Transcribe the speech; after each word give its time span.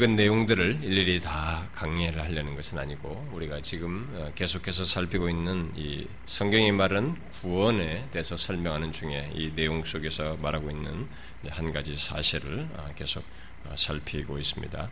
읽은 0.00 0.16
내용들을 0.16 0.78
일일이 0.82 1.20
다 1.20 1.68
강의를 1.74 2.22
하려는 2.22 2.54
것은 2.54 2.78
아니고 2.78 3.28
우리가 3.34 3.60
지금 3.60 4.08
어, 4.14 4.32
계속해서 4.34 4.86
살피고 4.86 5.28
있는 5.28 5.70
이 5.76 6.06
성경이 6.24 6.72
말은 6.72 7.16
구원에 7.42 8.08
대해서 8.10 8.34
설명하는 8.34 8.92
중에 8.92 9.30
이 9.34 9.52
내용 9.54 9.84
속에서 9.84 10.38
말하고 10.40 10.70
있는 10.70 11.06
한 11.50 11.70
가지 11.70 11.94
사실을 11.96 12.66
어, 12.76 12.90
계속 12.96 13.22
어, 13.66 13.74
살피고 13.76 14.38
있습니다. 14.38 14.88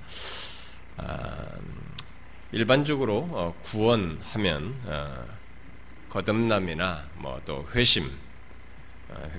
아, 0.99 1.46
일반적으로 2.53 3.54
구원하면 3.63 4.75
거듭남이나 6.11 7.09
뭐 7.17 7.40
또 7.46 7.67
회심, 7.75 8.11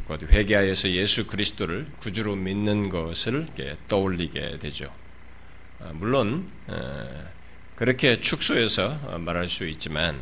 회개하여서 0.09 0.89
예수 0.89 1.27
그리스도를 1.27 1.91
구주로 1.99 2.35
믿는 2.35 2.89
것을 2.89 3.47
떠올리게 3.87 4.57
되죠. 4.57 4.91
어, 5.79 5.91
물론 5.93 6.49
어, 6.67 7.07
그렇게 7.75 8.19
축소해서 8.19 8.99
어, 9.05 9.17
말할 9.17 9.47
수 9.47 9.67
있지만 9.67 10.19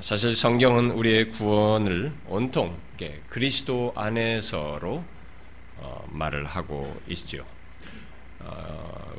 사실 0.00 0.34
성경은 0.34 0.90
우리의 0.90 1.30
구원을 1.30 2.12
온통 2.26 2.76
그리스도 3.28 3.92
안에서로 3.94 5.04
말을 6.08 6.44
하고 6.44 7.00
있죠. 7.06 7.46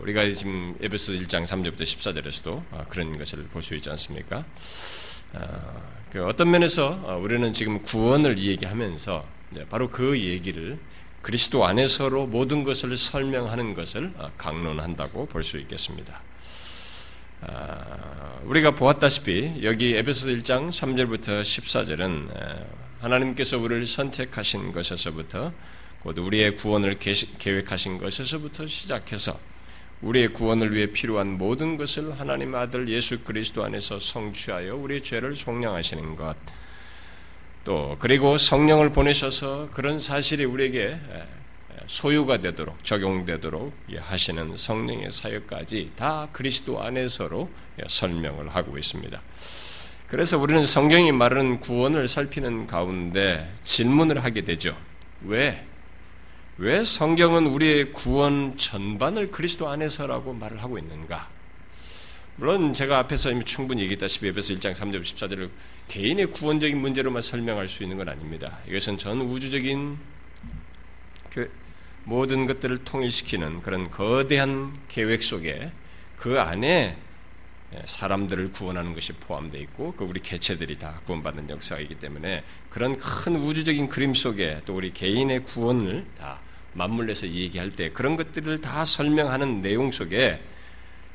우리가 0.01 0.29
지금 0.33 0.75
에베소 0.81 1.13
1장 1.13 1.45
3절부터 1.45 1.83
14절에서도 1.83 2.89
그런 2.89 3.17
것을 3.17 3.45
볼 3.45 3.63
수 3.63 3.75
있지 3.75 3.89
않습니까? 3.91 4.43
그 6.11 6.25
어떤 6.25 6.51
면에서 6.51 7.17
우리는 7.21 7.53
지금 7.53 7.81
구원을 7.81 8.37
얘기하면서 8.39 9.25
바로 9.69 9.89
그 9.89 10.19
얘기를 10.19 10.77
그리스도 11.21 11.65
안에서로 11.65 12.27
모든 12.27 12.63
것을 12.63 12.95
설명하는 12.97 13.73
것을 13.73 14.13
어, 14.17 14.31
강론한다고 14.37 15.25
볼 15.27 15.43
수 15.43 15.57
있겠습니다. 15.57 16.21
아, 17.41 18.39
우리가 18.43 18.71
보았다시피 18.71 19.61
여기 19.63 19.95
에베소 19.95 20.27
1장 20.27 20.67
3절부터 20.69 21.41
14절은 21.41 22.29
하나님께서 22.99 23.57
우리를 23.57 23.85
선택하신 23.85 24.73
것에서부터 24.73 25.53
곧 26.01 26.17
우리의 26.17 26.57
구원을 26.57 26.97
계획하신 26.99 27.97
것에서부터 27.97 28.67
시작해서 28.67 29.39
우리의 30.01 30.29
구원을 30.29 30.73
위해 30.73 30.87
필요한 30.87 31.37
모든 31.37 31.77
것을 31.77 32.17
하나님 32.19 32.55
아들 32.55 32.87
예수 32.89 33.19
그리스도 33.23 33.63
안에서 33.63 33.99
성취하여 33.99 34.75
우리의 34.75 35.01
죄를 35.01 35.35
속량하시는 35.35 36.15
것, 36.15 36.35
또 37.63 37.95
그리고 37.99 38.37
성령을 38.37 38.91
보내셔서 38.91 39.69
그런 39.71 39.99
사실이 39.99 40.45
우리에게 40.45 40.99
소유가 41.85 42.37
되도록 42.37 42.83
적용되도록 42.83 43.73
하시는 43.97 44.55
성령의 44.55 45.11
사역까지 45.11 45.91
다 45.95 46.27
그리스도 46.31 46.81
안에서로 46.81 47.49
설명을 47.87 48.49
하고 48.49 48.77
있습니다. 48.77 49.21
그래서 50.07 50.37
우리는 50.37 50.65
성경이 50.65 51.11
말하는 51.11 51.59
구원을 51.59 52.07
살피는 52.07 52.67
가운데 52.67 53.53
질문을 53.63 54.23
하게 54.23 54.43
되죠. 54.43 54.75
왜? 55.21 55.65
왜 56.57 56.83
성경은 56.83 57.47
우리의 57.47 57.93
구원 57.93 58.57
전반을 58.57 59.31
그리스도 59.31 59.69
안에서라고 59.69 60.33
말을 60.33 60.61
하고 60.63 60.77
있는가? 60.77 61.29
물론 62.39 62.71
제가 62.71 62.99
앞에서 62.99 63.31
이미 63.31 63.43
충분히 63.43 63.81
얘기했다시피 63.81 64.29
에베소 64.29 64.53
1장 64.53 64.71
3절 64.71 65.01
14절을 65.01 65.49
개인의 65.89 66.27
구원적인 66.27 66.79
문제로만 66.79 67.21
설명할 67.21 67.67
수 67.67 67.83
있는 67.83 67.97
건 67.97 68.07
아닙니다. 68.07 68.59
이것은 68.65 68.97
전 68.97 69.19
우주적인 69.19 69.97
그 71.31 71.51
모든 72.05 72.45
것들을 72.45 72.85
통일시키는 72.85 73.61
그런 73.61 73.91
거대한 73.91 74.79
계획 74.87 75.21
속에 75.21 75.69
그 76.15 76.39
안에 76.39 76.95
사람들을 77.83 78.53
구원하는 78.53 78.93
것이 78.93 79.11
포함되어 79.11 79.59
있고 79.63 79.93
그 79.97 80.05
우리 80.05 80.21
개체들이 80.21 80.79
다 80.79 81.01
구원받는 81.05 81.49
역사이기 81.49 81.95
때문에 81.95 82.45
그런 82.69 82.95
큰 82.95 83.35
우주적인 83.35 83.89
그림 83.89 84.13
속에 84.13 84.61
또 84.65 84.77
우리 84.77 84.93
개인의 84.93 85.43
구원을 85.43 86.05
다 86.17 86.39
맞물려서 86.71 87.27
얘기할 87.27 87.71
때 87.71 87.91
그런 87.91 88.15
것들을 88.15 88.61
다 88.61 88.85
설명하는 88.85 89.61
내용 89.61 89.91
속에 89.91 90.41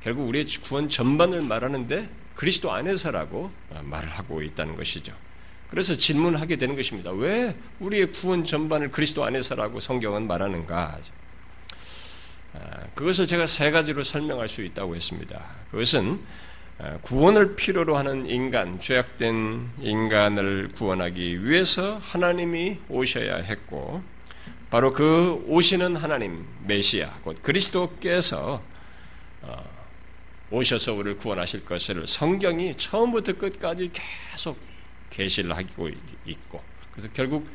결국 0.05 0.29
우리의 0.29 0.45
구원 0.63 0.91
전반을 0.91 1.41
말하는데 1.41 2.11
그리스도 2.35 2.71
안에서라고 2.71 3.51
말을 3.85 4.11
하고 4.11 4.43
있다는 4.43 4.75
것이죠. 4.77 5.15
그래서 5.71 5.97
질문하게 5.97 6.57
되는 6.57 6.77
것입니다. 6.77 7.11
왜 7.11 7.57
우리의 7.81 8.13
구원 8.13 8.45
전반을 8.45 8.91
그리스도 8.91 9.25
안에서라고 9.25 9.81
성경은 9.81 10.27
말하는가? 10.27 10.99
아, 12.53 12.59
그것을 12.95 13.27
제가 13.27 13.47
세 13.47 13.71
가지로 13.71 14.05
설명할 14.05 14.47
수 14.47 14.63
있다고 14.63 14.95
했습니다. 14.95 15.43
그것은 15.71 16.21
아, 16.79 16.99
구원을 16.99 17.57
필요로 17.57 17.97
하는 17.97 18.29
인간, 18.29 18.79
죄악된 18.81 19.71
인간을 19.81 20.73
구원하기 20.77 21.47
위해서 21.47 21.97
하나님이 22.03 22.79
오셔야 22.91 23.37
했고, 23.37 24.03
바로 24.71 24.93
그 24.93 25.43
오시는 25.47 25.97
하나님, 25.97 26.45
메시아, 26.67 27.21
곧 27.23 27.43
그리스도께서 27.43 28.63
어, 29.43 29.74
오셔서 30.55 30.95
우리를 30.95 31.17
구원하실 31.17 31.65
것을 31.65 32.07
성경이 32.07 32.77
처음부터 32.77 33.35
끝까지 33.35 33.91
계속 33.93 34.59
계시를 35.11 35.57
하고 35.57 35.91
있고 36.27 36.63
그래서 36.93 37.09
결국 37.13 37.49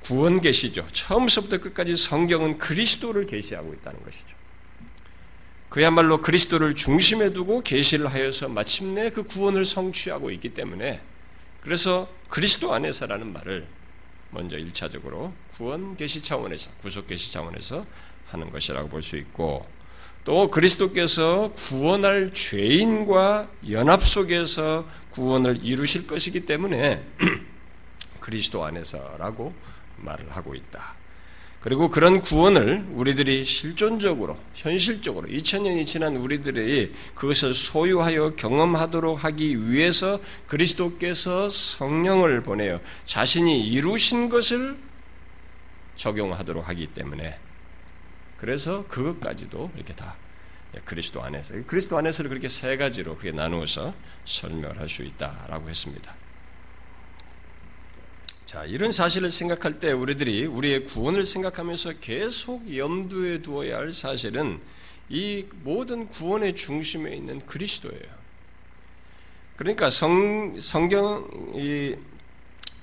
구원 0.00 0.40
계시죠. 0.40 0.86
처음부터 0.92 1.58
끝까지 1.58 1.96
성경은 1.96 2.58
그리스도를 2.58 3.26
계시하고 3.26 3.74
있다는 3.74 4.02
것이죠. 4.02 4.36
그야말로 5.68 6.20
그리스도를 6.20 6.74
중심에 6.74 7.32
두고 7.32 7.60
계시를 7.60 8.08
하여서 8.08 8.48
마침내 8.48 9.10
그 9.10 9.22
구원을 9.22 9.64
성취하고 9.64 10.30
있기 10.32 10.54
때문에 10.54 11.00
그래서 11.60 12.08
그리스도 12.28 12.72
안에서라는 12.72 13.32
말을 13.32 13.66
먼저 14.30 14.56
1차적으로 14.56 15.32
구원 15.56 15.96
계시 15.96 16.22
차원에서 16.22 16.70
구속 16.80 17.06
계시 17.06 17.32
차원에서 17.32 17.86
하는 18.26 18.50
것이라고 18.50 18.88
볼 18.88 19.02
수 19.02 19.16
있고 19.16 19.66
또 20.24 20.50
그리스도께서 20.50 21.52
구원할 21.54 22.32
죄인과 22.32 23.48
연합 23.70 24.04
속에서 24.04 24.86
구원을 25.10 25.60
이루실 25.62 26.06
것이기 26.06 26.46
때문에 26.46 27.02
그리스도 28.20 28.64
안에서라고 28.64 29.52
말을 29.96 30.30
하고 30.30 30.54
있다. 30.54 31.00
그리고 31.60 31.90
그런 31.90 32.22
구원을 32.22 32.86
우리들이 32.92 33.44
실존적으로, 33.44 34.38
현실적으로 34.54 35.28
2000년이 35.28 35.84
지난 35.84 36.16
우리들이 36.16 36.92
그것을 37.14 37.52
소유하여 37.52 38.34
경험하도록 38.36 39.22
하기 39.24 39.68
위해서 39.68 40.18
그리스도께서 40.46 41.50
성령을 41.50 42.42
보내어 42.42 42.80
자신이 43.04 43.68
이루신 43.68 44.30
것을 44.30 44.78
적용하도록 45.96 46.66
하기 46.66 46.86
때문에 46.88 47.38
그래서 48.40 48.86
그것까지도 48.88 49.70
이렇게 49.76 49.94
다 49.94 50.16
그리스도 50.86 51.22
안에서 51.22 51.62
그리스도 51.66 51.98
안에서를 51.98 52.30
그렇게 52.30 52.48
세 52.48 52.78
가지로 52.78 53.16
그게 53.16 53.32
나누어서 53.32 53.92
설명할 54.24 54.88
수 54.88 55.02
있다라고 55.02 55.68
했습니다. 55.68 56.14
자, 58.46 58.64
이런 58.64 58.92
사실을 58.92 59.30
생각할 59.30 59.78
때 59.78 59.92
우리들이 59.92 60.46
우리의 60.46 60.86
구원을 60.86 61.26
생각하면서 61.26 61.98
계속 62.00 62.74
염두에 62.74 63.42
두어야 63.42 63.76
할 63.76 63.92
사실은 63.92 64.58
이 65.10 65.44
모든 65.62 66.08
구원의 66.08 66.56
중심에 66.56 67.14
있는 67.14 67.44
그리스도예요. 67.44 68.20
그러니까 69.56 69.90
성, 69.90 70.58
성경 70.58 71.28
이 71.54 71.94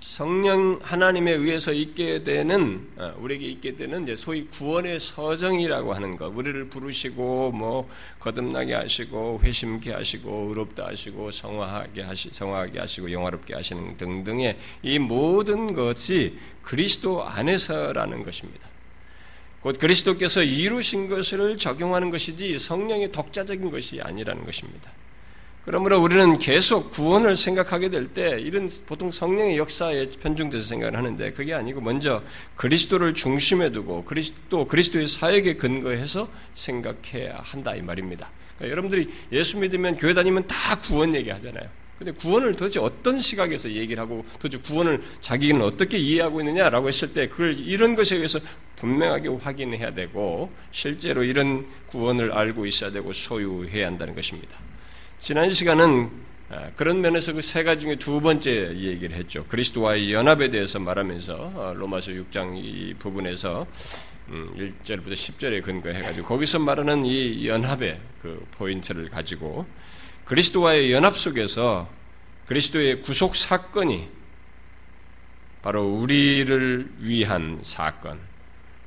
성령 0.08 0.80
하나님에 0.82 1.34
의해서 1.34 1.74
있게 1.74 2.24
되는 2.24 2.88
어, 2.96 3.14
우리에게 3.20 3.46
있게 3.48 3.76
되는 3.76 4.04
이제 4.04 4.16
소위 4.16 4.48
구원의 4.48 5.02
서정이라고 5.02 5.94
하는 5.94 6.16
것, 6.16 6.28
우리를 6.28 6.70
부르시고 6.70 7.52
뭐 7.52 7.90
거듭나게 8.18 8.74
하시고 8.74 9.42
회심케 9.44 9.92
하시고 9.92 10.48
의롭다 10.48 10.88
하시고 10.88 11.32
성화하게 11.32 12.04
하시 12.04 12.30
성화하게 12.32 12.80
하시고 12.80 13.12
영화롭게 13.12 13.54
하시는 13.54 13.98
등등의 13.98 14.58
이 14.82 14.98
모든 14.98 15.74
것이 15.74 16.38
그리스도 16.62 17.26
안에서라는 17.26 18.24
것입니다. 18.24 18.66
곧 19.60 19.78
그리스도께서 19.78 20.42
이루신 20.42 21.10
것을 21.10 21.58
적용하는 21.58 22.12
것이지 22.12 22.58
성령의 22.58 23.12
독자적인 23.12 23.70
것이 23.70 24.00
아니라는 24.00 24.46
것입니다. 24.46 24.90
그러므로 25.68 26.00
우리는 26.00 26.38
계속 26.38 26.92
구원을 26.92 27.36
생각하게 27.36 27.90
될 27.90 28.08
때 28.08 28.40
이런 28.40 28.70
보통 28.86 29.12
성령의 29.12 29.58
역사에 29.58 30.08
편중돼서 30.12 30.64
생각을 30.64 30.96
하는데 30.96 31.34
그게 31.34 31.54
아니고 31.54 31.82
먼저 31.82 32.24
그리스도를 32.56 33.14
중심에 33.14 33.70
두고 33.74 34.06
그리스도 34.06 34.66
그리스도의 34.66 35.08
사역에 35.08 35.58
근거해서 35.58 36.30
생각해야 36.54 37.36
한다 37.44 37.76
이 37.76 37.82
말입니다. 37.82 38.32
그러니까 38.56 38.72
여러분들이 38.72 39.10
예수 39.34 39.58
믿으면 39.58 39.98
교회 39.98 40.14
다니면 40.14 40.48
다 40.48 40.80
구원 40.80 41.14
얘기하잖아요. 41.14 41.68
근데 41.98 42.14
구원을 42.14 42.54
도대체 42.56 42.80
어떤 42.80 43.20
시각에서 43.20 43.70
얘기를 43.70 44.02
하고 44.02 44.24
도대체 44.40 44.64
구원을 44.64 45.04
자기는 45.20 45.62
어떻게 45.62 45.98
이해하고 45.98 46.40
있느냐라고 46.40 46.88
했을 46.88 47.14
때 47.14 47.28
그걸 47.28 47.58
이런 47.58 47.94
것에 47.94 48.16
의해서 48.16 48.40
분명하게 48.78 49.28
확인해야 49.28 49.94
되고 49.94 50.50
실제로 50.72 51.26
이런 51.26 51.68
구원을 51.88 52.32
알고 52.32 52.66
있어야 52.66 52.92
되고 52.92 53.12
소유해야 53.12 53.88
한다는 53.88 54.16
것입니다. 54.16 54.67
지난 55.28 55.52
시간은 55.52 56.10
아, 56.50 56.72
그런 56.78 57.02
면에서 57.02 57.34
그 57.34 57.42
세 57.42 57.62
가지 57.62 57.82
중에 57.82 57.96
두 57.98 58.22
번째 58.22 58.74
얘기를 58.78 59.18
했죠. 59.18 59.44
그리스도와의 59.48 60.14
연합에 60.14 60.50
대해서 60.50 60.80
말하면서 60.80 61.34
어, 61.54 61.74
로마서 61.76 62.14
6장 62.14 62.56
이 62.56 62.94
부분에서 62.98 63.68
1절부터 64.30 64.30
음, 64.30 65.14
10절에 65.14 65.64
근거해가지고 65.64 66.26
거기서 66.26 66.60
말하는 66.60 67.04
이 67.04 67.46
연합의 67.46 68.00
그 68.22 68.48
포인트를 68.52 69.10
가지고 69.10 69.68
그리스도와의 70.24 70.94
연합 70.94 71.18
속에서 71.18 71.90
그리스도의 72.46 73.02
구속 73.02 73.36
사건이 73.36 74.08
바로 75.62 75.84
우리를 75.90 76.90
위한 77.00 77.60
사건, 77.64 78.18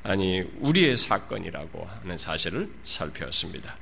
아니, 0.02 0.40
우리의 0.60 0.96
사건이라고 0.96 1.84
하는 1.84 2.16
사실을 2.16 2.70
살펴봤습니다. 2.82 3.76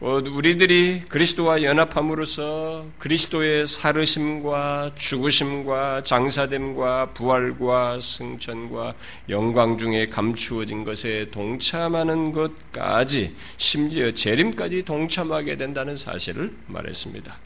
곧 0.00 0.28
우리들이 0.28 1.02
그리스도와 1.10 1.62
연합함으로써 1.62 2.86
그리스도의 2.96 3.66
사르심과 3.66 4.92
죽으심과 4.96 6.04
장사됨과 6.04 7.10
부활과 7.12 8.00
승천과 8.00 8.94
영광 9.28 9.76
중에 9.76 10.06
감추어진 10.06 10.84
것에 10.84 11.28
동참하는 11.30 12.32
것까지 12.32 13.36
심지어 13.58 14.10
재림까지 14.12 14.86
동참하게 14.86 15.58
된다는 15.58 15.98
사실을 15.98 16.50
말했습니다. 16.66 17.38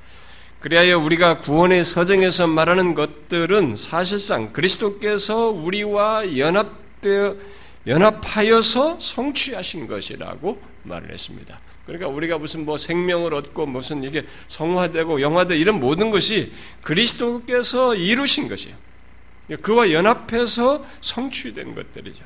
그리하여 0.60 1.00
우리가 1.00 1.38
구원의 1.38 1.84
서정에서 1.84 2.46
말하는 2.46 2.94
것들은 2.94 3.74
사실상 3.74 4.52
그리스도께서 4.52 5.48
우리와 5.50 6.38
연합되어 6.38 7.34
연합하여서 7.88 9.00
성취하신 9.00 9.88
것이라고 9.88 10.62
말을 10.84 11.10
했습니다. 11.10 11.58
그러니까 11.86 12.08
우리가 12.08 12.38
무슨 12.38 12.64
뭐 12.64 12.78
생명을 12.78 13.34
얻고 13.34 13.66
무슨 13.66 14.04
이게 14.04 14.26
성화되고 14.48 15.20
영화되 15.20 15.56
이런 15.56 15.80
모든 15.80 16.10
것이 16.10 16.52
그리스도께서 16.82 17.94
이루신 17.94 18.48
것이에요. 18.48 18.76
그와 19.60 19.92
연합해서 19.92 20.84
성취된 21.00 21.74
것들이죠. 21.74 22.24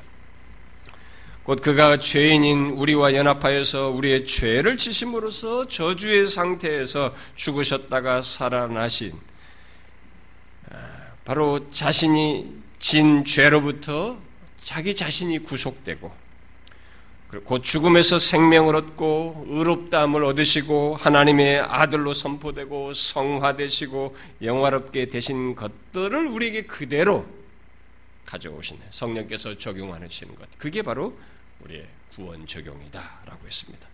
곧 1.43 1.61
그가 1.61 1.97
죄인인 1.97 2.71
우리와 2.77 3.15
연합하여서 3.15 3.89
우리의 3.89 4.23
죄를 4.23 4.77
지심으로써 4.77 5.65
저주의 5.67 6.27
상태에서 6.27 7.13
죽으셨다가 7.35 8.21
살아나신 8.21 9.13
아, 10.71 10.77
바로 11.25 11.69
자신이 11.71 12.53
진 12.77 13.25
죄로부터 13.25 14.17
자기 14.63 14.95
자신이 14.95 15.39
구속되고 15.39 16.28
곧 17.43 17.63
죽음에서 17.63 18.17
생명을 18.17 18.75
얻고 18.75 19.45
의롭다함을 19.49 20.23
얻으시고 20.23 20.95
하나님의 20.95 21.59
아들로 21.59 22.13
선포되고 22.13 22.93
성화되시고 22.93 24.17
영화롭게 24.41 25.07
되신 25.09 25.55
것들을 25.55 26.25
우리에게 26.25 26.63
그대로 26.63 27.27
가져오신 28.25 28.79
성령께서 28.89 29.57
적용하시는 29.57 30.35
것. 30.35 30.47
그게 30.57 30.81
바로 30.81 31.15
우리의 31.61 31.85
구원 32.15 32.47
적용이다라고 32.47 33.45
했습니다. 33.45 33.87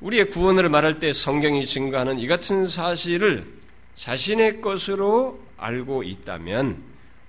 우리의 0.00 0.30
구원을 0.30 0.70
말할 0.70 1.00
때 1.00 1.12
성경이 1.12 1.66
증거하는 1.66 2.18
이 2.18 2.26
같은 2.26 2.64
사실을 2.66 3.46
자신의 3.94 4.62
것으로 4.62 5.42
알고 5.58 6.02
있다면 6.04 6.82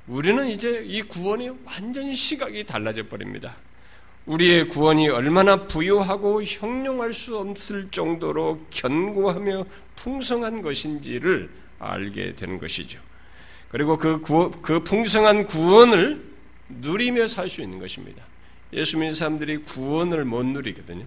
우리는 0.07 0.47
이제 0.47 0.83
이 0.85 1.01
구원이 1.01 1.49
완전히 1.65 2.15
시각이 2.15 2.65
달라져 2.65 3.07
버립니다. 3.07 3.57
우리의 4.29 4.67
구원이 4.67 5.09
얼마나 5.09 5.65
부유하고 5.65 6.43
형용할 6.43 7.13
수 7.13 7.37
없을 7.39 7.89
정도로 7.89 8.61
견고하며 8.69 9.65
풍성한 9.95 10.61
것인지를 10.61 11.49
알게 11.79 12.35
되는 12.35 12.59
것이죠. 12.59 12.99
그리고 13.69 13.97
그, 13.97 14.21
구원, 14.21 14.61
그 14.61 14.83
풍성한 14.83 15.47
구원을 15.47 16.23
누리며 16.67 17.27
살 17.27 17.49
수 17.49 17.61
있는 17.61 17.79
것입니다. 17.79 18.23
예수 18.71 18.97
믿는 18.97 19.15
사람들이 19.15 19.57
구원을 19.63 20.25
못 20.25 20.45
누리거든요. 20.45 21.05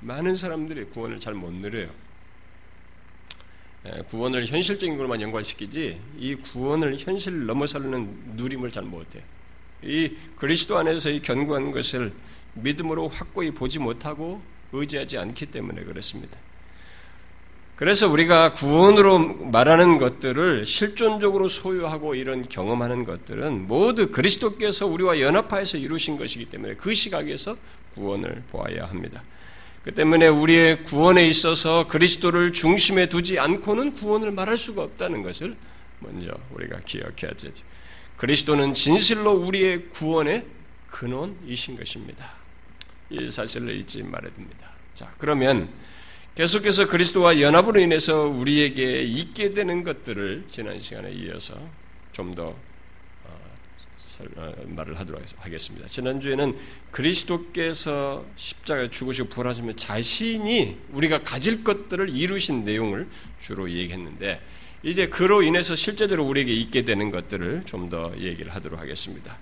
많은 0.00 0.34
사람들이 0.34 0.86
구원을 0.86 1.20
잘 1.20 1.34
못 1.34 1.52
누려요. 1.52 1.88
예, 3.86 4.02
구원을 4.10 4.46
현실적인 4.46 4.98
것만 4.98 5.20
연관시키지 5.20 6.00
이 6.18 6.34
구원을 6.34 6.98
현실 6.98 7.46
넘어서는 7.46 8.34
누림을 8.34 8.72
잘 8.72 8.82
못해요. 8.82 9.22
이 9.82 10.16
그리스도 10.36 10.76
안에서 10.76 11.10
이 11.10 11.22
견고한 11.22 11.70
것을 11.70 12.12
믿음으로 12.54 13.08
확고히 13.08 13.50
보지 13.50 13.78
못하고 13.78 14.42
의지하지 14.72 15.18
않기 15.18 15.46
때문에 15.46 15.82
그렇습니다. 15.84 16.36
그래서 17.76 18.10
우리가 18.10 18.52
구원으로 18.52 19.36
말하는 19.46 19.96
것들을 19.96 20.66
실존적으로 20.66 21.48
소유하고 21.48 22.14
이런 22.14 22.46
경험하는 22.46 23.04
것들은 23.04 23.68
모두 23.68 24.10
그리스도께서 24.10 24.86
우리와 24.86 25.18
연합하여서 25.18 25.78
이루신 25.78 26.18
것이기 26.18 26.46
때문에 26.46 26.74
그 26.74 26.92
시각에서 26.92 27.56
구원을 27.94 28.42
보아야 28.50 28.84
합니다. 28.84 29.22
그 29.82 29.94
때문에 29.94 30.28
우리의 30.28 30.84
구원에 30.84 31.26
있어서 31.26 31.86
그리스도를 31.86 32.52
중심에 32.52 33.08
두지 33.08 33.38
않고는 33.38 33.94
구원을 33.94 34.30
말할 34.30 34.58
수가 34.58 34.82
없다는 34.82 35.22
것을 35.22 35.56
먼저 36.00 36.28
우리가 36.52 36.80
기억해야 36.84 37.32
되죠. 37.32 37.64
그리스도는 38.18 38.74
진실로 38.74 39.32
우리의 39.32 39.88
구원의 39.88 40.44
근원이신 40.88 41.78
것입니다. 41.78 42.39
이 43.10 43.30
사실을 43.30 43.76
잊지 43.76 44.02
말아야 44.02 44.32
됩니다. 44.32 44.72
자, 44.94 45.12
그러면 45.18 45.68
계속해서 46.34 46.86
그리스도와 46.88 47.40
연합으로 47.40 47.80
인해서 47.80 48.28
우리에게 48.28 49.02
있게 49.02 49.52
되는 49.52 49.82
것들을 49.82 50.44
지난 50.46 50.80
시간에 50.80 51.10
이어서 51.12 51.54
좀더 52.12 52.44
어, 53.24 53.38
어, 54.36 54.54
말을 54.66 54.98
하도록 54.98 55.20
하겠습니다. 55.38 55.88
지난주에는 55.88 56.56
그리스도께서 56.92 58.24
십자가에 58.36 58.90
죽으시고 58.90 59.28
부활하시면 59.28 59.76
자신이 59.76 60.78
우리가 60.92 61.22
가질 61.22 61.64
것들을 61.64 62.08
이루신 62.10 62.64
내용을 62.64 63.08
주로 63.42 63.70
얘기했는데 63.70 64.40
이제 64.82 65.08
그로 65.08 65.42
인해서 65.42 65.74
실제적으로 65.74 66.26
우리에게 66.26 66.52
있게 66.52 66.84
되는 66.84 67.10
것들을 67.10 67.64
좀 67.66 67.90
더 67.90 68.14
얘기를 68.18 68.54
하도록 68.54 68.78
하겠습니다. 68.78 69.36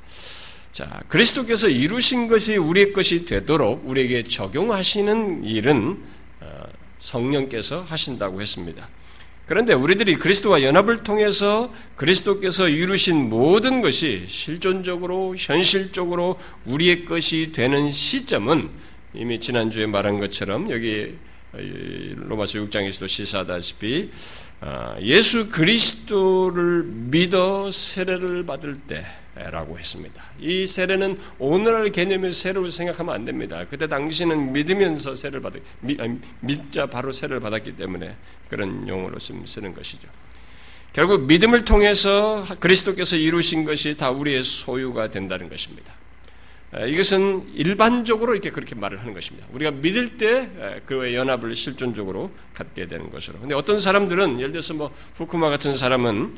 자, 0.72 1.00
그리스도께서 1.08 1.68
이루신 1.68 2.28
것이 2.28 2.56
우리의 2.56 2.92
것이 2.92 3.24
되도록 3.24 3.88
우리에게 3.88 4.24
적용하시는 4.24 5.44
일은 5.44 5.98
어, 6.40 6.62
성령께서 6.98 7.82
하신다고 7.82 8.40
했습니다. 8.40 8.88
그런데 9.46 9.72
우리들이 9.72 10.16
그리스도와 10.16 10.62
연합을 10.62 11.04
통해서 11.04 11.72
그리스도께서 11.96 12.68
이루신 12.68 13.30
모든 13.30 13.80
것이 13.80 14.26
실존적으로 14.28 15.34
현실적으로 15.38 16.36
우리의 16.66 17.06
것이 17.06 17.52
되는 17.54 17.90
시점은 17.90 18.68
이미 19.14 19.40
지난주에 19.40 19.86
말한 19.86 20.18
것처럼 20.18 20.70
여기 20.70 21.16
로마서 21.52 22.58
6장에서도 22.58 23.08
시사하다시피 23.08 24.10
어, 24.60 24.96
예수 25.00 25.48
그리스도를 25.48 26.82
믿어 26.84 27.70
세례를 27.70 28.44
받을 28.44 28.74
때 28.74 29.04
라고 29.50 29.78
했습니다. 29.78 30.22
이 30.40 30.66
세례는 30.66 31.18
오늘날 31.38 31.90
개념의 31.92 32.32
세례로 32.32 32.68
생각하면 32.70 33.14
안 33.14 33.24
됩니다. 33.24 33.64
그때 33.70 33.86
당시는 33.86 34.52
믿으면서 34.52 35.14
세례를 35.14 35.40
받았, 35.40 35.60
믿자 36.40 36.86
바로 36.86 37.12
세례를 37.12 37.40
받았기 37.40 37.76
때문에 37.76 38.16
그런 38.50 38.88
용어로 38.88 39.18
쓰는 39.18 39.74
것이죠. 39.74 40.08
결국 40.92 41.26
믿음을 41.26 41.64
통해서 41.64 42.44
그리스도께서 42.58 43.16
이루신 43.16 43.64
것이 43.64 43.96
다 43.96 44.10
우리의 44.10 44.42
소유가 44.42 45.10
된다는 45.10 45.48
것입니다. 45.48 45.94
이것은 46.86 47.48
일반적으로 47.54 48.34
이렇게 48.34 48.50
그렇게 48.50 48.74
말을 48.74 49.00
하는 49.00 49.14
것입니다. 49.14 49.46
우리가 49.52 49.70
믿을 49.70 50.18
때 50.18 50.82
그의 50.84 51.14
연합을 51.14 51.56
실존적으로 51.56 52.30
갖게 52.52 52.86
되는 52.86 53.08
것으로. 53.08 53.38
근데 53.38 53.54
어떤 53.54 53.80
사람들은 53.80 54.38
예를 54.38 54.52
들어서 54.52 54.74
뭐 54.74 54.94
후쿠마 55.14 55.48
같은 55.48 55.72
사람은 55.72 56.36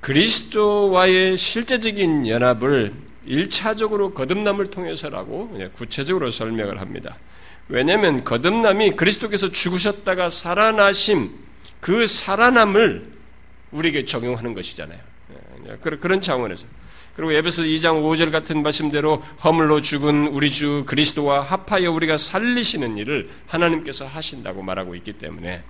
그리스도와의 0.00 1.36
실제적인 1.36 2.26
연합을 2.26 2.94
일차적으로 3.26 4.14
거듭남을 4.14 4.68
통해서라고 4.68 5.58
구체적으로 5.74 6.30
설명을 6.30 6.80
합니다. 6.80 7.18
왜냐하면 7.68 8.24
거듭남이 8.24 8.92
그리스도께서 8.92 9.50
죽으셨다가 9.50 10.30
살아나심 10.30 11.30
그 11.80 12.06
살아남을 12.06 13.12
우리에게 13.70 14.06
적용하는 14.06 14.54
것이잖아요. 14.54 14.98
그런 15.80 16.20
차원에서. 16.22 16.66
그리고 17.14 17.32
에베소 17.32 17.62
2장 17.62 18.02
5절 18.02 18.30
같은 18.30 18.62
말씀대로 18.62 19.16
허물로 19.44 19.80
죽은 19.82 20.28
우리 20.28 20.50
주 20.50 20.84
그리스도와 20.86 21.40
합하여 21.40 21.90
우리가 21.90 22.16
살리시는 22.16 22.96
일을 22.96 23.28
하나님께서 23.48 24.06
하신다고 24.06 24.62
말하고 24.62 24.94
있기 24.94 25.14
때문에 25.14 25.62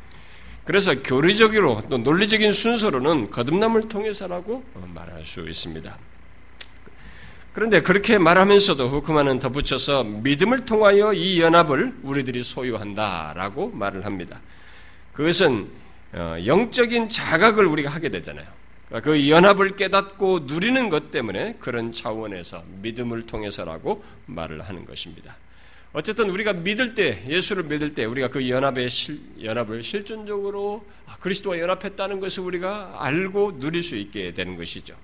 그래서 0.69 1.03
교리적으로 1.03 1.83
또 1.89 1.97
논리적인 1.97 2.53
순서로는 2.53 3.31
거듭남을 3.31 3.89
통해서라고 3.89 4.63
말할 4.95 5.25
수 5.25 5.49
있습니다. 5.49 5.97
그런데 7.55 7.81
그렇게 7.81 8.19
말하면서도 8.19 8.87
후크만은 8.87 9.39
덧붙여서 9.39 10.05
믿음을 10.05 10.67
통하여 10.67 11.15
이 11.15 11.41
연합을 11.41 11.95
우리들이 12.03 12.43
소유한다라고 12.43 13.71
말을 13.71 14.05
합니다. 14.05 14.43
그것은 15.15 15.71
어, 16.13 16.37
영적인 16.45 17.09
자각을 17.09 17.65
우리가 17.65 17.89
하게 17.89 18.11
되잖아요. 18.11 18.47
그러니까 18.89 19.11
그 19.11 19.31
연합을 19.31 19.75
깨닫고 19.75 20.41
누리는 20.41 20.91
것 20.91 21.11
때문에 21.11 21.57
그런 21.61 21.95
차원에서 21.95 22.63
믿음을 22.83 23.23
통해서라고 23.23 24.05
말을 24.27 24.61
하는 24.61 24.85
것입니다. 24.85 25.35
어쨌든 25.93 26.29
우리가 26.31 26.53
믿을 26.53 26.95
때, 26.95 27.25
예수를 27.29 27.65
믿을 27.65 27.95
때 27.95 28.05
우리가 28.05 28.29
그 28.29 28.49
연합의 28.49 28.91
실, 28.91 29.21
연합을 29.43 29.83
실존적으로 29.83 30.85
아, 31.07 31.17
그리스도와 31.17 31.59
연합했다는 31.59 32.21
것을 32.21 32.43
우리가 32.43 32.97
알고 32.99 33.59
누릴 33.59 33.83
수 33.83 33.97
있게 33.97 34.35
되는 34.35 34.55
것이죠. 34.57 34.95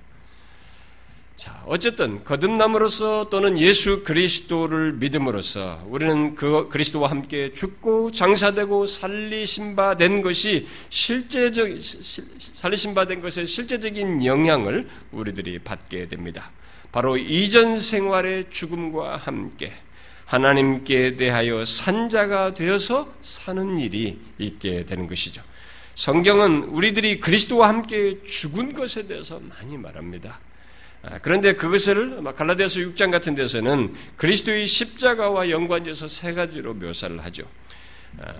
자, 1.36 1.64
어쨌든 1.66 2.22
거듭남으로서 2.22 3.28
또는 3.28 3.58
예수 3.58 4.04
그리스도를 4.04 4.92
믿음으로써 4.92 5.82
우리는 5.88 6.36
그 6.36 6.68
그리스도와 6.68 7.10
함께 7.10 7.50
죽고 7.50 8.12
장사되고 8.12 8.86
살리신 8.86 9.74
바 9.74 9.96
된 9.96 10.22
것이 10.22 10.68
실제적 10.90 11.70
살리신 12.38 12.94
바 12.94 13.06
된 13.06 13.20
것의 13.20 13.48
실제적인 13.48 14.24
영향을 14.24 14.86
우리들이 15.10 15.58
받게 15.58 16.06
됩니다. 16.06 16.52
바로 16.92 17.16
이전 17.16 17.78
생활의 17.78 18.50
죽음과 18.50 19.16
함께 19.16 19.72
하나님께 20.34 21.14
대하여 21.14 21.64
산자가 21.64 22.54
되어서 22.54 23.14
사는 23.20 23.78
일이 23.78 24.18
있게 24.38 24.84
되는 24.84 25.06
것이죠. 25.06 25.42
성경은 25.94 26.64
우리들이 26.64 27.20
그리스도와 27.20 27.68
함께 27.68 28.20
죽은 28.24 28.74
것에 28.74 29.06
대해서 29.06 29.38
많이 29.40 29.78
말합니다. 29.78 30.40
아, 31.02 31.18
그런데 31.22 31.54
그것을 31.54 32.20
갈라디아서 32.34 32.80
6장 32.80 33.12
같은 33.12 33.36
데서는 33.36 33.94
그리스도의 34.16 34.66
십자가와 34.66 35.50
연관돼서 35.50 36.08
세 36.08 36.34
가지로 36.34 36.74
묘사를 36.74 37.22
하죠. 37.26 37.44
아, 38.18 38.32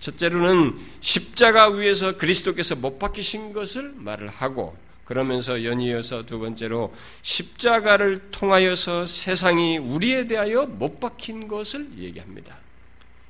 첫째로는 0.00 0.76
십자가 1.00 1.68
위에서 1.68 2.18
그리스도께서 2.18 2.76
못 2.76 2.98
박히신 2.98 3.54
것을 3.54 3.94
말을 3.96 4.28
하고 4.28 4.76
그러면서 5.08 5.64
연이어서 5.64 6.26
두 6.26 6.38
번째로 6.38 6.94
십자가를 7.22 8.30
통하여서 8.30 9.06
세상이 9.06 9.78
우리에 9.78 10.26
대하여 10.26 10.66
못 10.66 11.00
박힌 11.00 11.48
것을 11.48 11.88
얘기합니다. 11.96 12.58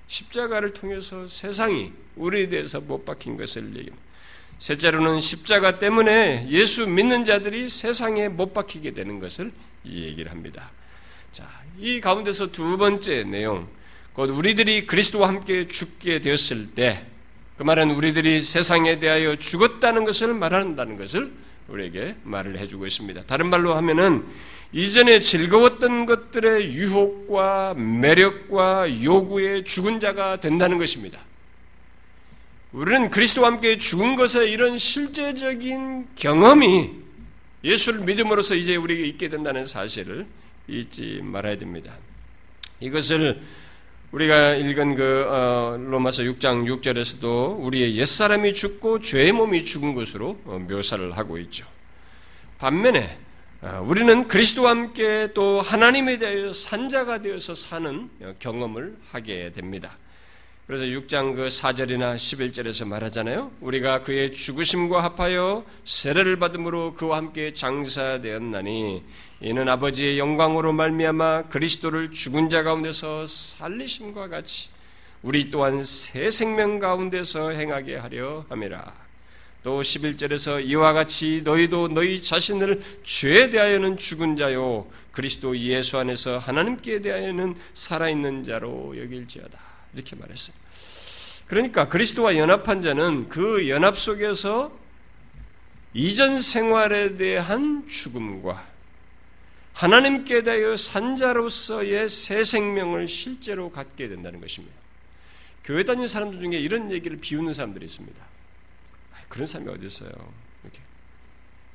십자가를 0.09 0.75
통해서 0.75 1.29
세상이 1.29 1.93
우리에 2.17 2.49
대해서 2.49 2.81
못 2.81 3.05
박힌 3.05 3.37
것을 3.37 3.69
얘기합니다. 3.77 3.97
셋째로는 4.59 5.21
십자가 5.21 5.79
때문에 5.79 6.49
예수 6.51 6.89
믿는 6.89 7.25
자들이 7.25 7.69
세상에 7.69 8.29
못 8.29 8.53
박히게 8.53 8.91
되는 8.93 9.21
것을 9.21 9.53
얘기를 9.87 10.33
합니다. 10.33 10.73
자, 11.31 11.49
이 11.79 12.01
가운데서 12.01 12.51
두 12.51 12.77
번째 12.77 13.23
내용, 13.23 13.69
곧 14.15 14.31
우리들이 14.31 14.85
그리스도와 14.85 15.29
함께 15.29 15.69
죽게 15.69 16.23
되었을 16.23 16.75
때, 16.75 17.07
그 17.57 17.63
말은 17.63 17.93
우리들이 17.93 18.41
세상에 18.41 18.99
대하여 18.99 19.37
죽었다는 19.37 20.03
것을 20.03 20.35
말한다는 20.35 20.97
것을 20.97 21.33
우리에게 21.69 22.17
말을 22.25 22.59
해주고 22.59 22.87
있습니다. 22.87 23.25
다른 23.25 23.51
말로 23.51 23.75
하면은 23.77 24.25
이전에 24.73 25.21
즐거웠던 25.21 26.07
것들의 26.07 26.73
유혹과 26.75 27.75
매력과 27.75 29.03
요구에 29.03 29.65
죽은 29.65 30.01
자가 30.01 30.41
된다는 30.41 30.79
것입니다. 30.79 31.21
우리는 32.73 33.09
그리스도와 33.11 33.49
함께 33.49 33.79
죽은 33.79 34.17
것의 34.17 34.51
이런 34.51 34.77
실제적인 34.77 36.09
경험이 36.17 36.91
예수를 37.65 38.01
믿음으로써 38.01 38.55
이제 38.55 38.77
우리에게 38.77 39.07
있게 39.07 39.29
된다는 39.29 39.65
사실을 39.65 40.27
잊지 40.69 41.21
말아야 41.23 41.57
됩니다. 41.57 41.97
이것을 42.81 43.41
우리가 44.11 44.55
읽은 44.55 44.95
그 44.95 45.27
어, 45.29 45.77
로마서 45.79 46.23
6장 46.23 46.65
6절에서도 46.65 47.59
우리의 47.61 47.97
옛사람이 47.97 48.55
죽고 48.55 49.01
죄의 49.01 49.33
몸이 49.33 49.67
죽은 49.67 49.93
것으로 49.93 50.41
어, 50.47 50.59
묘사를 50.67 51.15
하고 51.17 51.37
있죠. 51.39 51.67
반면에 52.57 53.19
어, 53.61 53.85
우리는 53.87 54.27
그리스도와 54.27 54.71
함께 54.71 55.29
또 55.35 55.61
하나님에 55.61 56.19
대하여 56.19 56.55
산자가 56.55 57.21
되어서 57.21 57.55
사는 57.55 58.09
경험을 58.39 58.97
하게 59.13 59.53
됩니다. 59.53 59.99
그래서 60.69 60.85
6장 60.85 61.35
그 61.35 61.49
4절이나 61.49 62.17
11절에서 62.17 62.87
말하잖아요. 62.87 63.51
우리가 63.63 64.03
그의 64.03 64.31
죽으심과 64.33 65.03
합하여 65.03 65.65
세례를 65.85 66.39
받음으로 66.39 66.93
그와 66.93 67.17
함께 67.17 67.55
장사되었나니 67.55 69.03
이는 69.41 69.67
아버지의 69.67 70.19
영광으로 70.19 70.75
말미암아 70.75 71.45
그리스도를 71.45 72.11
죽은 72.11 72.51
자 72.51 72.63
가운데서 72.65 73.27
살리심과 73.27 74.29
같이 74.29 74.69
우리 75.23 75.51
또한 75.51 75.83
새 75.83 76.31
생명 76.31 76.79
가운데서 76.79 77.53
행하게 77.53 77.97
하려 77.97 78.45
함이라. 78.51 78.93
또 79.63 79.81
11절에서 79.81 80.63
이와 80.67 80.93
같이 80.93 81.41
너희도 81.45 81.89
너희 81.89 82.21
자신을 82.21 82.83
죄에 83.03 83.49
대하여는 83.49 83.97
죽은 83.97 84.37
자요 84.37 84.87
그리스도 85.13 85.57
예수 85.57 85.97
안에서 85.97 86.37
하나님께 86.37 87.01
대하여는 87.01 87.57
살아있는 87.73 88.45
자로 88.45 88.95
여길지어다. 89.03 89.68
이렇게 89.95 90.17
말했어요. 90.17 90.57
그러니까 91.47 91.89
그리스도와 91.89 92.37
연합한 92.37 92.83
자는 92.83 93.29
그 93.29 93.69
연합 93.69 93.99
속에서 93.99 94.77
이전 95.95 96.41
생활에 96.41 97.17
대한 97.17 97.89
죽음과 97.89 98.67
하나님께 99.73 100.43
대하여 100.43 100.77
산자로서의 100.77 102.09
새 102.09 102.43
생명을 102.43 103.07
실제로 103.07 103.71
갖게 103.71 104.09
된다는 104.09 104.41
것입니다. 104.41 104.77
교회 105.65 105.85
다니는 105.85 106.07
사람들 106.07 106.41
중에 106.41 106.59
이런 106.59 106.91
얘기를 106.91 107.17
비우는 107.19 107.53
사람들이 107.53 107.85
있습니다. 107.85 108.27
그런 109.29 109.47
사람이 109.47 109.71
어디 109.71 109.87
있어요? 109.87 110.11
이렇게. 110.65 110.81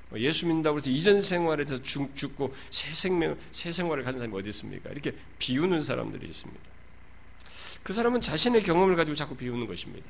뭐 0.09 0.19
예수 0.19 0.45
믿는다고 0.45 0.77
해서 0.77 0.89
이전 0.89 1.21
생활에서 1.21 1.81
죽, 1.81 2.15
죽고 2.15 2.53
새 2.69 2.93
생명, 2.93 3.37
새 3.51 3.71
생활을 3.71 4.03
가진 4.03 4.19
사람이 4.19 4.37
어디 4.37 4.49
있습니까? 4.49 4.89
이렇게 4.89 5.13
비우는 5.39 5.81
사람들이 5.81 6.27
있습니다. 6.27 6.72
그 7.83 7.93
사람은 7.93 8.21
자신의 8.21 8.63
경험을 8.63 8.95
가지고 8.95 9.15
자꾸 9.15 9.35
비우는 9.35 9.67
것입니다. 9.67 10.09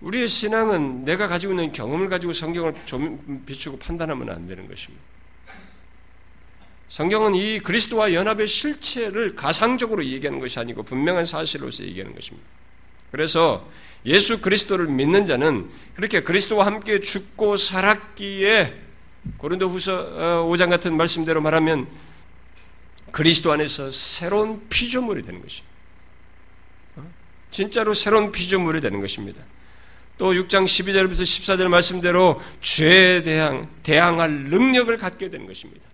우리의 0.00 0.26
신앙은 0.26 1.04
내가 1.04 1.28
가지고 1.28 1.52
있는 1.52 1.72
경험을 1.72 2.08
가지고 2.08 2.32
성경을 2.32 2.74
좀 2.84 3.44
비추고 3.46 3.78
판단하면 3.78 4.30
안 4.30 4.46
되는 4.46 4.68
것입니다. 4.68 5.02
성경은 6.88 7.34
이 7.34 7.60
그리스도와 7.60 8.12
연합의 8.12 8.46
실체를 8.46 9.34
가상적으로 9.34 10.04
얘기하는 10.04 10.40
것이 10.40 10.58
아니고 10.58 10.82
분명한 10.82 11.24
사실로서 11.24 11.84
얘기하는 11.84 12.14
것입니다. 12.14 12.46
그래서 13.10 13.66
예수 14.04 14.42
그리스도를 14.42 14.86
믿는 14.86 15.24
자는 15.24 15.70
그렇게 15.94 16.22
그리스도와 16.22 16.66
함께 16.66 17.00
죽고 17.00 17.56
살았기에 17.56 18.74
고린도 19.38 19.68
후서 19.68 20.46
5장 20.50 20.66
어, 20.66 20.70
같은 20.70 20.96
말씀대로 20.96 21.40
말하면 21.40 21.88
그리스도 23.12 23.52
안에서 23.52 23.90
새로운 23.90 24.68
피조물이 24.68 25.22
되는 25.22 25.40
것입니다. 25.40 25.71
진짜로 27.52 27.94
새로운 27.94 28.32
피조물이 28.32 28.80
되는 28.80 28.98
것입니다. 28.98 29.40
또 30.18 30.32
6장 30.32 30.64
12절부터 30.64 31.22
14절 31.22 31.68
말씀대로 31.68 32.40
죄에 32.60 33.22
대항, 33.22 33.68
대항할 33.82 34.30
능력을 34.30 34.96
갖게 34.98 35.30
되는 35.30 35.46
것입니다. 35.46 35.88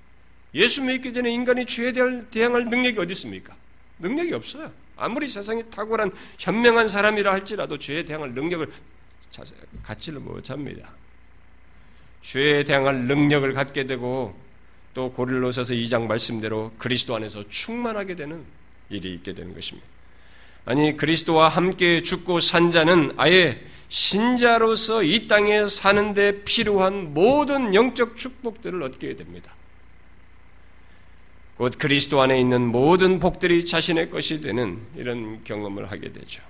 예수 0.55 0.83
믿기 0.83 1.13
전에 1.13 1.31
인간이 1.31 1.67
죄에 1.67 1.93
대항할 2.31 2.67
능력이 2.67 2.99
어디 2.99 3.13
있습니까? 3.13 3.55
능력이 3.99 4.33
없어요. 4.33 4.73
아무리 4.97 5.29
세상에 5.29 5.63
탁월한 5.65 6.13
현명한 6.39 6.89
사람이라 6.89 7.33
할지라도 7.33 7.79
죄에 7.79 8.05
대항할 8.05 8.33
능력을 8.33 8.71
갖지를 9.83 10.21
못합니다. 10.21 10.91
죄에 12.23 12.65
대항할 12.65 13.03
능력을 13.03 13.53
갖게 13.53 13.87
되고 13.87 14.39
또 14.95 15.13
고릴로서서 15.13 15.75
2장 15.75 16.07
말씀대로 16.07 16.73
그리스도 16.79 17.15
안에서 17.15 17.43
충만하게 17.49 18.17
되는 18.17 18.45
일이 18.91 19.15
있게 19.15 19.35
되는 19.35 19.55
것입니다. 19.55 19.98
아니 20.69 20.99
그리스도와 20.99 21.49
함께 21.49 22.03
죽고 22.03 22.41
산 22.41 22.71
자는 22.71 23.15
아예 23.17 23.59
신자로서 23.89 25.03
이 25.03 25.27
땅에 25.27 25.67
사는데 25.67 26.43
필요한 26.45 27.15
모든 27.15 27.75
영적 27.75 28.19
축복들을 28.19 28.83
얻게 28.83 29.17
됩니다. 29.17 29.55
곧 31.57 31.73
그리스도 31.79 32.21
안에 32.21 32.39
있는 32.39 32.67
모든 32.67 33.19
복들이 33.19 33.65
자신의 33.65 34.11
것이 34.11 34.43
되는 34.43 34.79
이런 34.95 35.43
경험을 35.43 35.91
하게 35.91 36.13
되죠. 36.13 36.43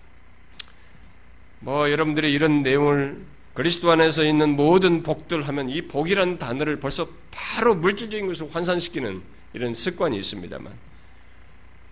뭐 1.61 1.89
여러분들이 1.89 2.33
이런 2.33 2.65
내용을 2.65 3.25
그리스도 3.55 3.93
안에서 3.93 4.25
있는 4.25 4.57
모든 4.57 5.05
복들 5.05 5.47
하면 5.47 5.69
이 5.69 5.83
복이라는 5.83 6.41
단어를 6.41 6.81
벌써 6.81 7.07
바로 7.31 7.77
물질적인 7.77 8.27
것으로 8.27 8.49
환산시키는 8.49 9.23
이런 9.55 9.75
습관이 9.75 10.19
있습니다만 10.19 10.88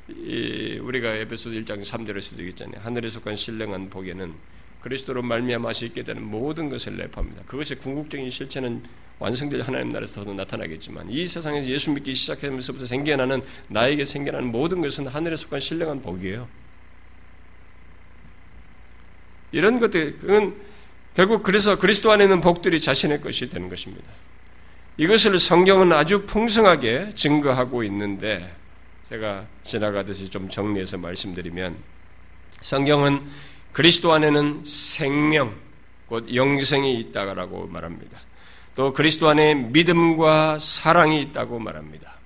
우리가 0.09 1.15
에베소 1.15 1.51
1장 1.51 1.83
3절에서도 1.83 2.39
얘기했잖아요. 2.39 2.81
하늘에 2.83 3.09
속한 3.09 3.35
신령한 3.35 3.91
복에는 3.91 4.33
그리스도로 4.81 5.23
말미암아 5.23 5.73
수 5.73 5.85
있게 5.87 6.05
되는 6.05 6.23
모든 6.23 6.69
것을 6.69 6.97
내포합니다. 6.97 7.43
그것의 7.45 7.81
궁극적인 7.81 8.31
실체는 8.31 8.83
완성될 9.19 9.63
하나님 9.63 9.89
나라에서도 9.89 10.33
나타나겠지만 10.35 11.11
이 11.11 11.27
세상에서 11.27 11.69
예수 11.71 11.91
믿기 11.91 12.15
시작하면서부터 12.15 12.87
생겨나는 12.87 13.43
나에게 13.69 14.05
생겨나는 14.05 14.53
모든 14.53 14.81
것은 14.81 15.07
하늘에 15.09 15.35
속한 15.35 15.59
신령한 15.59 16.03
복이에요. 16.03 16.47
이런 19.53 19.81
것들은 19.81 20.55
결국 21.15 21.43
그래서 21.43 21.79
그리스도 21.79 22.13
안에 22.13 22.25
있는 22.25 22.41
복들이 22.41 22.79
자신의 22.79 23.23
것이 23.23 23.49
되는 23.49 23.69
것입니다. 23.69 24.05
이것을 24.99 25.39
성경은 25.39 25.93
아주 25.93 26.27
풍성하게 26.27 27.11
증거하고 27.15 27.83
있는데 27.85 28.55
제가 29.09 29.47
지나가듯이 29.63 30.29
좀 30.29 30.49
정리해서 30.49 30.99
말씀드리면 30.99 31.77
성경은 32.61 33.23
그리스도 33.73 34.13
안에는 34.13 34.65
생명, 34.65 35.55
곧 36.07 36.35
영생이 36.35 36.99
있다라고 36.99 37.69
말합니다. 37.69 38.19
또 38.75 38.93
그리스도 38.93 39.29
안에 39.29 39.55
믿음과 39.55 40.59
사랑이 40.59 41.23
있다고 41.23 41.61
말합니다. 41.61 42.17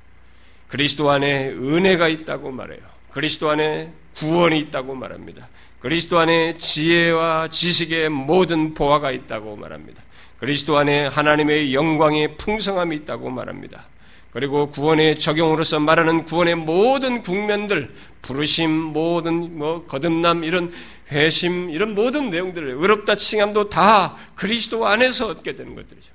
그리스도 0.68 1.10
안에 1.10 1.50
은혜가 1.50 2.08
있다고 2.08 2.50
말해요. 2.50 2.80
그리스도 3.10 3.50
안에 3.50 3.92
구원이 4.16 4.58
있다고 4.58 4.94
말합니다. 4.94 5.48
그리스도 5.80 6.18
안에 6.18 6.54
지혜와 6.54 7.48
지식의 7.48 8.08
모든 8.08 8.72
보화가 8.72 9.10
있다고 9.10 9.56
말합니다. 9.56 10.02
그리스도 10.38 10.78
안에 10.78 11.08
하나님의 11.08 11.74
영광의 11.74 12.38
풍성함이 12.38 12.96
있다고 12.96 13.28
말합니다. 13.28 13.86
그리고 14.32 14.68
구원의 14.68 15.18
적용으로서 15.18 15.80
말하는 15.80 16.24
구원의 16.24 16.54
모든 16.54 17.22
국면들, 17.22 17.92
부르심, 18.22 18.70
모든 18.70 19.58
뭐 19.58 19.84
거듭남 19.86 20.44
이런 20.44 20.72
회심 21.10 21.70
이런 21.70 21.94
모든 21.94 22.30
내용들을 22.30 22.76
의롭다 22.80 23.16
칭함도 23.16 23.70
다 23.70 24.16
그리스도 24.36 24.86
안에서 24.86 25.28
얻게 25.28 25.56
되는 25.56 25.74
것들이죠. 25.74 26.12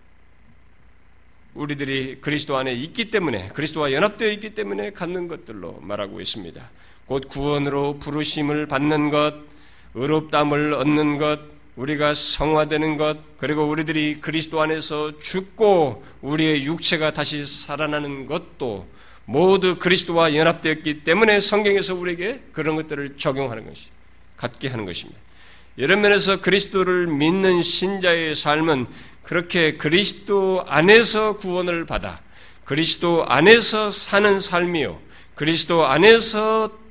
우리들이 1.55 2.19
그리스도 2.21 2.57
안에 2.57 2.73
있기 2.73 3.11
때문에 3.11 3.49
그리스도와 3.49 3.91
연합되어 3.91 4.29
있기 4.31 4.55
때문에 4.55 4.91
갖는 4.91 5.27
것들로 5.27 5.79
말하고 5.81 6.21
있습니다. 6.21 6.61
곧 7.05 7.27
구원으로 7.29 7.99
부르심을 7.99 8.67
받는 8.67 9.09
것, 9.09 9.35
의롭담을 9.93 10.73
얻는 10.73 11.17
것, 11.17 11.54
우리가 11.75 12.13
성화되는 12.13 12.97
것, 12.97 13.17
그리고 13.37 13.65
우리들이 13.65 14.21
그리스도 14.21 14.61
안에서 14.61 15.19
죽고 15.19 16.03
우리의 16.21 16.65
육체가 16.65 17.11
다시 17.11 17.45
살아나는 17.45 18.27
것도 18.27 18.87
모두 19.25 19.77
그리스도와 19.77 20.35
연합되었기 20.35 21.03
때문에 21.03 21.39
성경에서 21.39 21.95
우리에게 21.95 22.41
그런 22.53 22.75
것들을 22.75 23.15
적용하는 23.17 23.65
것이 23.65 23.89
갖게 24.37 24.69
하는 24.69 24.85
것입니다. 24.85 25.19
이런 25.77 26.01
면에서 26.01 26.39
그리스도를 26.39 27.07
믿는 27.07 27.61
신자의 27.61 28.35
삶은 28.35 28.87
그렇게 29.23 29.75
그리스도 29.75 30.63
안에서 30.67 31.37
구원을 31.37 31.85
받아 31.85 32.21
그리스도 32.63 33.25
안에서 33.27 33.91
사는 33.91 34.39
삶이요. 34.39 34.99
그리스도 35.35 35.85
안에서 35.85 36.84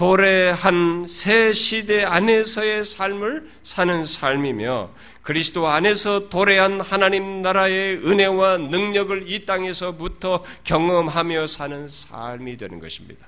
도래한 0.00 1.04
새 1.06 1.52
시대 1.52 2.04
안에서의 2.04 2.86
삶을 2.86 3.50
사는 3.62 4.02
삶이며 4.02 4.88
그리스도 5.20 5.68
안에서 5.68 6.30
도래한 6.30 6.80
하나님 6.80 7.42
나라의 7.42 7.96
은혜와 7.96 8.56
능력을 8.56 9.30
이 9.30 9.44
땅에서부터 9.44 10.42
경험하며 10.64 11.46
사는 11.46 11.86
삶이 11.86 12.56
되는 12.56 12.80
것입니다. 12.80 13.26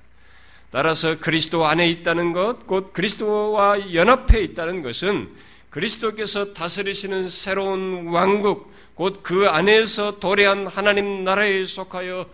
따라서 0.71 1.19
그리스도 1.19 1.67
안에 1.67 1.91
있다는 1.91 2.33
것, 2.33 2.67
곧 2.67 2.95
그리스도와 2.95 3.93
연합해 3.93 4.41
있다는 4.41 4.81
것은 4.81 5.29
그리스도께서 5.69 6.55
다스리시는 6.55 7.29
새로운 7.29 8.07
왕국, 8.07 8.73
곧 8.95 9.23
그 9.23 9.47
안에서 9.47 10.21
도래한 10.21 10.69
하나님 10.69 11.23
나라에 11.23 11.65
속하여 11.65 12.25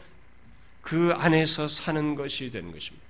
그 0.80 1.12
안에서 1.16 1.66
사는 1.66 2.14
것이 2.14 2.52
되는 2.52 2.70
것입니다. 2.70 3.07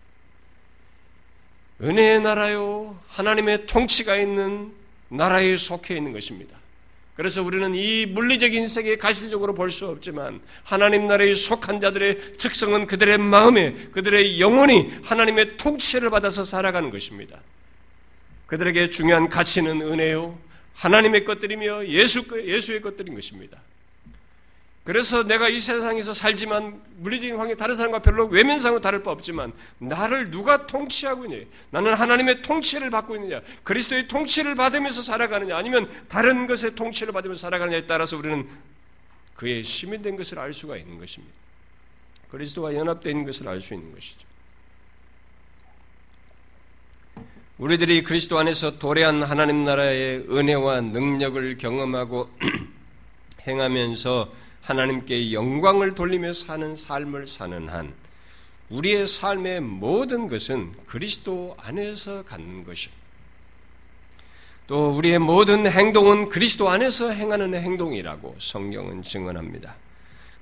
은혜의 1.82 2.20
나라요, 2.20 2.99
하나님의 3.08 3.66
통치가 3.66 4.17
있는 4.17 4.73
나라에 5.08 5.56
속해 5.56 5.97
있는 5.97 6.12
것입니다. 6.12 6.56
그래서 7.14 7.43
우리는 7.43 7.75
이 7.75 8.06
물리적인 8.06 8.69
세계에 8.69 8.97
가시적으로 8.97 9.54
볼 9.54 9.71
수 9.71 9.88
없지만 9.88 10.41
하나님 10.62 11.08
나라에 11.08 11.32
속한 11.32 11.80
자들의 11.80 12.34
특성은 12.38 12.86
그들의 12.86 13.19
마음에 13.19 13.75
그들의 13.91 14.41
영혼이 14.41 15.00
하나님의 15.02 15.56
통치를 15.56 16.10
받아서 16.10 16.45
살아가는 16.45 16.91
것입니다. 16.91 17.41
그들에게 18.47 18.91
중요한 18.91 19.28
가치는 19.28 19.82
은혜요, 19.82 20.38
하나님의 20.75 21.25
것들이며 21.25 21.88
예수, 21.88 22.25
예수의 22.45 22.80
것들인 22.82 23.14
것입니다. 23.14 23.58
그래서 24.88 25.22
내가 25.22 25.50
이 25.50 25.60
세상에서 25.60 26.14
살지만 26.14 26.80
물리적인 26.96 27.36
환경 27.36 27.58
다른 27.58 27.74
사람과 27.74 27.98
별로 27.98 28.24
외면상으로 28.24 28.80
다를 28.80 29.02
바 29.02 29.10
없지만 29.10 29.52
나를 29.76 30.30
누가 30.30 30.66
통치하고 30.66 31.26
있냐? 31.26 31.44
나는 31.68 31.92
하나님의 31.92 32.40
통치를 32.40 32.88
받고 32.88 33.16
있느냐? 33.16 33.42
그리스도의 33.64 34.08
통치를 34.08 34.54
받으면서 34.54 35.02
살아가느냐? 35.02 35.58
아니면 35.58 35.90
다른 36.08 36.46
것의 36.46 36.74
통치를 36.74 37.12
받으면서 37.12 37.38
살아가느냐에 37.38 37.84
따라서 37.84 38.16
우리는 38.16 38.48
그의 39.34 39.62
시민된 39.62 40.16
것을 40.16 40.38
알 40.38 40.54
수가 40.54 40.78
있는 40.78 40.98
것입니다. 40.98 41.34
그리스도와 42.30 42.72
연합된 42.72 43.26
것을 43.26 43.46
알 43.46 43.60
수 43.60 43.74
있는 43.74 43.92
것이죠. 43.94 44.26
우리들이 47.58 48.04
그리스도 48.04 48.38
안에서 48.38 48.78
도래한 48.78 49.22
하나님 49.22 49.64
나라의 49.64 50.24
은혜와 50.30 50.80
능력을 50.80 51.58
경험하고 51.58 52.30
행하면서 53.46 54.48
하나님께 54.62 55.32
영광을 55.32 55.94
돌리며 55.94 56.32
사는 56.32 56.76
삶을 56.76 57.26
사는 57.26 57.68
한 57.68 57.94
우리의 58.71 59.06
삶의 59.06 59.60
모든 59.60 60.28
것은 60.28 60.75
그리스도 60.86 61.56
안에서 61.58 62.25
갖는 62.25 62.64
것이또 62.64 62.90
우리의 64.97 65.18
모든 65.18 65.71
행동은 65.71 66.28
그리스도 66.28 66.68
안에서 66.68 67.10
행하는 67.10 67.54
행동이라고 67.54 68.36
성경은 68.38 69.02
증언합니다. 69.02 69.75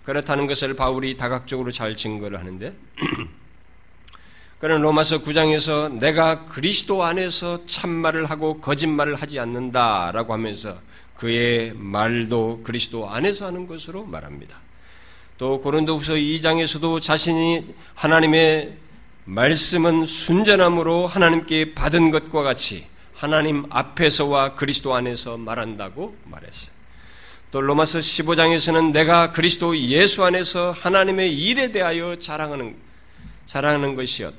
그렇다는 0.02 0.46
것을 0.46 0.74
바울이 0.74 1.16
다각적으로 1.16 1.70
잘 1.70 1.96
증거를 1.96 2.38
하는데 2.38 2.74
그는 4.58 4.80
로마서 4.80 5.18
9장에서 5.18 5.92
내가 5.98 6.46
그리스도 6.46 7.04
안에서 7.04 7.66
참말을 7.66 8.24
하고 8.26 8.60
거짓말을 8.60 9.14
하지 9.16 9.38
않는다라고 9.38 10.32
하면서 10.32 10.80
그의 11.16 11.72
말도 11.74 12.62
그리스도 12.62 13.08
안에서 13.08 13.46
하는 13.46 13.66
것으로 13.66 14.04
말합니다. 14.04 14.60
또 15.38 15.60
고린도후서 15.60 16.14
2장에서도 16.14 17.00
자신이 17.00 17.74
하나님의 17.94 18.76
말씀은 19.24 20.04
순전함으로 20.04 21.06
하나님께 21.06 21.74
받은 21.74 22.10
것과 22.10 22.42
같이 22.42 22.86
하나님 23.12 23.64
앞에서와 23.70 24.54
그리스도 24.54 24.94
안에서 24.94 25.36
말한다고 25.36 26.16
말했어요. 26.24 26.74
또 27.50 27.60
로마서 27.60 27.98
15장에서는 27.98 28.92
내가 28.92 29.32
그리스도 29.32 29.76
예수 29.76 30.24
안에서 30.24 30.72
하나님의 30.72 31.36
일에 31.36 31.72
대하여 31.72 32.16
자랑하는 32.16 32.76
자랑하는 33.46 33.94
것이었 33.94 34.34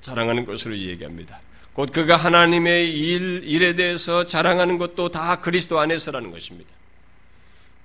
자랑하는 0.00 0.44
것으로 0.44 0.76
얘기합니다. 0.76 1.40
곧 1.74 1.90
그가 1.90 2.16
하나님의 2.16 2.96
일, 2.96 3.42
일에 3.44 3.74
대해서 3.74 4.24
자랑하는 4.24 4.78
것도 4.78 5.10
다 5.10 5.36
그리스도 5.40 5.80
안에서라는 5.80 6.30
것입니다. 6.30 6.70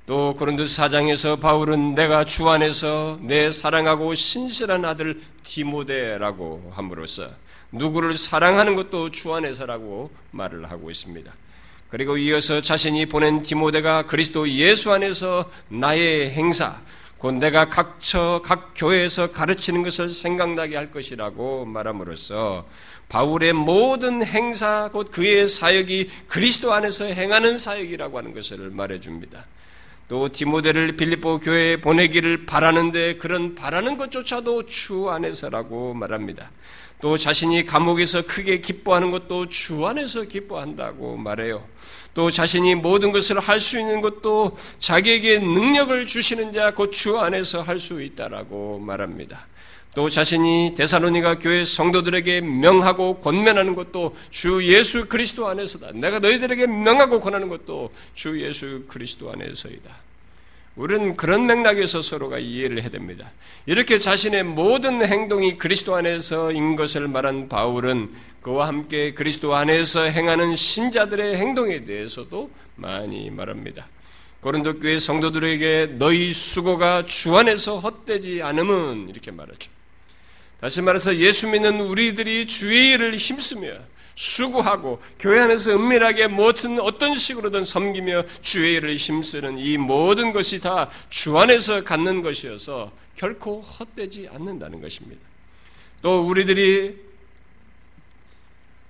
또 0.06 0.36
고린도서 0.36 0.84
4장에서 0.84 1.40
바울은 1.40 1.96
내가 1.96 2.24
주 2.24 2.50
안에서 2.50 3.20
내 3.22 3.50
사랑하고 3.52 4.16
신실한 4.16 4.86
아들 4.86 5.20
디모데라고 5.44 6.72
함으로써 6.76 7.30
누구를 7.72 8.16
사랑하는 8.16 8.76
것도 8.76 9.12
주 9.12 9.34
안에서라고 9.34 10.12
말을 10.32 10.70
하고 10.72 10.90
있습니다. 10.90 11.32
그리고 11.90 12.18
이어서 12.18 12.62
자신이 12.62 13.08
보낸 13.08 13.42
디모데가 13.42 14.04
그리스도 14.04 14.48
예수 14.50 14.92
안에서 14.92 15.50
나의 15.68 16.32
행사, 16.32 16.80
곧 17.20 17.34
내가 17.34 17.68
각처 17.68 18.42
각 18.46 18.72
교회에서 18.76 19.34
가르치는 19.34 19.84
것을 19.84 20.10
생각나게 20.10 20.78
할 20.78 20.90
것이라고 20.90 21.66
말함으로써 21.66 22.66
바울의 23.10 23.54
모든 23.54 24.26
행사 24.26 24.90
곧 24.90 25.12
그의 25.12 25.46
사역이 25.48 26.10
그리스도 26.28 26.72
안에서 26.74 27.06
행하는 27.06 27.58
사역이라고 27.58 28.18
하는 28.18 28.34
것을 28.34 28.70
말해 28.70 29.02
줍니다. 29.02 29.46
또 30.08 30.30
디모데를 30.30 30.96
빌립보 30.96 31.40
교회에 31.40 31.82
보내기를 31.82 32.46
바라는데 32.46 33.18
그런 33.18 33.54
바라는 33.54 33.98
것조차도 33.98 34.66
주 34.68 35.10
안에서라고 35.10 35.94
말합니다. 35.94 36.50
또 37.02 37.18
자신이 37.18 37.66
감옥에서 37.66 38.22
크게 38.26 38.62
기뻐하는 38.62 39.12
것도 39.12 39.50
주 39.50 39.86
안에서 39.86 40.24
기뻐한다고 40.24 41.18
말해요. 41.18 41.66
또 42.20 42.30
자신이 42.30 42.76
모든 42.76 43.14
것을 43.14 43.40
할 43.40 43.62
수 43.62 43.80
있는 43.80 44.02
것도 44.02 44.58
자기에게 44.80 45.40
능력을 45.40 46.06
주시는 46.06 46.52
자 46.52 46.74
곧 46.76 46.92
주 46.92 47.18
안에서 47.18 47.62
할 47.62 47.80
수 47.80 48.02
있다라고 48.02 48.80
말합니다. 48.80 49.48
또 49.96 50.10
자신이 50.10 50.74
데살로니가 50.76 51.40
교회 51.40 51.64
성도들에게 51.64 52.42
명하고 52.42 53.22
권면하는 53.22 53.74
것도 53.74 54.18
주 54.32 54.62
예수 54.68 55.08
그리스도 55.08 55.48
안에서다. 55.48 55.92
내가 55.94 56.20
너희들에게 56.20 56.68
명하고 56.68 57.22
권하는 57.22 57.48
것도 57.48 57.94
주 58.16 58.42
예수 58.42 58.84
그리스도 58.90 59.32
안에서이다. 59.32 59.90
우리는 60.76 61.16
그런 61.16 61.46
맥락에서 61.46 62.02
서로가 62.02 62.40
이해를 62.40 62.82
해야 62.82 62.90
됩니다. 62.90 63.32
이렇게 63.66 63.98
자신의 63.98 64.44
모든 64.44 65.06
행동이 65.06 65.58
그리스도 65.58 65.96
안에서인 65.96 66.76
것을 66.76 67.08
말한 67.08 67.48
바울은 67.50 68.10
그와 68.42 68.68
함께 68.68 69.14
그리스도 69.14 69.56
안에서 69.56 70.04
행하는 70.04 70.56
신자들의 70.56 71.36
행동에 71.36 71.84
대해서도 71.84 72.50
많이 72.76 73.30
말합니다. 73.30 73.88
고린도 74.42 74.80
교회 74.80 74.98
성도들에게 74.98 75.96
너희 75.98 76.32
수고가 76.32 77.06
주 77.06 77.36
안에서 77.36 77.80
헛되지 77.80 78.42
않음은 78.42 79.10
이렇게 79.10 79.32
말하죠. 79.32 79.70
다시 80.62 80.82
말해서 80.82 81.18
예수 81.18 81.48
믿는 81.48 81.82
우리들이 81.82 82.48
주의 82.48 82.92
일을 82.92 83.18
힘쓰며 83.18 83.74
수고하고 84.16 85.02
교회 85.18 85.40
안에서 85.42 85.72
은밀하게 85.72 86.28
무엇은 86.28 86.80
어떤 86.80 87.16
식으로든 87.16 87.64
섬기며 87.64 88.24
주의 88.42 88.76
일을 88.76 88.98
힘쓰는 88.98 89.58
이 89.58 89.78
모든 89.78 90.32
것이 90.34 90.60
다 90.60 90.90
주 91.10 91.38
안에서 91.38 91.84
갖는 91.84 92.22
것이어서 92.22 92.92
결코 93.16 93.62
헛되지 93.62 94.30
않는다는 94.34 94.82
것입니다. 94.82 95.22
또 96.02 96.26
우리들이 96.26 97.09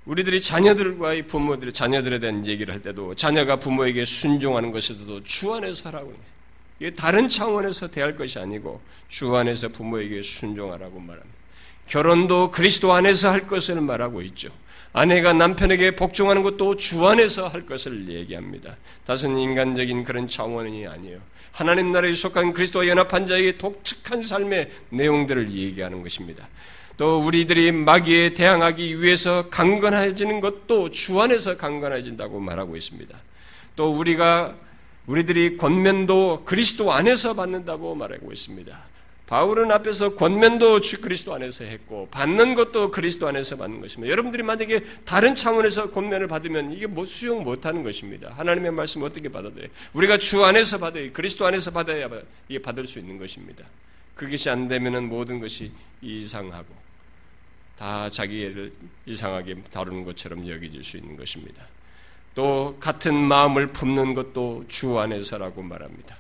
우리들이 0.10 0.42
자녀들과의 0.42 1.28
부모들의 1.28 1.72
자녀들에 1.72 2.18
대한 2.18 2.44
얘기를 2.48 2.74
할 2.74 2.82
때도 2.82 3.14
자녀가 3.14 3.58
부모에게 3.58 4.06
순종하는 4.06 4.72
것에서도 4.72 5.24
주 5.24 5.54
안에서 5.54 5.90
하라고 5.90 6.16
이게 6.80 6.92
다른 6.92 7.28
차원에서 7.28 7.92
대할 7.92 8.16
것이 8.16 8.40
아니고 8.40 8.82
주 9.08 9.36
안에서 9.36 9.70
부모에게 9.70 10.24
순종하라고 10.24 11.00
말합니다. 11.00 11.38
결혼도 11.86 12.50
그리스도 12.50 12.92
안에서 12.92 13.32
할 13.32 13.46
것을 13.46 13.82
말하고 13.82 14.24
있죠. 14.24 14.50
아내가 14.94 15.34
남편에게 15.34 15.96
복종하는 15.96 16.42
것도 16.42 16.78
주 16.78 17.06
안에서 17.06 17.48
할 17.48 17.68
것을 17.68 18.10
얘기합니다. 18.10 18.78
다른 19.06 19.38
인간적인 19.38 20.06
그런 20.06 20.28
차원이 20.28 20.88
아니에요. 20.88 21.20
하나님 21.52 21.92
나라에 21.92 22.14
속한 22.14 22.54
그리스도와 22.54 22.88
연합한 22.88 23.28
자에게 23.28 23.60
독특한 23.60 24.24
삶의 24.24 24.72
내용들을 24.90 25.52
얘기하는 25.52 26.02
것입니다. 26.02 26.48
또 27.00 27.18
우리들이 27.20 27.72
마귀에 27.72 28.34
대항하기 28.34 29.02
위해서 29.02 29.48
강건해지는 29.50 30.42
것도 30.42 30.90
주 30.90 31.22
안에서 31.22 31.56
강건해진다고 31.56 32.42
말하고 32.42 32.76
있습니다. 32.76 33.18
또 33.78 33.94
우리가 33.94 34.58
우리들이 35.08 35.56
권면도 35.56 36.44
그리스도 36.44 36.92
안에서 36.92 37.36
받는다고 37.36 37.96
말하고 37.96 38.34
있습니다. 38.34 38.78
바울은 39.28 39.72
앞에서 39.72 40.16
권면도 40.16 40.82
주 40.82 41.00
그리스도 41.00 41.34
안에서 41.34 41.64
했고 41.64 42.10
받는 42.12 42.54
것도 42.54 42.92
그리스도 42.92 43.30
안에서 43.30 43.56
받는 43.56 43.80
것입니다. 43.80 44.12
여러분들이 44.12 44.44
만약에 44.44 44.84
다른 45.06 45.36
차원에서 45.36 45.92
권면을 45.92 46.28
받으면 46.28 46.74
이게 46.74 46.86
뭐 46.86 47.06
수용 47.06 47.46
못하는 47.46 47.82
것입니다. 47.82 48.34
하나님의 48.36 48.72
말씀 48.72 49.04
어떻게 49.04 49.30
받아들여? 49.30 49.70
우리가 49.94 50.18
주 50.18 50.44
안에서 50.44 50.80
받아야 50.80 51.10
그리스도 51.14 51.48
안에서 51.48 51.72
받아야 51.72 52.10
이게 52.50 52.62
받을 52.62 52.84
수 52.86 53.00
있는 53.00 53.18
것입니다. 53.18 53.64
그것이 54.16 54.50
안 54.50 54.68
되면은 54.68 55.08
모든 55.08 55.40
것이 55.40 55.72
이상하고 56.02 56.89
다 57.80 58.10
자기를 58.10 58.74
이상하게 59.06 59.56
다루는 59.72 60.04
것처럼 60.04 60.46
여겨질 60.48 60.84
수 60.84 60.98
있는 60.98 61.16
것입니다. 61.16 61.64
또 62.36 62.76
같은 62.78 63.16
마음을 63.16 63.68
품는 63.68 64.16
것도 64.16 64.66
주 64.68 65.00
안에서라고 65.00 65.64
말합니다. 65.64 66.18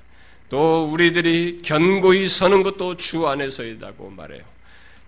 또 0.50 0.86
우리들이 0.86 1.62
견고히 1.62 2.28
서는 2.28 2.64
것도 2.64 2.96
주 2.96 3.28
안에서이라고 3.28 4.10
말해요. 4.10 4.42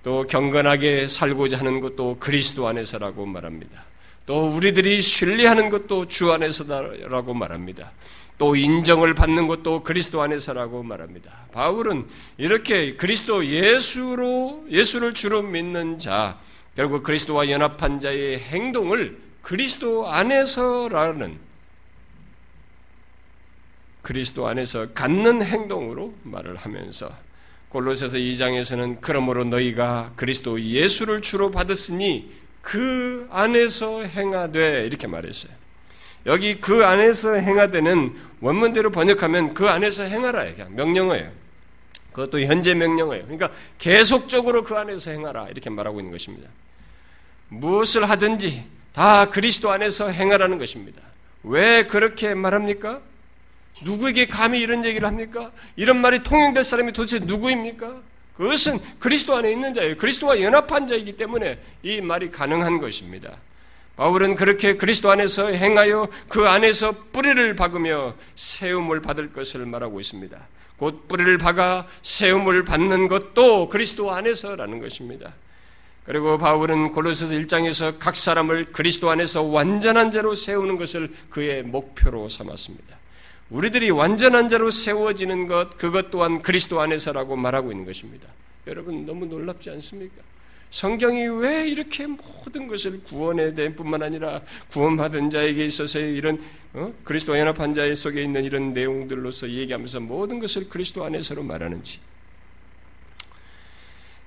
또 0.03 0.27
경건하게 0.27 1.07
살고자 1.07 1.57
하는 1.57 1.79
것도 1.79 2.17
그리스도 2.19 2.67
안에서라고 2.67 3.25
말합니다. 3.25 3.85
또 4.25 4.53
우리들이 4.53 5.01
신뢰하는 5.01 5.69
것도 5.69 6.09
주 6.09 6.33
안에서라고 6.33 7.33
말합니다. 7.33 7.93
또 8.41 8.56
인정을 8.56 9.13
받는 9.13 9.47
것도 9.47 9.84
그리스도 9.84 10.19
안에서라고 10.23 10.82
말합니다. 10.82 11.45
바울은 11.51 12.08
이렇게 12.39 12.95
그리스도 12.95 13.45
예수로 13.45 14.65
예수를 14.67 15.13
주로 15.13 15.43
믿는 15.43 15.99
자 15.99 16.39
결국 16.75 17.04
그리스도와 17.04 17.51
연합한 17.51 17.99
자의 17.99 18.39
행동을 18.39 19.15
그리스도 19.43 20.10
안에서라는 20.10 21.38
그리스도 24.01 24.47
안에서 24.47 24.88
갖는 24.95 25.43
행동으로 25.43 26.15
말을 26.23 26.56
하면서 26.56 27.12
골로새서 27.69 28.17
2장에서는 28.17 29.01
그러므로 29.01 29.43
너희가 29.43 30.13
그리스도 30.15 30.60
예수를 30.60 31.21
주로 31.21 31.51
받았으니 31.51 32.32
그 32.63 33.27
안에서 33.30 34.04
행하되 34.04 34.88
이렇게 34.88 35.06
말했어요. 35.06 35.62
여기 36.25 36.62
그 36.62 36.86
안에서 36.86 37.36
행하되는 37.36 38.15
원문대로 38.41 38.91
번역하면 38.91 39.53
그 39.53 39.67
안에서 39.67 40.03
행하라 40.03 40.53
그냥 40.53 40.75
명령어예요. 40.75 41.31
그것도 42.12 42.41
현재 42.41 42.73
명령어예요. 42.73 43.23
그러니까 43.23 43.51
계속적으로 43.77 44.63
그 44.63 44.75
안에서 44.75 45.12
행하라 45.12 45.47
이렇게 45.49 45.69
말하고 45.69 45.99
있는 45.99 46.12
것입니다. 46.12 46.49
무엇을 47.49 48.10
하든지 48.10 48.65
다 48.93 49.29
그리스도 49.29 49.71
안에서 49.71 50.10
행하라는 50.10 50.57
것입니다. 50.57 51.01
왜 51.43 51.84
그렇게 51.88 52.34
말합니까? 52.34 53.01
누구에게 53.84 54.27
감히 54.27 54.60
이런 54.60 54.86
얘기를 54.86 55.07
합니까? 55.07 55.51
이런 55.75 55.97
말이 55.97 56.23
통용될 56.23 56.63
사람이 56.63 56.91
도대체 56.93 57.19
누구입니까? 57.19 58.01
그것은 58.36 58.79
그리스도 58.99 59.36
안에 59.36 59.51
있는 59.51 59.73
자예요. 59.73 59.97
그리스도와 59.97 60.41
연합한 60.41 60.88
자이기 60.88 61.17
때문에 61.17 61.60
이 61.84 62.01
말이 62.01 62.29
가능한 62.29 62.79
것입니다. 62.79 63.38
바울은 64.01 64.33
그렇게 64.33 64.77
그리스도 64.77 65.11
안에서 65.11 65.49
행하여 65.49 66.07
그 66.27 66.47
안에서 66.49 66.91
뿌리를 67.13 67.55
박으며 67.55 68.15
세움을 68.33 68.99
받을 68.99 69.31
것을 69.31 69.67
말하고 69.67 69.99
있습니다. 69.99 70.39
곧 70.77 71.07
뿌리를 71.07 71.37
박아 71.37 71.85
세움을 72.01 72.65
받는 72.65 73.09
것도 73.09 73.69
그리스도 73.69 74.11
안에서라는 74.11 74.79
것입니다. 74.79 75.33
그리고 76.03 76.39
바울은 76.39 76.89
골로새서 76.93 77.35
1장에서 77.35 77.99
각 77.99 78.15
사람을 78.15 78.71
그리스도 78.71 79.11
안에서 79.11 79.43
완전한 79.43 80.09
자로 80.09 80.33
세우는 80.33 80.77
것을 80.77 81.13
그의 81.29 81.61
목표로 81.61 82.27
삼았습니다. 82.27 82.97
우리들이 83.51 83.91
완전한 83.91 84.49
자로 84.49 84.71
세워지는 84.71 85.45
것, 85.45 85.77
그것 85.77 86.09
또한 86.09 86.41
그리스도 86.41 86.81
안에서라고 86.81 87.35
말하고 87.35 87.71
있는 87.71 87.85
것입니다. 87.85 88.27
여러분 88.65 89.05
너무 89.05 89.27
놀랍지 89.27 89.69
않습니까? 89.69 90.30
성경이 90.71 91.27
왜 91.27 91.67
이렇게 91.67 92.07
모든 92.07 92.65
것을 92.67 93.03
구원에 93.03 93.53
대한 93.53 93.75
뿐만 93.75 94.01
아니라 94.01 94.41
구원받은 94.71 95.29
자에게 95.29 95.65
있어서의 95.65 96.15
이런 96.15 96.41
어? 96.73 96.93
그리스도 97.03 97.38
연합한 97.38 97.73
자 97.73 97.93
속에 97.93 98.23
있는 98.23 98.45
이런 98.45 98.73
내용들로서 98.73 99.49
얘기하면서 99.49 99.99
모든 99.99 100.39
것을 100.39 100.69
그리스도 100.69 101.03
안에서로 101.03 101.43
말하는지 101.43 101.99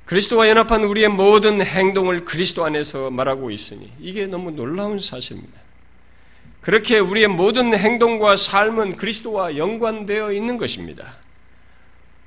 그리스도와 0.05 0.51
연합한 0.51 0.85
우리의 0.85 1.09
모든 1.09 1.63
행동을 1.63 2.27
그리스도 2.27 2.63
안에서 2.63 3.11
말하고 3.11 3.51
있으니 3.51 3.91
이게 3.99 4.27
너무 4.27 4.51
놀라운 4.51 4.99
사실입니다. 4.99 5.59
그렇게 6.61 6.99
우리의 6.99 7.29
모든 7.29 7.77
행동과 7.77 8.37
삶은 8.37 8.97
그리스도와 8.97 9.57
연관되어 9.57 10.33
있는 10.33 10.59
것입니다. 10.59 11.17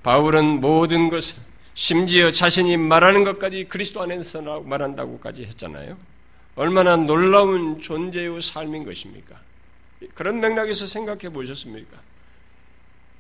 바울은 0.02 0.60
모든 0.60 1.10
것을 1.10 1.38
심지어 1.78 2.32
자신이 2.32 2.76
말하는 2.76 3.24
것까지 3.24 3.66
그리스도 3.66 4.02
안에서 4.02 4.62
말한다고까지 4.62 5.46
했잖아요. 5.46 5.96
얼마나 6.56 6.96
놀라운 6.96 7.80
존재의 7.80 8.42
삶인 8.42 8.84
것입니까? 8.84 9.40
그런 10.16 10.40
맥락에서 10.40 10.88
생각해 10.88 11.30
보셨습니까? 11.30 12.02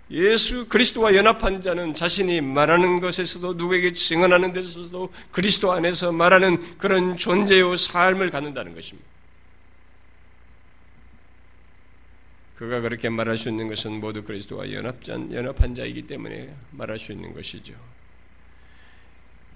예수 0.09 0.67
그리스도와 0.69 1.13
연합한 1.13 1.61
자는 1.61 1.93
자신이 1.93 2.41
말하는 2.41 2.99
것에서도 2.99 3.53
누구에게 3.53 3.93
증언하는 3.93 4.53
데서도 4.53 5.13
그리스도 5.31 5.71
안에서 5.71 6.11
말하는 6.11 6.77
그런 6.79 7.15
존재의 7.15 7.77
삶을 7.77 8.31
갖는다는 8.31 8.73
것입니다. 8.73 9.07
그가 12.55 12.81
그렇게 12.81 13.07
말할 13.09 13.37
수 13.37 13.49
있는 13.49 13.67
것은 13.67 13.99
모두 13.99 14.23
그리스도와 14.23 14.71
연합한 14.71 15.75
자이기 15.75 16.07
때문에 16.07 16.55
말할 16.71 16.97
수 16.97 17.11
있는 17.11 17.35
것이죠. 17.35 17.75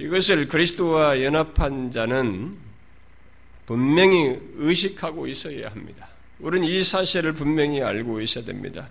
이것을 0.01 0.47
그리스도와 0.47 1.21
연합한 1.21 1.91
자는 1.91 2.57
분명히 3.67 4.35
의식하고 4.55 5.27
있어야 5.27 5.69
합니다. 5.69 6.07
우리는 6.39 6.67
이 6.67 6.83
사실을 6.83 7.33
분명히 7.33 7.83
알고 7.83 8.19
있어야 8.21 8.43
됩니다. 8.43 8.89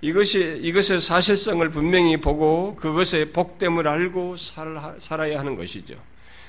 이것이, 0.00 0.58
이것의 0.62 0.98
사실성을 0.98 1.68
분명히 1.68 2.16
보고 2.16 2.74
그것의 2.76 3.32
복됨을 3.34 3.86
알고 3.86 4.36
살아야 4.38 5.38
하는 5.38 5.56
것이죠. 5.56 5.94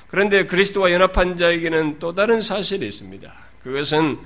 그런데 0.08 0.46
그리스도와 0.46 0.94
연합한 0.94 1.36
자에게는 1.36 2.00
또 2.00 2.16
다른 2.16 2.40
사실이 2.40 2.88
있습니다. 2.88 3.34
그것은 3.62 4.18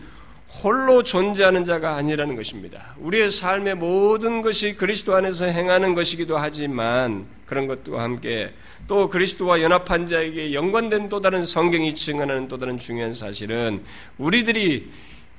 홀로 0.63 1.03
존재하는 1.03 1.65
자가 1.65 1.95
아니라는 1.95 2.35
것입니다. 2.35 2.95
우리의 2.99 3.29
삶의 3.29 3.75
모든 3.75 4.41
것이 4.41 4.75
그리스도 4.75 5.15
안에서 5.15 5.45
행하는 5.45 5.93
것이기도 5.93 6.37
하지만 6.37 7.25
그런 7.45 7.67
것과 7.67 8.01
함께 8.01 8.53
또 8.87 9.09
그리스도와 9.09 9.61
연합한 9.61 10.07
자에게 10.07 10.53
연관된 10.53 11.09
또 11.09 11.21
다른 11.21 11.43
성경이 11.43 11.95
증언하는 11.95 12.47
또 12.47 12.57
다른 12.57 12.77
중요한 12.77 13.13
사실은 13.13 13.83
우리들이 14.17 14.89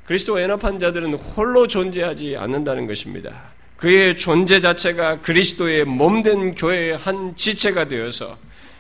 그리스도와 0.05 0.43
연합한 0.43 0.79
자들은 0.79 1.15
홀로 1.15 1.67
존재하지 1.67 2.37
않는다는 2.37 2.87
것입니다. 2.87 3.57
그의 3.77 4.17
존재 4.17 4.61
자체가 4.61 5.21
그리스도의 5.21 5.85
몸된 5.85 6.55
교회의 6.55 6.97
한 6.97 7.35
지체가 7.37 7.89
되어서 7.89 8.39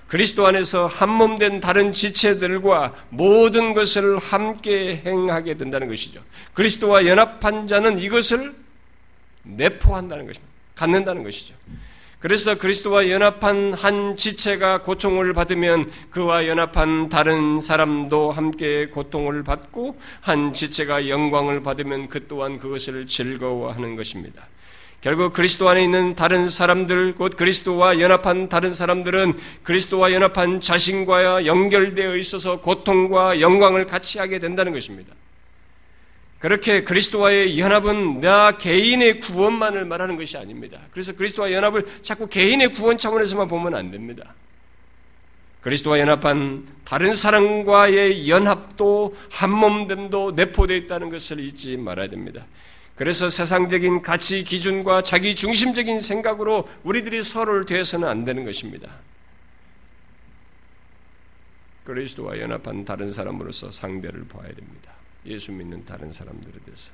그리스도 0.08 0.46
안에서 0.46 0.86
한 0.86 1.10
몸 1.10 1.38
된 1.38 1.60
다른 1.60 1.92
지체들과 1.92 2.94
모든 3.10 3.72
것을 3.72 4.18
함께 4.18 5.02
행하게 5.04 5.54
된다는 5.54 5.88
것이죠. 5.88 6.20
그리스도와 6.54 7.06
연합한 7.06 7.66
자는 7.66 7.98
이것을 7.98 8.54
내포한다는 9.42 10.26
것입니다. 10.26 10.52
갖는다는 10.74 11.24
것이죠. 11.24 11.54
그래서 12.18 12.56
그리스도와 12.56 13.10
연합한 13.10 13.74
한 13.74 14.16
지체가 14.16 14.82
고통을 14.82 15.32
받으면 15.34 15.90
그와 16.10 16.48
연합한 16.48 17.08
다른 17.08 17.60
사람도 17.60 18.32
함께 18.32 18.86
고통을 18.86 19.42
받고 19.44 19.94
한 20.22 20.52
지체가 20.52 21.08
영광을 21.08 21.62
받으면 21.62 22.08
그 22.08 22.26
또한 22.26 22.58
그것을 22.58 23.06
즐거워하는 23.06 23.96
것입니다. 23.96 24.48
결국 25.06 25.32
그리스도 25.32 25.68
안에 25.68 25.84
있는 25.84 26.16
다른 26.16 26.48
사람들, 26.48 27.14
곧 27.14 27.36
그리스도와 27.36 28.00
연합한 28.00 28.48
다른 28.48 28.72
사람들은 28.72 29.34
그리스도와 29.62 30.12
연합한 30.12 30.60
자신과 30.60 31.46
연결되어 31.46 32.16
있어서 32.16 32.60
고통과 32.60 33.40
영광을 33.40 33.86
같이 33.86 34.18
하게 34.18 34.40
된다는 34.40 34.72
것입니다. 34.72 35.14
그렇게 36.40 36.82
그리스도와의 36.82 37.56
연합은 37.56 38.20
나 38.20 38.58
개인의 38.58 39.20
구원만을 39.20 39.84
말하는 39.84 40.16
것이 40.16 40.36
아닙니다. 40.36 40.80
그래서 40.90 41.12
그리스도와 41.14 41.52
연합을 41.52 41.86
자꾸 42.02 42.26
개인의 42.26 42.74
구원 42.74 42.98
차원에서만 42.98 43.46
보면 43.46 43.76
안 43.76 43.92
됩니다. 43.92 44.34
그리스도와 45.60 46.00
연합한 46.00 46.66
다른 46.84 47.12
사람과의 47.12 48.28
연합도 48.28 49.14
한몸됨도 49.30 50.32
내포되어 50.32 50.76
있다는 50.76 51.10
것을 51.10 51.38
잊지 51.38 51.76
말아야 51.76 52.08
됩니다. 52.08 52.44
그래서 52.96 53.28
세상적인 53.28 54.00
가치 54.00 54.42
기준과 54.42 55.02
자기 55.02 55.34
중심적인 55.36 55.98
생각으로 55.98 56.68
우리들이 56.82 57.22
서로를 57.22 57.66
대해서는 57.66 58.08
안 58.08 58.24
되는 58.24 58.44
것입니다. 58.44 58.90
그리스도와 61.84 62.40
연합한 62.40 62.84
다른 62.84 63.10
사람으로서 63.10 63.70
상대를 63.70 64.26
봐야 64.26 64.48
됩니다. 64.48 64.92
예수 65.26 65.52
믿는 65.52 65.84
다른 65.84 66.10
사람들에 66.10 66.52
대해서. 66.64 66.90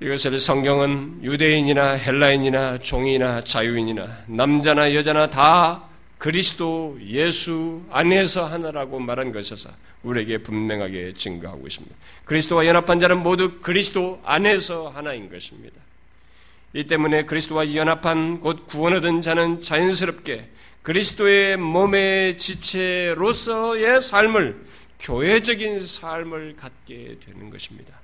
이것을 0.00 0.38
성경은 0.38 1.24
유대인이나 1.24 1.92
헬라인이나 1.92 2.78
종이나 2.78 3.40
자유인이나 3.40 4.24
남자나 4.26 4.94
여자나 4.94 5.30
다 5.30 5.88
그리스도 6.18 6.98
예수 7.02 7.82
안에서 7.90 8.46
하나라고 8.46 8.98
말한 8.98 9.32
것에서 9.32 9.70
우리에게 10.02 10.38
분명하게 10.38 11.12
증거하고 11.14 11.66
있습니다. 11.66 11.94
그리스도와 12.24 12.66
연합한 12.66 13.00
자는 13.00 13.22
모두 13.22 13.60
그리스도 13.60 14.20
안에서 14.24 14.88
하나인 14.88 15.28
것입니다. 15.30 15.76
이 16.72 16.84
때문에 16.84 17.24
그리스도와 17.24 17.74
연합한 17.74 18.40
곧 18.40 18.66
구원 18.66 18.94
얻은 18.94 19.22
자는 19.22 19.62
자연스럽게 19.62 20.50
그리스도의 20.82 21.56
몸의 21.56 22.36
지체로서의 22.36 24.00
삶을 24.00 24.66
교회적인 25.00 25.78
삶을 25.78 26.56
갖게 26.56 27.16
되는 27.24 27.50
것입니다. 27.50 27.94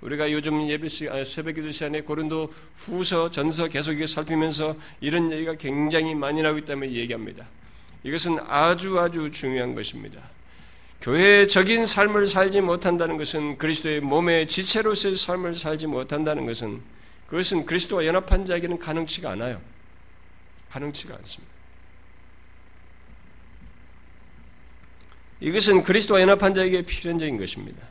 우리가 0.00 0.30
요즘 0.30 0.68
예배 0.68 0.88
시 0.88 1.08
아, 1.08 1.24
새벽 1.24 1.54
기도 1.54 1.70
시간에 1.70 2.02
고린도 2.02 2.52
후서 2.76 3.30
전서 3.30 3.68
계속 3.68 3.94
살피면서 4.06 4.76
이런 5.00 5.32
얘기가 5.32 5.56
굉장히 5.56 6.14
많이 6.14 6.40
나오기 6.42 6.62
때문에 6.62 6.92
얘기합니다. 6.92 7.46
이것은 8.04 8.38
아주 8.46 8.98
아주 8.98 9.30
중요한 9.30 9.74
것입니다. 9.74 10.20
교회적인 11.00 11.86
삶을 11.86 12.26
살지 12.26 12.60
못한다는 12.60 13.16
것은 13.16 13.58
그리스도의 13.58 14.00
몸의 14.00 14.46
지체로서의 14.46 15.16
삶을 15.16 15.54
살지 15.54 15.86
못한다는 15.86 16.46
것은 16.46 16.80
그것은 17.26 17.66
그리스도와 17.66 18.06
연합한 18.06 18.46
자에게는 18.46 18.78
가능치가 18.78 19.30
않아요. 19.30 19.60
가능치가 20.70 21.14
않습니다. 21.16 21.52
이것은 25.40 25.84
그리스도와 25.84 26.20
연합한 26.20 26.54
자에게 26.54 26.82
필연적인 26.82 27.38
것입니다. 27.38 27.87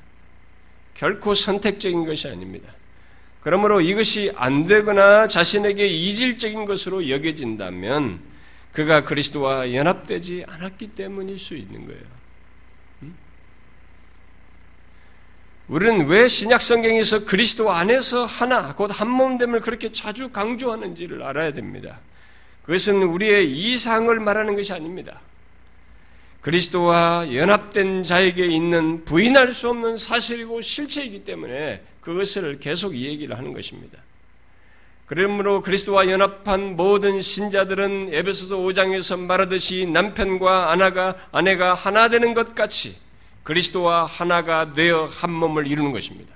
결코 0.98 1.34
선택적인 1.34 2.06
것이 2.06 2.28
아닙니다. 2.28 2.74
그러므로 3.42 3.82
이것이 3.82 4.32
안 4.36 4.66
되거나 4.66 5.28
자신에게 5.28 5.88
이질적인 5.88 6.66
것으로 6.66 7.10
여겨진다면 7.10 8.20
그가 8.74 9.04
그리스도와 9.04 9.74
연합되지 9.74 10.46
않았기 10.48 10.90
때문일 10.90 11.40
수 11.40 11.56
있는 11.56 11.86
거예요. 11.86 12.18
우리는 15.68 16.08
왜 16.08 16.28
신약 16.28 16.62
성경에서 16.62 17.26
그리스도 17.26 17.72
안에서 17.72 18.26
하나, 18.26 18.74
곧 18.74 18.90
한 18.90 19.10
몸됨을 19.10 19.60
그렇게 19.60 19.92
자주 19.92 20.30
강조하는지를 20.30 21.22
알아야 21.22 21.52
됩니다. 21.54 22.00
그것은 22.64 23.04
우리의 23.04 23.52
이상을 23.52 24.18
말하는 24.20 24.56
것이 24.56 24.74
아닙니다. 24.74 25.22
그리스도와 26.48 27.28
연합된 27.34 28.04
자에게 28.04 28.46
있는 28.46 29.04
부인할 29.04 29.54
수 29.54 29.68
없는 29.68 29.98
사실이고 29.98 30.62
실체이기 30.62 31.26
때문에 31.26 31.84
그것을 32.00 32.60
계속 32.62 32.96
얘기를 32.96 33.38
하는 33.38 33.52
것입니다. 33.52 34.00
그러므로 35.08 35.62
그리스도와 35.62 36.10
연합한 36.10 36.78
모든 36.78 37.20
신자들은 37.20 38.14
에베소서 38.14 38.60
5장에서 38.60 39.20
말하듯이 39.20 39.88
남편과 39.88 40.72
아내가 40.72 41.16
아내가 41.34 41.74
하나 41.74 42.08
되는 42.08 42.34
것 42.34 42.56
같이 42.56 42.96
그리스도와 43.44 44.06
하나가 44.06 44.72
되어 44.72 45.08
한 45.08 45.34
몸을 45.34 45.68
이루는 45.68 45.92
것입니다. 45.92 46.34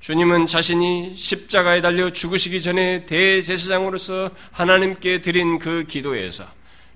주님은 0.00 0.46
자신이 0.46 1.14
십자가에 1.14 1.82
달려 1.82 2.08
죽으시기 2.08 2.62
전에 2.62 3.04
대제사장으로서 3.04 4.30
하나님께 4.52 5.20
드린 5.20 5.58
그 5.58 5.84
기도에서 5.84 6.46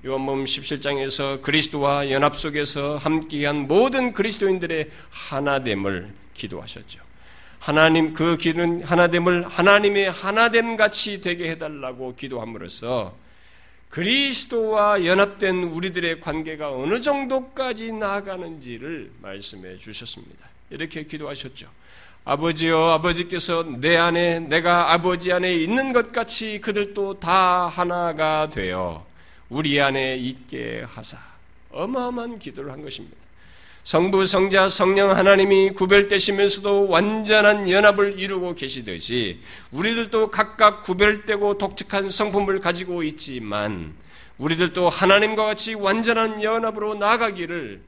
요한복음 0.06 0.44
17장에서 0.44 1.42
그리스도와 1.42 2.10
연합 2.12 2.36
속에서 2.36 2.98
함께한 2.98 3.66
모든 3.66 4.12
그리스도인들의 4.12 4.90
하나됨을 5.10 6.14
기도하셨죠. 6.34 7.00
하나님 7.58 8.14
그 8.14 8.36
기는 8.36 8.84
하나됨을 8.84 9.48
하나님의 9.48 10.12
하나됨 10.12 10.76
같이 10.76 11.20
되게 11.20 11.50
해달라고 11.50 12.14
기도함으로써 12.14 13.16
그리스도와 13.88 15.04
연합된 15.04 15.64
우리들의 15.64 16.20
관계가 16.20 16.70
어느 16.70 17.00
정도까지 17.00 17.90
나아가는지를 17.90 19.10
말씀해 19.20 19.78
주셨습니다. 19.78 20.46
이렇게 20.70 21.02
기도하셨죠. 21.06 21.66
아버지여 22.24 22.78
아버지께서 22.90 23.64
내 23.64 23.96
안에 23.96 24.38
내가 24.38 24.92
아버지 24.92 25.32
안에 25.32 25.54
있는 25.54 25.92
것 25.92 26.12
같이 26.12 26.60
그들도 26.60 27.18
다 27.18 27.66
하나가 27.66 28.48
되어 28.48 29.07
우리 29.50 29.80
안에 29.80 30.16
있게 30.16 30.84
하사 30.86 31.18
어마어마한 31.70 32.38
기도를 32.38 32.72
한 32.72 32.82
것입니다. 32.82 33.16
성부, 33.84 34.26
성자, 34.26 34.68
성령 34.68 35.16
하나님이 35.16 35.70
구별되시면서도 35.70 36.88
완전한 36.88 37.70
연합을 37.70 38.18
이루고 38.18 38.54
계시듯이 38.54 39.40
우리들도 39.70 40.30
각각 40.30 40.82
구별되고 40.82 41.56
독특한 41.56 42.10
성품을 42.10 42.60
가지고 42.60 43.02
있지만 43.02 43.94
우리들도 44.36 44.90
하나님과 44.90 45.46
같이 45.46 45.72
완전한 45.72 46.42
연합으로 46.42 46.96
나가기를 46.96 47.80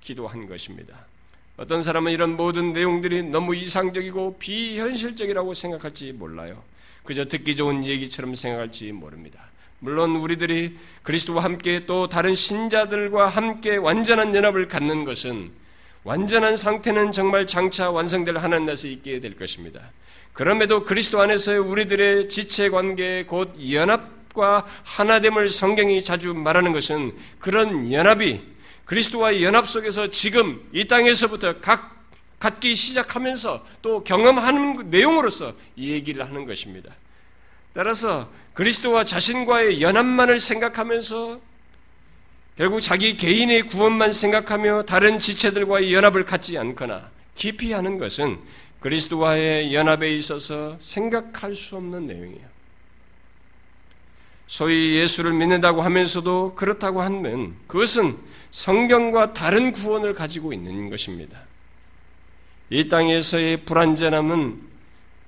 기도한 0.00 0.48
것입니다. 0.48 1.06
어떤 1.58 1.82
사람은 1.82 2.12
이런 2.12 2.36
모든 2.36 2.72
내용들이 2.72 3.24
너무 3.24 3.54
이상적이고 3.54 4.38
비현실적이라고 4.38 5.52
생각할지 5.52 6.12
몰라요. 6.12 6.62
그저 7.04 7.26
듣기 7.26 7.54
좋은 7.54 7.84
얘기처럼 7.84 8.34
생각할지 8.34 8.92
모릅니다. 8.92 9.47
물론 9.80 10.16
우리들이 10.16 10.76
그리스도와 11.02 11.44
함께 11.44 11.86
또 11.86 12.08
다른 12.08 12.34
신자들과 12.34 13.28
함께 13.28 13.76
완전한 13.76 14.34
연합을 14.34 14.68
갖는 14.68 15.04
것은 15.04 15.50
완전한 16.04 16.56
상태는 16.56 17.12
정말 17.12 17.46
장차 17.46 17.90
완성될 17.90 18.36
하나님 18.38 18.66
나라에서 18.66 18.88
있게 18.88 19.20
될 19.20 19.36
것입니다. 19.36 19.80
그럼에도 20.32 20.84
그리스도 20.84 21.20
안에서의 21.20 21.58
우리들의 21.58 22.28
지체 22.28 22.70
관계 22.70 23.24
곧 23.24 23.54
연합과 23.70 24.66
하나됨을 24.84 25.48
성경이 25.48 26.04
자주 26.04 26.34
말하는 26.34 26.72
것은 26.72 27.12
그런 27.38 27.92
연합이 27.92 28.40
그리스도와의 28.84 29.44
연합 29.44 29.68
속에서 29.68 30.08
지금 30.10 30.60
이 30.72 30.88
땅에서부터 30.88 31.60
각 31.60 31.96
갖기 32.38 32.74
시작하면서 32.74 33.66
또 33.82 34.04
경험하는 34.04 34.90
내용으로서 34.90 35.54
이 35.76 35.90
얘기를 35.90 36.24
하는 36.24 36.46
것입니다. 36.46 36.94
따라서 37.74 38.30
그리스도와 38.58 39.04
자신과의 39.04 39.80
연합만을 39.80 40.40
생각하면서 40.40 41.40
결국 42.56 42.80
자기 42.80 43.16
개인의 43.16 43.68
구원만 43.68 44.12
생각하며 44.12 44.82
다른 44.82 45.20
지체들과의 45.20 45.94
연합을 45.94 46.24
갖지 46.24 46.58
않거나 46.58 47.08
깊이 47.36 47.72
하는 47.72 47.98
것은 47.98 48.36
그리스도와의 48.80 49.72
연합에 49.72 50.12
있어서 50.12 50.76
생각할 50.80 51.54
수 51.54 51.76
없는 51.76 52.08
내용이에요. 52.08 52.48
소위 54.48 54.96
예수를 54.96 55.34
믿는다고 55.34 55.82
하면서도 55.82 56.56
그렇다고 56.56 57.00
하면 57.00 57.54
그것은 57.68 58.16
성경과 58.50 59.34
다른 59.34 59.70
구원을 59.70 60.14
가지고 60.14 60.52
있는 60.52 60.90
것입니다. 60.90 61.42
이 62.70 62.88
땅에서의 62.88 63.66
불완전함은 63.66 64.60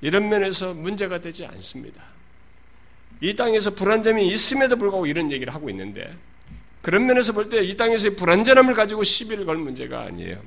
이런 0.01 0.29
면에서 0.29 0.75
문제가 0.75 1.21
되지 1.21 1.47
않습니다. 1.47 2.10
이 3.21 3.37
땅에서 3.37 3.71
불완전함이 3.75 4.29
있음에도 4.29 4.77
불구하고 4.77 5.07
이런 5.07 5.31
얘기를 5.31 5.55
하고 5.55 5.69
있는데 5.71 6.13
그런 6.83 7.07
면에서 7.07 7.33
볼 7.33 7.51
때 7.51 7.63
이 7.63 7.77
땅에서의 7.77 8.17
불완전함을 8.17 8.75
가지고 8.75 9.05
시비를 9.05 9.45
걸 9.45 9.57
문제가 9.57 10.03
아니에요. 10.03 10.39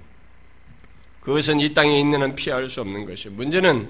그것은 1.21 1.59
이 1.59 1.73
땅에 1.73 1.99
있는 1.99 2.21
한 2.21 2.35
피할 2.35 2.69
수 2.69 2.81
없는 2.81 3.05
것이에요. 3.05 3.35
문제는 3.37 3.87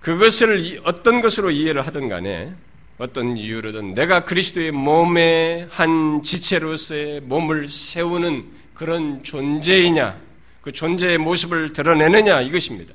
그것을 0.00 0.80
어떤 0.84 1.20
것으로 1.20 1.50
이해를 1.50 1.86
하든 1.86 2.08
간에 2.08 2.54
어떤 2.98 3.36
이유로든 3.36 3.94
내가 3.94 4.24
그리스도의 4.24 4.70
몸의 4.70 5.66
한 5.70 6.22
지체로서의 6.22 7.20
몸을 7.20 7.68
세우는 7.68 8.44
그런 8.72 9.22
존재이냐, 9.24 10.18
그 10.62 10.72
존재의 10.72 11.18
모습을 11.18 11.72
드러내느냐 11.72 12.40
이것입니다. 12.42 12.94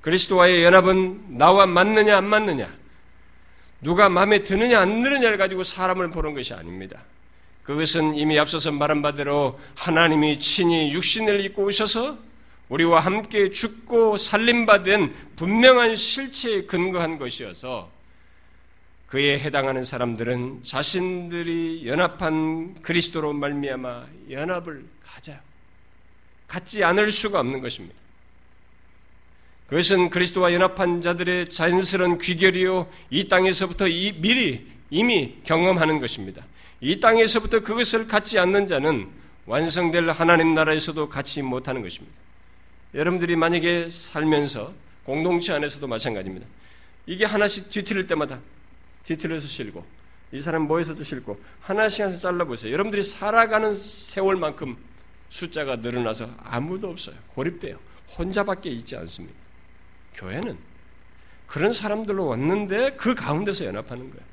그리스도와의 0.00 0.64
연합은 0.64 1.38
나와 1.38 1.66
맞느냐 1.66 2.16
안 2.16 2.24
맞느냐, 2.24 2.72
누가 3.80 4.08
마음에 4.08 4.42
드느냐 4.42 4.80
안 4.80 5.02
드느냐를 5.02 5.36
가지고 5.38 5.62
사람을 5.62 6.10
보는 6.10 6.34
것이 6.34 6.54
아닙니다. 6.54 7.02
그것은 7.62 8.14
이미 8.14 8.38
앞서서 8.38 8.70
말한 8.70 9.02
바대로 9.02 9.58
하나님이 9.74 10.38
친히 10.38 10.92
육신을 10.92 11.44
입고 11.46 11.64
오셔서 11.64 12.16
우리와 12.68 13.00
함께 13.00 13.50
죽고 13.50 14.18
살림받은 14.18 15.12
분명한 15.36 15.94
실체에 15.94 16.62
근거한 16.62 17.18
것이어서 17.18 17.90
그에 19.08 19.38
해당하는 19.38 19.84
사람들은 19.84 20.64
자신들이 20.64 21.86
연합한 21.86 22.82
그리스도로 22.82 23.32
말미암아 23.32 24.06
연합을 24.30 24.84
가져요. 25.04 25.38
갖지 26.48 26.82
않을 26.82 27.10
수가 27.10 27.40
없는 27.40 27.60
것입니다. 27.60 28.05
그것은 29.66 30.10
그리스도와 30.10 30.52
연합한 30.52 31.02
자들의 31.02 31.50
자연스러운 31.50 32.18
귀결이요 32.18 32.88
이 33.10 33.28
땅에서부터 33.28 33.88
이 33.88 34.12
미리 34.20 34.66
이미 34.90 35.38
경험하는 35.44 35.98
것입니다. 35.98 36.44
이 36.80 37.00
땅에서부터 37.00 37.60
그것을 37.60 38.06
갖지 38.06 38.38
않는 38.38 38.68
자는 38.68 39.08
완성될 39.46 40.08
하나님 40.10 40.54
나라에서도 40.54 41.08
갖지 41.08 41.42
못하는 41.42 41.82
것입니다. 41.82 42.14
여러분들이 42.94 43.34
만약에 43.34 43.88
살면서 43.90 44.72
공동체 45.04 45.52
안에서도 45.52 45.86
마찬가지입니다. 45.86 46.46
이게 47.06 47.24
하나씩 47.24 47.70
뒤틀릴 47.70 48.06
때마다 48.06 48.38
뒤틀려서 49.02 49.46
실고 49.46 49.84
이 50.32 50.40
사람 50.40 50.62
뭐해서 50.62 50.94
실고 50.94 51.38
하나씩 51.60 52.00
하나씩 52.00 52.20
잘라보세요. 52.20 52.72
여러분들이 52.72 53.02
살아가는 53.02 53.72
세월만큼 53.72 54.76
숫자가 55.28 55.76
늘어나서 55.76 56.28
아무도 56.38 56.88
없어요. 56.88 57.16
고립돼요. 57.34 57.78
혼자밖에 58.16 58.70
있지 58.70 58.96
않습니다. 58.96 59.45
교회는 60.16 60.58
그런 61.46 61.72
사람들로 61.72 62.26
왔는데 62.26 62.96
그 62.96 63.14
가운데서 63.14 63.64
연합하는 63.64 64.10
거예요. 64.10 64.26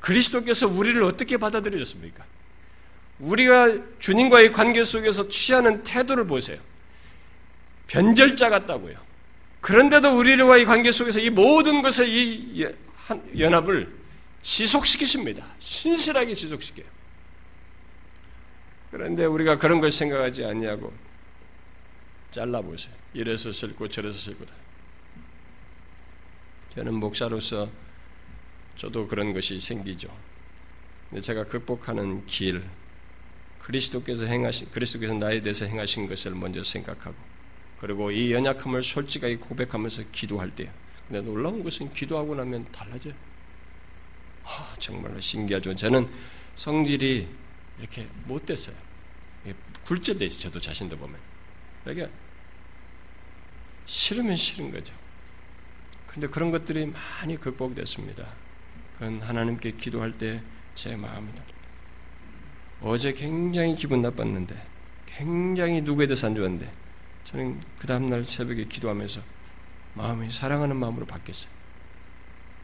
그리스도께서 0.00 0.68
우리를 0.68 1.02
어떻게 1.02 1.36
받아들여졌습니까? 1.36 2.24
우리가 3.18 3.78
주님과의 3.98 4.52
관계 4.52 4.84
속에서 4.84 5.28
취하는 5.28 5.82
태도를 5.84 6.26
보세요. 6.26 6.58
변절자 7.88 8.48
같다고요. 8.48 8.96
그런데도 9.60 10.16
우리와의 10.16 10.64
관계 10.64 10.90
속에서 10.90 11.20
이 11.20 11.28
모든 11.28 11.82
것을 11.82 12.08
이 12.08 12.66
연합을 13.36 13.92
지속시키십니다. 14.40 15.44
신실하게 15.58 16.32
지속시켜요. 16.32 16.86
그런데 18.90 19.24
우리가 19.24 19.58
그런 19.58 19.80
걸 19.80 19.90
생각하지 19.90 20.44
않냐고 20.44 20.92
잘라보세요. 22.30 22.92
이래서 23.12 23.52
싫고 23.52 23.88
저래서 23.88 24.18
싫고 24.18 24.46
다. 24.46 24.54
저는 26.74 26.94
목사로서 26.94 27.68
저도 28.76 29.06
그런 29.08 29.32
것이 29.32 29.60
생기죠. 29.60 30.08
근데 31.08 31.20
제가 31.20 31.44
극복하는 31.44 32.24
길, 32.26 32.64
그리스도께서 33.60 34.24
행하신, 34.24 34.70
그리스도께서 34.70 35.14
나에 35.14 35.40
대해서 35.40 35.64
행하신 35.64 36.08
것을 36.08 36.34
먼저 36.34 36.62
생각하고, 36.62 37.16
그리고 37.78 38.10
이 38.10 38.32
연약함을 38.32 38.82
솔직하게 38.82 39.36
고백하면서 39.36 40.04
기도할 40.12 40.50
때요. 40.50 40.70
근데 41.08 41.20
놀라운 41.22 41.64
것은 41.64 41.92
기도하고 41.92 42.34
나면 42.34 42.70
달라져요. 42.70 43.14
아, 44.44 44.74
정말로 44.78 45.20
신기하죠. 45.20 45.74
저는 45.74 46.08
성질이 46.54 47.28
이렇게 47.80 48.06
못 48.24 48.46
됐어요. 48.46 48.76
굴절돼 49.84 50.24
있어요. 50.26 50.42
저도 50.42 50.60
자신도 50.60 50.96
보면. 50.96 51.18
그러니까 51.82 52.08
싫으면 53.86 54.36
싫은 54.36 54.70
거죠. 54.70 54.94
그런데 56.10 56.26
그런 56.26 56.50
것들이 56.50 56.86
많이 56.86 57.38
극복됐습니다. 57.38 58.26
그건 58.94 59.22
하나님께 59.22 59.72
기도할 59.72 60.12
때 60.18 60.42
제 60.80 60.96
마음이다. 60.96 61.44
어제 62.80 63.12
굉장히 63.12 63.74
기분 63.74 64.00
나빴는데, 64.00 64.66
굉장히 65.04 65.82
누구에 65.82 66.06
대해서 66.06 66.26
안 66.26 66.34
좋았는데, 66.34 66.72
저는 67.24 67.60
그 67.78 67.86
다음날 67.86 68.24
새벽에 68.24 68.64
기도하면서 68.64 69.20
마음이 69.92 70.30
사랑하는 70.30 70.76
마음으로 70.76 71.04
바뀌었어요. 71.04 71.52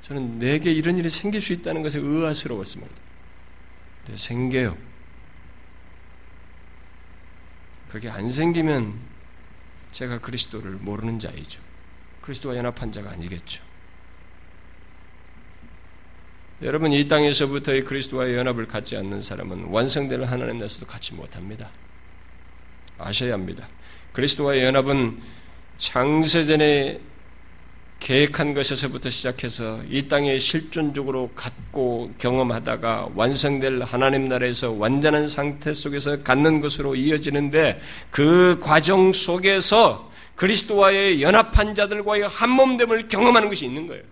저는 0.01 0.39
내게 0.39 0.73
이런 0.73 0.97
일이 0.97 1.11
생길 1.11 1.43
수 1.43 1.53
있다는 1.53 1.83
것에 1.83 1.99
의아스러웠습니다. 1.99 2.95
근데 4.05 4.17
생겨요. 4.17 4.79
그게 7.91 8.09
안 8.09 8.31
생기면 8.31 8.99
제가 9.91 10.21
그리스도를 10.21 10.73
모르는 10.73 11.19
자이죠. 11.19 11.61
그리스도와 12.27 12.57
연합한 12.57 12.91
자가 12.91 13.11
아니겠죠. 13.13 13.63
여러분 16.63 16.91
이 16.91 17.07
땅에서부터의 17.07 17.85
그리스도와의 17.85 18.35
연합을 18.35 18.67
갖지 18.67 18.97
않는 18.97 19.21
사람은 19.21 19.67
완성될 19.67 20.25
하나님 20.25 20.59
나서도 20.59 20.87
갖지 20.87 21.15
못합니다. 21.15 21.71
아셔야 22.99 23.35
합니다. 23.35 23.69
그리스도와의 24.13 24.65
연합은 24.65 25.21
창세전에 25.79 27.01
계획한 28.01 28.55
것에서부터 28.55 29.09
시작해서 29.09 29.81
이 29.89 30.09
땅에 30.09 30.39
실존적으로 30.39 31.31
갖고 31.37 32.13
경험하다가 32.19 33.11
완성될 33.15 33.83
하나님 33.83 34.25
나라에서 34.27 34.73
완전한 34.73 35.29
상태 35.29 35.73
속에서 35.73 36.25
갖는 36.25 36.61
것으로 36.61 36.97
이어지는데 36.97 37.81
그 38.11 38.59
과정 38.61 39.13
속에서 39.13 40.06
그리스도와의 40.37 41.23
연합한 41.23 41.75
자들과의 41.75 42.29
한몸됨을 42.29 43.09
경험하는 43.09 43.49
것이 43.49 43.65
있는 43.65 43.87
거예요. 43.87 44.05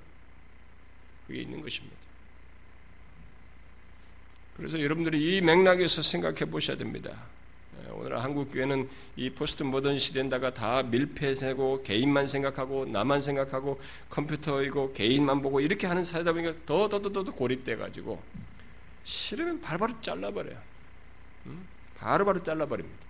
그게 1.27 1.43
있는 1.43 1.61
것입니다. 1.61 1.97
그래서 4.57 4.81
여러분들이 4.81 5.37
이 5.37 5.41
맥락에서 5.41 6.03
생각해 6.03 6.47
보셔야 6.47 6.77
됩니다. 6.77 7.11
오늘 7.91 8.23
한국 8.23 8.51
교회는 8.53 8.89
이 9.17 9.31
포스트 9.31 9.63
모던 9.63 9.99
시대인다가 9.99 10.55
다 10.55 10.83
밀폐되고 10.83 11.83
개인만 11.83 12.27
생각하고 12.27 12.87
나만 12.87 13.21
생각하고 13.21 13.81
컴퓨터이고 14.11 14.93
개인만 14.95 15.43
보고 15.43 15.61
이렇게 15.61 15.87
하는 15.87 16.03
사회다 16.03 16.33
보니까 16.33 16.55
더 16.67 16.89
더 16.89 17.01
더 17.01 17.11
더 17.25 17.33
고립돼 17.33 17.77
가지고 17.77 18.23
싫으면 19.05 19.61
바로바로 19.61 20.01
잘라버려요. 20.01 20.57
바로바로 21.99 22.43
잘라버립니다. 22.43 23.05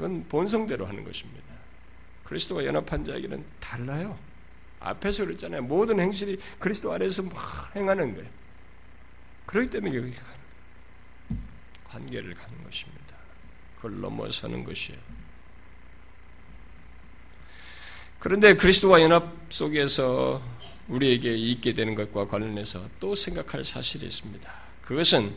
그건 0.00 0.24
본성대로 0.30 0.86
하는 0.86 1.04
것입니다. 1.04 1.44
그리스도와 2.24 2.64
연합한 2.64 3.04
자에게는 3.04 3.44
달라요. 3.60 4.18
앞에서 4.80 5.26
그랬잖아요. 5.26 5.60
모든 5.60 6.00
행실이 6.00 6.38
그리스도 6.58 6.90
안에서 6.90 7.22
막 7.24 7.76
행하는 7.76 8.14
거예요. 8.14 8.30
그렇기 9.44 9.68
때문에 9.68 9.94
여기 9.94 10.10
관계를 11.84 12.32
가는 12.32 12.64
것입니다. 12.64 13.14
그걸 13.76 14.00
넘어서는 14.00 14.64
것이에요. 14.64 14.98
그런데 18.20 18.54
그리스도와 18.54 19.02
연합 19.02 19.36
속에서 19.50 20.40
우리에게 20.88 21.36
있게 21.36 21.74
되는 21.74 21.94
것과 21.94 22.26
관련해서 22.26 22.88
또 23.00 23.14
생각할 23.14 23.64
사실이 23.64 24.06
있습니다. 24.06 24.50
그것은 24.80 25.30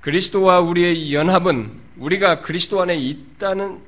그리스도와 0.00 0.60
우리의 0.60 1.12
연합은 1.12 1.70
우리가 1.96 2.42
그리스도 2.42 2.80
안에 2.80 2.96
있다는 2.96 3.80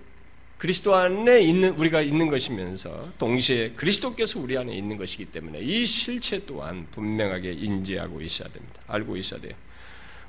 그리스도 0.59 0.95
안에 0.95 1.41
있는 1.41 1.71
우리가 1.71 2.03
있는 2.03 2.29
것이면서 2.29 3.13
동시에 3.19 3.71
그리스도께서 3.71 4.41
우리 4.41 4.59
안에 4.59 4.75
있는 4.75 4.99
것이기 4.99 5.27
때문에 5.27 5.61
이 5.61 5.87
실체 5.87 6.45
또한 6.45 6.87
분명하게 6.91 7.53
인지하고 7.53 8.21
있어야 8.21 8.49
됩니다. 8.51 8.83
알고 8.87 9.17
있어야 9.17 9.41
돼요. 9.41 9.55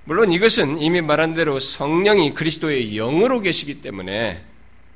물론 0.06 0.32
이것은 0.32 0.80
이미 0.80 1.02
말한 1.02 1.34
대로 1.34 1.60
성령이 1.60 2.34
그리스도의 2.34 2.96
영으로 2.96 3.42
계시기 3.42 3.82
때문에 3.82 4.42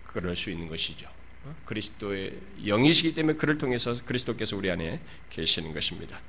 그럴 0.05 0.35
수 0.37 0.49
있는 0.49 0.69
것이죠. 0.69 1.07
어? 1.43 1.53
그리스도의 1.65 2.33
영이시기 2.65 3.13
때문에 3.13 3.37
그를 3.37 3.57
통해서 3.57 3.97
그리스도께서 4.05 4.55
우리 4.55 4.71
안에 4.71 5.01
계시는 5.31 5.73
것입니다. 5.73 6.19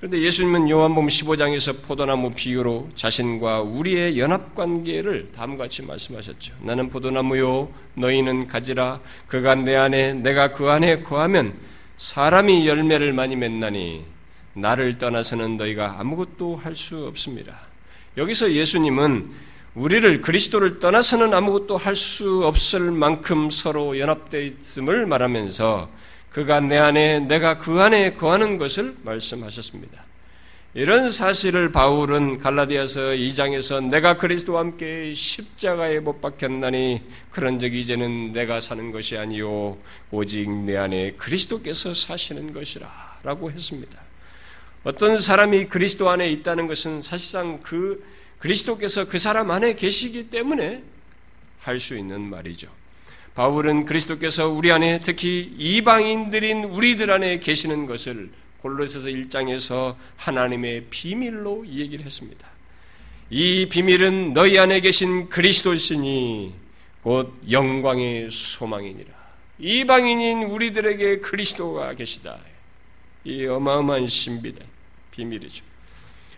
그런데 0.00 0.22
예수님은 0.22 0.70
요한복음 0.70 1.08
15장에서 1.08 1.82
포도나무 1.86 2.30
비유로 2.30 2.88
자신과 2.94 3.60
우리의 3.60 4.18
연합 4.18 4.54
관계를 4.54 5.30
다음과 5.32 5.64
같이 5.64 5.82
말씀하셨죠. 5.82 6.54
나는 6.62 6.88
포도나무요 6.88 7.70
너희는 7.94 8.46
가지라 8.46 9.00
그가 9.26 9.56
내 9.56 9.76
안에 9.76 10.14
내가 10.14 10.52
그 10.52 10.70
안에 10.70 11.00
거하면 11.00 11.52
사람이 11.98 12.66
열매를 12.66 13.12
많이 13.12 13.36
맺나니 13.36 14.04
나를 14.54 14.96
떠나서는 14.96 15.58
너희가 15.58 16.00
아무것도 16.00 16.56
할 16.56 16.74
수 16.74 17.04
없습니다. 17.06 17.60
여기서 18.16 18.52
예수님은 18.52 19.30
우리를 19.74 20.22
그리스도를 20.22 20.78
떠나서는 20.78 21.34
아무것도 21.34 21.76
할 21.76 21.94
수 21.94 22.46
없을 22.46 22.90
만큼 22.90 23.50
서로 23.50 23.98
연합되어 23.98 24.40
있음을 24.40 25.04
말하면서 25.04 25.90
그가 26.30 26.60
내 26.60 26.78
안에 26.78 27.20
내가 27.20 27.58
그 27.58 27.80
안에 27.80 28.14
거하는 28.14 28.56
것을 28.56 28.96
말씀하셨습니다. 29.02 30.04
이런 30.72 31.10
사실을 31.10 31.72
바울은 31.72 32.38
갈라디아서 32.38 33.00
2장에서 33.00 33.84
내가 33.88 34.16
그리스도와 34.16 34.60
함께 34.60 35.12
십자가에 35.12 35.98
못 35.98 36.20
박혔나니 36.20 37.02
그런적 37.30 37.74
이제는 37.74 38.30
내가 38.32 38.60
사는 38.60 38.92
것이 38.92 39.16
아니요 39.16 39.76
오직 40.12 40.48
내 40.48 40.76
안에 40.76 41.12
그리스도께서 41.14 41.92
사시는 41.92 42.52
것이라라고 42.52 43.50
했습니다. 43.50 43.98
어떤 44.84 45.18
사람이 45.18 45.66
그리스도 45.66 46.08
안에 46.08 46.30
있다는 46.30 46.68
것은 46.68 47.00
사실상 47.00 47.60
그 47.62 48.06
그리스도께서 48.38 49.08
그 49.08 49.18
사람 49.18 49.50
안에 49.50 49.74
계시기 49.74 50.30
때문에 50.30 50.84
할 51.58 51.78
수 51.78 51.98
있는 51.98 52.20
말이죠. 52.22 52.79
바울은 53.34 53.84
그리스도께서 53.84 54.48
우리 54.48 54.72
안에 54.72 55.00
특히 55.02 55.54
이방인들인 55.56 56.64
우리들 56.64 57.10
안에 57.10 57.38
계시는 57.38 57.86
것을 57.86 58.30
골로새서 58.58 59.08
1장에서 59.08 59.96
하나님의 60.16 60.86
비밀로 60.90 61.66
얘기를 61.66 62.04
했습니다. 62.04 62.46
이 63.30 63.68
비밀은 63.70 64.34
너희 64.34 64.58
안에 64.58 64.80
계신 64.80 65.28
그리스도시니 65.28 66.52
곧 67.02 67.32
영광의 67.50 68.28
소망이니라. 68.30 69.20
이방인인 69.58 70.44
우리들에게 70.44 71.20
그리스도가 71.20 71.94
계시다. 71.94 72.38
이 73.24 73.46
어마어마한 73.46 74.06
신비다. 74.06 74.64
비밀이죠. 75.12 75.64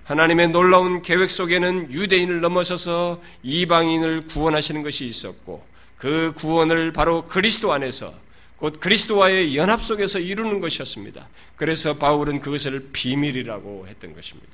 하나님의 0.04 0.48
놀라운 0.48 1.00
계획 1.00 1.30
속에는 1.30 1.92
유대인을 1.92 2.40
넘어서서 2.40 3.22
이방인을 3.42 4.26
구원하시는 4.26 4.82
것이 4.82 5.06
있었고 5.06 5.64
그 6.02 6.32
구원을 6.34 6.92
바로 6.92 7.28
그리스도 7.28 7.72
안에서 7.72 8.12
곧 8.56 8.80
그리스도와의 8.80 9.56
연합 9.56 9.80
속에서 9.80 10.18
이루는 10.18 10.58
것이었습니다. 10.58 11.28
그래서 11.54 11.96
바울은 11.96 12.40
그것을 12.40 12.88
비밀이라고 12.92 13.86
했던 13.86 14.12
것입니다. 14.12 14.50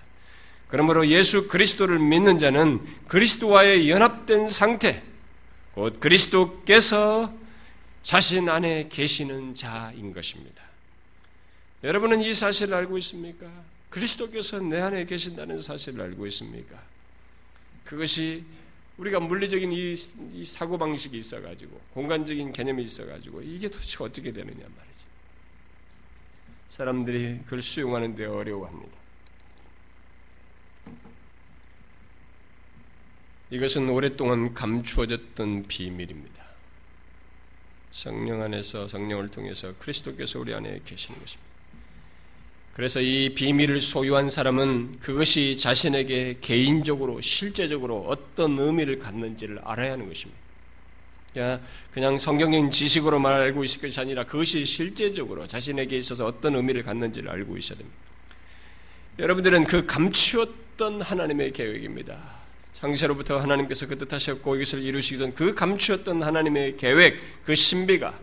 그러므로 0.67 1.09
예수 1.09 1.49
그리스도를 1.49 2.01
믿는 2.01 2.39
자는 2.39 2.85
그리스도와의 3.07 3.89
연합된 3.89 4.47
상태, 4.47 5.03
곧 5.73 5.99
그리스도께서 6.01 7.33
자신 8.03 8.51
안에 8.51 8.91
계시는 8.91 9.55
자인 9.55 10.13
것입니다. 10.13 10.63
여러분은 11.83 12.21
이 12.21 12.35
사실을 12.35 12.75
알고 12.75 12.99
있습니까? 12.99 13.47
그리스도께서 13.89 14.59
내 14.59 14.83
안에 14.83 15.07
계신다는 15.07 15.61
사실을 15.61 16.03
알고 16.03 16.27
있습니까? 16.27 16.77
그것이 17.85 18.45
우리가 18.99 19.21
물리적인 19.21 19.73
이, 19.73 19.95
이 20.35 20.45
사고 20.45 20.77
방식이 20.77 21.17
있어 21.17 21.41
가지고, 21.41 21.81
공간적인 21.95 22.53
개념이 22.53 22.83
있어 22.83 23.07
가지고, 23.07 23.41
이게 23.43 23.69
도대체 23.69 24.03
어떻게 24.03 24.33
되느냐 24.33 24.59
말이지. 24.59 25.05
사람들이 26.71 27.41
그걸 27.45 27.63
수용하는 27.63 28.15
데 28.17 28.27
어려워합니다. 28.27 28.99
이것은 33.51 33.89
오랫동안 33.89 34.53
감추어졌던 34.53 35.69
비밀입니다. 35.69 36.45
성령 37.91 38.43
안에서 38.43 38.87
성령을 38.87 39.29
통해서 39.29 39.75
그리스도께서 39.79 40.39
우리 40.39 40.53
안에 40.53 40.81
계시는 40.85 41.19
것입니다. 41.19 41.48
그래서 42.79 43.01
이 43.01 43.35
비밀을 43.35 43.81
소유한 43.81 44.31
사람은 44.31 45.01
그것이 45.01 45.57
자신에게 45.57 46.39
개인적으로 46.41 47.21
실제적으로 47.21 48.07
어떤 48.07 48.57
의미를 48.57 49.01
갖는지를 49.01 49.59
알아야 49.65 49.95
하는 49.95 50.07
것입니다. 50.07 50.41
그냥 51.91 52.19
성경적인 52.19 52.71
지식으로 52.71 53.19
말 53.19 53.35
알고 53.35 53.65
있을 53.65 53.81
것이 53.81 53.99
아니라 53.99 54.23
그것이 54.23 54.65
실제적으로 54.65 55.49
자신에게 55.49 55.97
있어서 55.97 56.25
어떤 56.25 56.55
의미를 56.55 56.85
갖는지를 56.85 57.29
알고 57.29 57.57
있어야 57.57 57.79
됩니다. 57.79 57.99
여러분들은 59.19 59.65
그 59.65 59.85
감추었던 59.85 61.03
하나님의 61.03 61.53
계획입니다. 61.55 62.17
창세로부터 62.75 63.41
하나님께서 63.41 63.89
그 63.89 63.99
뜻하셨고 63.99 64.55
이것을 64.55 64.85
이루시던 64.85 65.35
그 65.35 65.53
감추었던 65.53 66.23
하나님의 66.23 66.77
계획, 66.77 67.21
그 67.45 67.57
신비가 67.57 68.17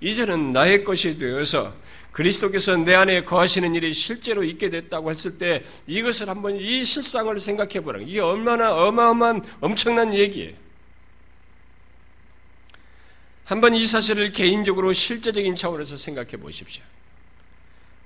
이제는 0.00 0.52
나의 0.52 0.84
것이 0.84 1.18
되어서 1.18 1.74
그리스도께서 2.16 2.78
내 2.78 2.94
안에 2.94 3.24
거하시는 3.24 3.74
일이 3.74 3.92
실제로 3.92 4.42
있게 4.42 4.70
됐다고 4.70 5.10
했을 5.10 5.36
때 5.36 5.62
이것을 5.86 6.30
한번 6.30 6.56
이 6.56 6.82
실상을 6.82 7.38
생각해 7.38 7.80
보라. 7.80 8.00
이게 8.00 8.20
얼마나 8.20 8.74
어마어마한 8.74 9.44
엄청난 9.60 10.14
얘기예요. 10.14 10.54
한번 13.44 13.74
이 13.74 13.84
사실을 13.84 14.32
개인적으로 14.32 14.94
실제적인 14.94 15.56
차원에서 15.56 15.98
생각해 15.98 16.38
보십시오. 16.38 16.82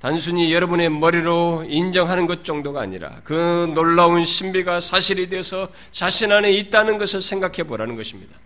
단순히 0.00 0.52
여러분의 0.52 0.88
머리로 0.88 1.66
인정하는 1.68 2.26
것 2.26 2.44
정도가 2.44 2.80
아니라 2.80 3.20
그 3.22 3.70
놀라운 3.76 4.24
신비가 4.24 4.80
사실이 4.80 5.28
되어서 5.28 5.68
자신 5.92 6.32
안에 6.32 6.50
있다는 6.50 6.98
것을 6.98 7.22
생각해 7.22 7.62
보라는 7.62 7.94
것입니다. 7.94 8.36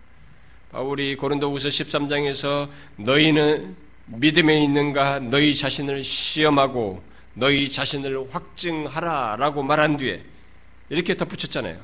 바울이 0.71 1.15
고린도후서 1.15 1.69
13장에서 1.69 2.69
너희는 2.97 3.84
믿음에 4.07 4.63
있는가 4.63 5.19
너희 5.19 5.55
자신을 5.55 6.03
시험하고 6.03 7.03
너희 7.33 7.71
자신을 7.71 8.33
확증하라 8.33 9.35
라고 9.37 9.63
말한 9.63 9.97
뒤에 9.97 10.23
이렇게 10.89 11.17
덧붙였잖아요. 11.17 11.81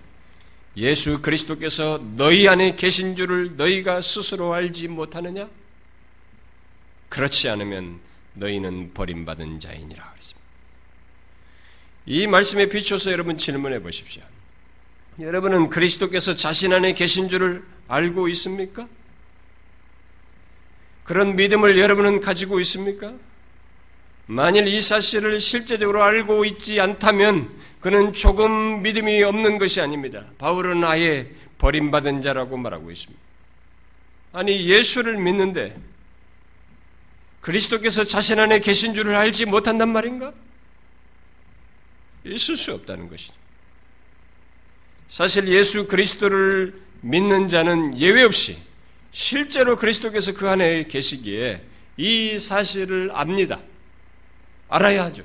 예수 0.77 1.21
그리스도께서 1.21 2.01
너희 2.15 2.47
안에 2.47 2.75
계신 2.75 3.15
줄을 3.15 3.57
너희가 3.57 4.01
스스로 4.01 4.53
알지 4.53 4.87
못하느냐? 4.87 5.49
그렇지 7.09 7.49
않으면 7.49 7.99
너희는 8.35 8.93
버림받은 8.93 9.59
자이니라 9.59 10.11
그랬습니다. 10.11 10.41
이 12.05 12.27
말씀에 12.27 12.69
비춰서 12.69 13.11
여러분 13.11 13.37
질문해 13.37 13.81
보십시오. 13.81 14.21
여러분은 15.19 15.69
그리스도께서 15.69 16.35
자신 16.35 16.71
안에 16.71 16.93
계신 16.93 17.27
줄을 17.27 17.65
알고 17.89 18.29
있습니까? 18.29 18.87
그런 21.03 21.35
믿음을 21.35 21.77
여러분은 21.77 22.21
가지고 22.21 22.59
있습니까? 22.59 23.13
만일 24.27 24.67
이 24.67 24.79
사실을 24.79 25.39
실제적으로 25.39 26.03
알고 26.03 26.45
있지 26.45 26.79
않다면 26.79 27.49
그는 27.81 28.13
조금 28.13 28.81
믿음이 28.81 29.21
없는 29.23 29.57
것이 29.57 29.81
아닙니다. 29.81 30.25
바울은 30.37 30.83
아예 30.83 31.29
버림받은 31.57 32.21
자라고 32.21 32.57
말하고 32.57 32.91
있습니다. 32.91 33.21
아니, 34.33 34.67
예수를 34.67 35.17
믿는데 35.17 35.75
그리스도께서 37.41 38.05
자신 38.05 38.39
안에 38.39 38.61
계신 38.61 38.93
줄을 38.93 39.15
알지 39.15 39.45
못한단 39.45 39.89
말인가? 39.89 40.31
있을 42.23 42.55
수 42.55 42.73
없다는 42.73 43.09
것이죠. 43.09 43.33
사실 45.09 45.47
예수 45.49 45.87
그리스도를 45.87 46.79
믿는 47.01 47.49
자는 47.49 47.97
예외 47.97 48.23
없이 48.23 48.57
실제로 49.11 49.75
그리스도께서 49.75 50.33
그 50.33 50.49
안에 50.49 50.85
계시기에 50.85 51.61
이 51.97 52.39
사실을 52.39 53.11
압니다. 53.13 53.59
알아야 54.69 55.05
하죠. 55.05 55.23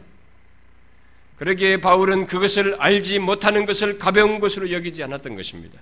그러기에 1.36 1.80
바울은 1.80 2.26
그것을 2.26 2.76
알지 2.78 3.18
못하는 3.18 3.66
것을 3.66 3.98
가벼운 3.98 4.40
것으로 4.40 4.72
여기지 4.72 5.02
않았던 5.04 5.36
것입니다. 5.36 5.78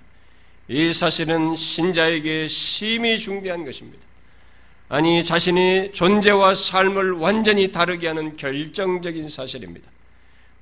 이 0.67 0.91
사실은 0.91 1.55
신자에게 1.55 2.47
심히 2.47 3.17
중대한 3.17 3.65
것입니다. 3.65 4.03
아니, 4.87 5.23
자신이 5.23 5.91
존재와 5.93 6.53
삶을 6.53 7.13
완전히 7.13 7.71
다르게 7.71 8.07
하는 8.07 8.35
결정적인 8.35 9.29
사실입니다. 9.29 9.89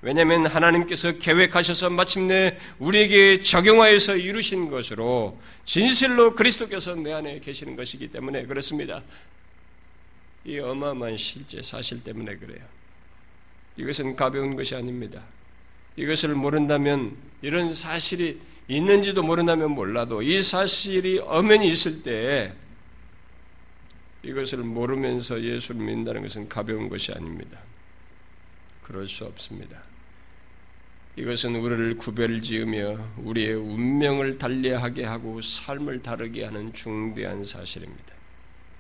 왜냐하면 0.04 0.46
하나님께서 0.46 1.14
계획하셔서 1.14 1.90
마침내 1.90 2.58
우리에게 2.78 3.40
적용하여서 3.40 4.18
이루신 4.18 4.70
것으로 4.70 5.40
진실로 5.64 6.36
그리스도께서 6.36 6.96
내 6.96 7.14
안에 7.14 7.40
계시는 7.40 7.78
것이기 7.78 8.10
때문에 8.10 8.46
그렇습니다. 8.46 9.02
이 10.44 10.60
어마어마한 10.60 11.16
실제 11.16 11.62
사실 11.62 12.04
때문에 12.04 12.36
그래요. 12.36 12.66
이것은 13.78 14.18
가벼운 14.18 14.58
것이 14.58 14.76
아닙니다. 14.76 15.24
이것을 15.96 16.36
모른다면 16.36 17.16
이런 17.42 17.72
사실이 17.72 18.42
있는지도 18.68 19.24
모른다면 19.24 19.72
몰라도 19.72 20.22
이 20.22 20.44
사실이 20.44 21.20
엄연히 21.20 21.70
있을 21.70 22.04
때 22.04 22.54
이것을 24.22 24.58
모르면서 24.60 25.42
예수를 25.42 25.80
믿는다는 25.80 26.24
것은 26.24 26.50
가벼운 26.50 26.90
것이 26.90 27.14
아닙니다. 27.14 27.58
그럴 28.82 29.08
수 29.08 29.24
없습니다. 29.24 29.93
이것은 31.16 31.56
우리를 31.56 31.98
구별 31.98 32.42
지으며 32.42 32.98
우리의 33.18 33.54
운명을 33.54 34.40
달리하게 34.40 35.04
하고 35.06 35.42
삶을 35.42 36.02
다르게 36.02 36.44
하는 36.46 36.74
중대한 36.74 37.44
사실입니다. 37.44 38.14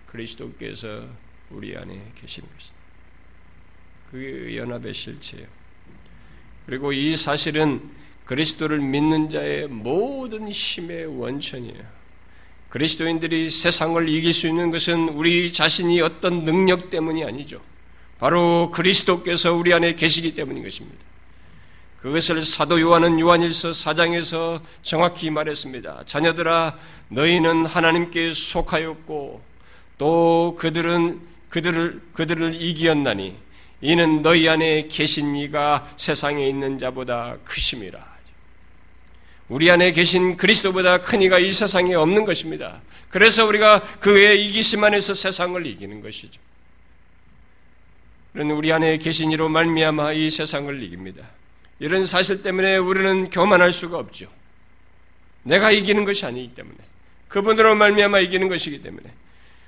그리스도께서 0.07 1.07
우리 1.51 1.77
안에 1.77 2.11
계시는 2.15 2.49
것입니다. 2.49 2.83
그 4.09 4.55
연합의 4.55 4.93
실체예요. 4.93 5.47
그리고 6.65 6.91
이 6.91 7.15
사실은 7.15 7.81
그리스도를 8.25 8.79
믿는 8.79 9.29
자의 9.29 9.67
모든 9.67 10.47
힘의 10.47 11.05
원천이에요. 11.19 12.03
그리스도인들이 12.69 13.49
세상을 13.49 14.09
이길 14.09 14.33
수 14.33 14.47
있는 14.47 14.71
것은 14.71 15.09
우리 15.09 15.51
자신이 15.53 16.01
어떤 16.01 16.45
능력 16.45 16.89
때문이 16.89 17.23
아니죠. 17.23 17.61
바로 18.17 18.71
그리스도께서 18.71 19.53
우리 19.53 19.73
안에 19.73 19.93
계시기 19.95 20.33
때문인 20.33 20.63
것입니다. 20.63 21.12
그것을 22.03 22.43
사도 22.43 22.81
요한은 22.81 23.17
요한일서 23.17 23.69
4장에서 23.69 24.59
정확히 24.81 25.29
말했습니다. 25.29 26.03
자녀들아 26.05 26.77
너희는 27.07 27.65
하나님께 27.65 28.33
속하였고 28.33 29.41
또 29.97 30.55
그들은 30.59 31.21
그들을 31.47 32.01
그들을 32.11 32.61
이기었나니 32.61 33.37
이는 33.79 34.21
너희 34.21 34.49
안에 34.49 34.89
계신 34.89 35.37
이가 35.37 35.93
세상에 35.95 36.45
있는 36.45 36.77
자보다 36.77 37.37
크심이라. 37.45 38.13
우리 39.47 39.71
안에 39.71 39.93
계신 39.93 40.35
그리스도보다 40.35 40.99
큰 40.99 41.21
이가 41.21 41.39
이 41.39 41.51
세상에 41.51 41.93
없는 41.93 42.25
것입니다. 42.25 42.81
그래서 43.07 43.45
우리가 43.45 43.81
그의 44.01 44.45
이기심 44.45 44.83
안에서 44.83 45.13
세상을 45.13 45.65
이기는 45.65 46.01
것이죠. 46.01 46.41
우리 48.33 48.73
안에 48.73 48.97
계신 48.97 49.31
이로 49.31 49.47
말미암아 49.47 50.13
이 50.13 50.29
세상을 50.29 50.83
이깁니다. 50.83 51.23
이런 51.83 52.05
사실 52.05 52.41
때문에 52.41 52.77
우리는 52.77 53.29
교만할 53.29 53.73
수가 53.73 53.99
없죠. 53.99 54.31
내가 55.43 55.69
이기는 55.69 56.05
것이 56.05 56.25
아니기 56.25 56.55
때문에 56.55 56.77
그분으로 57.27 57.75
말미암아 57.75 58.21
이기는 58.21 58.47
것이기 58.47 58.81
때문에 58.81 59.11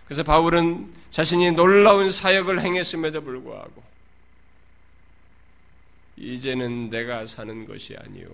그래서 0.06 0.24
바울은 0.24 0.94
자신이 1.12 1.52
놀라운 1.52 2.10
사역을 2.10 2.62
행했음에도 2.62 3.22
불구하고 3.22 3.84
이제는 6.16 6.90
내가 6.90 7.26
사는 7.26 7.66
것이 7.66 7.98
아니요 7.98 8.30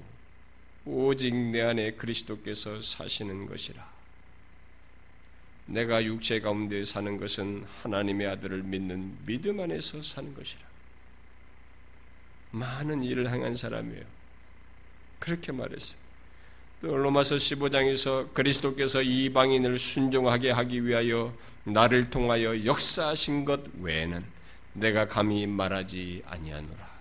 오직 0.86 1.34
내 1.34 1.62
안에 1.62 1.94
그리스도께서 1.94 2.80
사시는 2.82 3.48
것이라. 3.48 3.84
내가 5.66 6.04
육체 6.04 6.40
가운데 6.40 6.86
사는 6.86 7.18
것은 7.18 7.66
하나님의 7.82 8.28
아들을 8.28 8.62
믿는 8.62 9.18
믿음 9.26 9.60
안에서 9.60 10.04
사는 10.04 10.36
것이라. 10.36 10.71
많은 12.52 13.04
일을 13.04 13.30
행한 13.30 13.56
사람이에요. 13.56 14.04
그렇게 15.20 15.52
말했어요. 15.52 16.00
또 16.82 16.98
로마서 16.98 17.36
15장에서 17.36 18.34
그리스도께서 18.34 19.02
이방인을 19.02 19.78
순종하게 19.78 20.52
하기 20.52 20.86
위하여 20.86 21.32
나를 21.64 22.10
통하여 22.10 22.66
역사하신 22.66 23.46
것 23.46 23.62
외에는 23.80 24.24
내가 24.74 25.08
감히 25.08 25.46
말하지 25.46 26.24
아니하노라. 26.26 26.92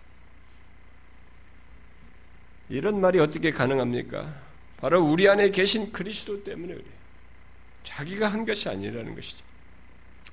이런 2.68 3.00
말이 3.00 3.18
어떻게 3.18 3.50
가능합니까? 3.50 4.34
바로 4.76 5.02
우리 5.02 5.28
안에 5.28 5.50
계신 5.50 5.90
그리스도 5.92 6.44
때문에 6.44 6.74
그래요. 6.74 7.00
자기가 7.82 8.28
한 8.28 8.44
것이 8.44 8.68
아니라는 8.68 9.14
것이죠. 9.14 9.49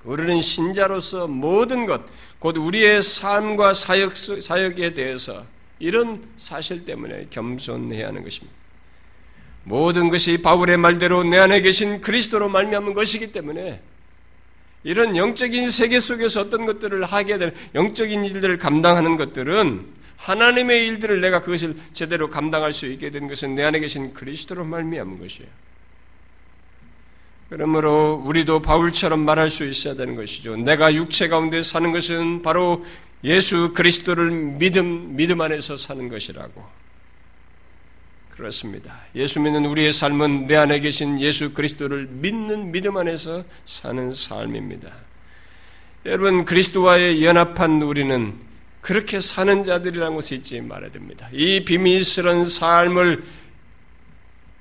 우리는 0.04 0.40
신자로서 0.40 1.26
모든 1.26 1.86
것, 1.86 2.02
곧 2.38 2.56
우리의 2.56 3.02
삶과 3.02 3.74
사역, 3.74 4.16
사역에 4.16 4.94
대해서 4.94 5.44
이런 5.78 6.24
사실 6.36 6.84
때문에 6.84 7.26
겸손해야 7.30 8.08
하는 8.08 8.22
것입니다. 8.22 8.56
모든 9.64 10.08
것이 10.08 10.40
바울의 10.40 10.78
말대로 10.78 11.24
내 11.24 11.36
안에 11.38 11.60
계신 11.60 12.00
그리스도로 12.00 12.48
말미암은 12.48 12.94
것이기 12.94 13.32
때문에 13.32 13.82
이런 14.84 15.16
영적인 15.16 15.68
세계 15.68 15.98
속에서 15.98 16.42
어떤 16.42 16.64
것들을 16.64 17.04
하게 17.04 17.38
될 17.38 17.54
영적인 17.74 18.24
일들을 18.24 18.58
감당하는 18.58 19.16
것들은 19.16 19.98
하나님의 20.16 20.86
일들을 20.86 21.20
내가 21.20 21.40
그것을 21.42 21.76
제대로 21.92 22.28
감당할 22.28 22.72
수 22.72 22.86
있게 22.86 23.10
된 23.10 23.28
것은 23.28 23.54
내 23.54 23.62
안에 23.64 23.78
계신 23.80 24.14
그리스도로 24.14 24.64
말미암은 24.64 25.18
것이에요. 25.18 25.48
그러므로 27.48 28.22
우리도 28.26 28.60
바울처럼 28.60 29.20
말할 29.20 29.48
수 29.48 29.64
있어야 29.64 29.94
되는 29.94 30.14
것이죠. 30.14 30.56
내가 30.56 30.94
육체 30.94 31.28
가운데 31.28 31.62
사는 31.62 31.90
것은 31.92 32.42
바로 32.42 32.84
예수 33.24 33.72
그리스도를 33.72 34.30
믿음, 34.30 35.16
믿음 35.16 35.40
안에서 35.40 35.76
사는 35.76 36.08
것이라고. 36.08 36.64
그렇습니다. 38.30 39.00
예수 39.16 39.40
믿는 39.40 39.64
우리의 39.64 39.92
삶은 39.92 40.46
내 40.46 40.56
안에 40.56 40.80
계신 40.80 41.20
예수 41.20 41.54
그리스도를 41.54 42.06
믿는 42.06 42.70
믿음 42.70 42.96
안에서 42.96 43.44
사는 43.64 44.12
삶입니다. 44.12 44.92
여러분, 46.06 46.44
그리스도와의 46.44 47.24
연합한 47.24 47.82
우리는 47.82 48.34
그렇게 48.80 49.20
사는 49.20 49.64
자들이라는 49.64 50.14
것을 50.14 50.36
잊지 50.36 50.60
말아야 50.60 50.90
됩니다. 50.92 51.28
이 51.32 51.64
비밀스러운 51.64 52.44
삶을 52.44 53.24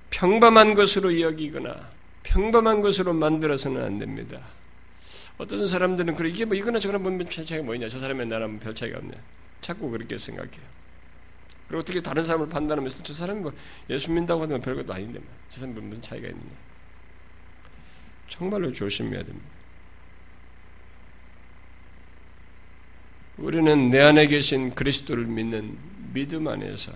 평범한 0.10 0.74
것으로 0.74 1.22
여기거나 1.22 1.97
평범한 2.28 2.82
것으로 2.82 3.14
만들어서는 3.14 3.82
안 3.82 4.00
됩니다. 4.00 4.42
어떤 5.38 5.66
사람들은 5.66 6.16
그래 6.16 6.30
이게 6.30 6.46
뭐 6.46 6.56
이거나 6.56 6.80
저거나 6.80 7.00
뭐별 7.00 7.30
차이가 7.30 7.64
뭐냐 7.64 7.88
저 7.88 8.00
사람의 8.00 8.28
나라면 8.28 8.60
별 8.60 8.76
차이가 8.76 8.98
없네. 8.98 9.14
자꾸 9.62 9.90
그렇게 9.90 10.18
생각해요. 10.18 10.78
그리고 11.68 11.80
어떻게 11.82 12.02
다른 12.02 12.24
사람을 12.24 12.50
판단하면서 12.50 13.04
저 13.04 13.14
사람이 13.14 13.42
뭐 13.42 13.54
예수 13.90 14.12
믿다고 14.12 14.44
하면 14.44 14.62
별것도 14.62 14.94
아닌데 14.94 15.20
뭐. 15.20 15.28
저 15.50 15.60
사람이 15.62 15.80
무슨 15.80 16.02
차이가 16.02 16.28
있느냐. 16.28 16.52
정말로 18.28 18.72
조심해야 18.72 19.24
됩니다. 19.24 19.48
우리는 23.38 23.90
내 23.90 24.02
안에 24.02 24.28
계신 24.28 24.74
그리스도를 24.74 25.26
믿는 25.26 25.78
믿음 26.14 26.48
안에서 26.48 26.92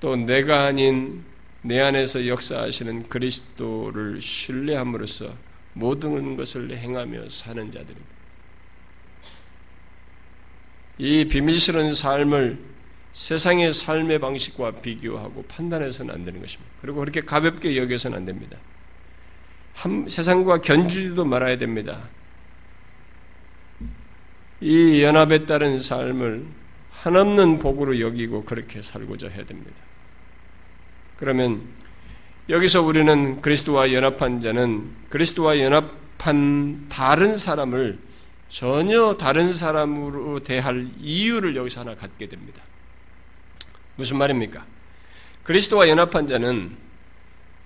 또 0.00 0.16
내가 0.16 0.66
아닌 0.66 1.24
내 1.62 1.80
안에서 1.80 2.26
역사하시는 2.26 3.08
그리스도를 3.08 4.20
신뢰함으로써 4.20 5.32
모든 5.74 6.36
것을 6.36 6.76
행하며 6.76 7.28
사는 7.28 7.70
자들입니다. 7.70 8.12
이 10.98 11.24
비밀스러운 11.26 11.92
삶을 11.94 12.58
세상의 13.12 13.72
삶의 13.72 14.18
방식과 14.18 14.72
비교하고 14.82 15.44
판단해서는 15.44 16.14
안 16.14 16.24
되는 16.24 16.40
것입니다. 16.40 16.72
그리고 16.80 17.00
그렇게 17.00 17.20
가볍게 17.20 17.76
여겨서는 17.76 18.16
안 18.16 18.24
됩니다. 18.24 18.58
한, 19.74 20.06
세상과 20.08 20.60
견주지도 20.60 21.24
말아야 21.24 21.58
됩니다. 21.58 22.08
이 24.60 25.02
연합에 25.02 25.46
따른 25.46 25.78
삶을 25.78 26.46
한없는 26.90 27.58
복으로 27.58 28.00
여기고 28.00 28.44
그렇게 28.44 28.80
살고자 28.80 29.28
해야 29.28 29.44
됩니다. 29.44 29.82
그러면 31.16 31.62
여기서 32.48 32.82
우리는 32.82 33.40
그리스도와 33.40 33.92
연합한 33.92 34.40
자는 34.40 34.90
그리스도와 35.08 35.60
연합한 35.60 36.86
다른 36.88 37.34
사람을 37.34 37.98
전혀 38.48 39.14
다른 39.14 39.48
사람으로 39.52 40.40
대할 40.40 40.88
이유를 40.98 41.56
여기서 41.56 41.80
하나 41.80 41.94
갖게 41.94 42.28
됩니다. 42.28 42.62
무슨 43.96 44.18
말입니까? 44.18 44.64
그리스도와 45.44 45.88
연합한 45.88 46.26
자는 46.26 46.76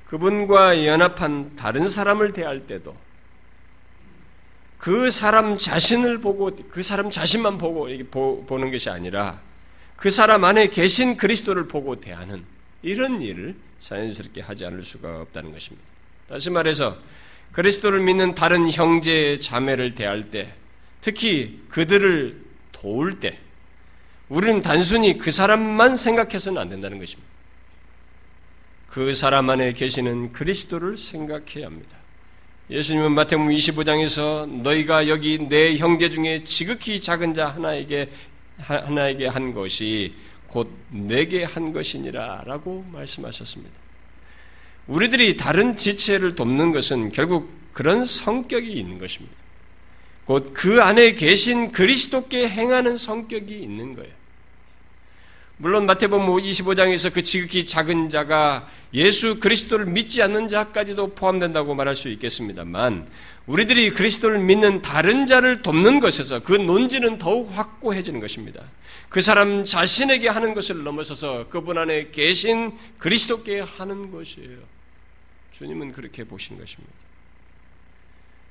그분과 0.07 0.87
연합한 0.87 1.57
다른 1.57 1.89
사람을 1.89 2.33
대할 2.33 2.67
때도 2.67 2.97
그 4.79 5.11
사람 5.11 5.59
자신을 5.59 6.19
보고 6.19 6.51
그 6.71 6.83
사람 6.83 7.11
자신만 7.11 7.59
보고 7.59 7.89
보는 8.47 8.71
것이 8.71 8.89
아니라 8.89 9.41
그 9.97 10.11
사람 10.11 10.45
안에 10.45 10.69
계신 10.69 11.17
그리스도를 11.17 11.67
보고 11.67 12.01
대하는 12.01 12.45
이런 12.87 13.21
일을 13.21 13.57
자연스럽게 13.81 14.43
하지 14.43 14.65
않을 14.65 14.85
수가 14.85 15.23
없다는 15.23 15.51
것입니다. 15.51 15.85
다시 16.29 16.51
말해서 16.51 16.97
그리스도를 17.51 18.01
믿는 18.01 18.37
다른 18.37 18.71
형제 18.71 19.37
자매를 19.37 19.97
대할 19.97 20.31
때, 20.31 20.55
특히 21.01 21.61
그들을 21.69 22.41
도울 22.71 23.19
때, 23.19 23.41
우리는 24.29 24.63
단순히 24.63 25.19
그 25.19 25.33
사람만 25.33 25.97
생각해서는 25.97 26.63
안 26.63 26.69
된다는 26.69 27.01
것입니다. 27.01 27.29
그 28.89 29.13
사람 29.15 29.51
안에 29.51 29.73
계시는 29.73 30.33
그리스도를 30.33 30.97
생각해야 30.97 31.67
합니다. 31.67 31.97
예수님은 32.71 33.13
마태복음 33.13 33.51
25장에서 33.51 34.49
너희가 34.63 35.09
여기 35.09 35.39
내 35.39 35.77
형제 35.77 36.09
중에 36.09 36.45
지극히 36.45 37.01
작은 37.01 37.35
자 37.35 37.49
하나에게 37.49 38.11
하나에게 38.59 39.27
한 39.27 39.53
것이 39.53 40.15
곧 40.49 40.71
내게 40.91 41.45
한 41.45 41.73
것이니라 41.73 42.43
라고 42.47 42.85
말씀하셨습니다. 42.93 43.75
우리들이 44.87 45.37
다른 45.37 45.77
지체를 45.77 46.35
돕는 46.35 46.73
것은 46.73 47.11
결국 47.13 47.51
그런 47.73 48.05
성격이 48.05 48.73
있는 48.73 48.99
것입니다. 48.99 49.35
곧 50.25 50.53
그 50.55 50.83
안에 50.83 51.15
계신 51.15 51.71
그리스도께 51.73 52.49
행하는 52.49 52.97
성격이 52.97 53.59
있는 53.59 53.95
거예요. 53.95 54.13
물론 55.59 55.87
마태복음 55.87 56.27
25장에서 56.27 57.13
그 57.13 57.23
지극히 57.23 57.65
작은 57.65 58.11
자가 58.11 58.69
예수 58.93 59.41
그리스도를 59.41 59.87
믿지 59.87 60.23
않는 60.23 60.49
자까지도 60.49 61.15
포함된다고 61.15 61.75
말할 61.75 61.95
수 61.95 62.11
있겠습니다만 62.11 63.09
우리들이 63.47 63.91
그리스도를 63.91 64.39
믿는 64.39 64.83
다른 64.83 65.25
자를 65.25 65.63
돕는 65.63 66.01
것에서 66.01 66.41
그 66.43 66.53
논지는 66.53 67.17
더욱 67.17 67.57
확고해지는 67.57 68.21
것입니다. 68.21 68.63
그 69.09 69.23
사람 69.23 69.65
자신에게 69.65 70.29
하는 70.29 70.53
것을 70.53 70.83
넘어서서 70.83 71.49
그분 71.49 71.79
안에 71.79 72.11
계신 72.11 72.77
그리스도께 72.99 73.61
하는 73.61 74.11
것이에요. 74.11 74.59
주님은 75.53 75.93
그렇게 75.93 76.25
보신 76.25 76.59
것입니다. 76.59 76.93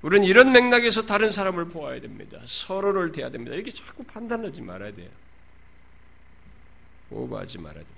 우리는 0.01 0.25
이런 0.25 0.51
맥락에서 0.51 1.05
다른 1.05 1.29
사람을 1.29 1.65
보아야 1.69 2.01
됩니다. 2.01 2.39
서로를 2.45 3.11
대해야 3.11 3.29
됩니다. 3.29 3.55
이렇게 3.55 3.69
자꾸 3.69 4.03
판단하지 4.03 4.61
말아야 4.61 4.91
돼요. 4.95 5.09
오버하지 7.09 7.57
말아야 7.59 7.75
됩니다. 7.75 7.95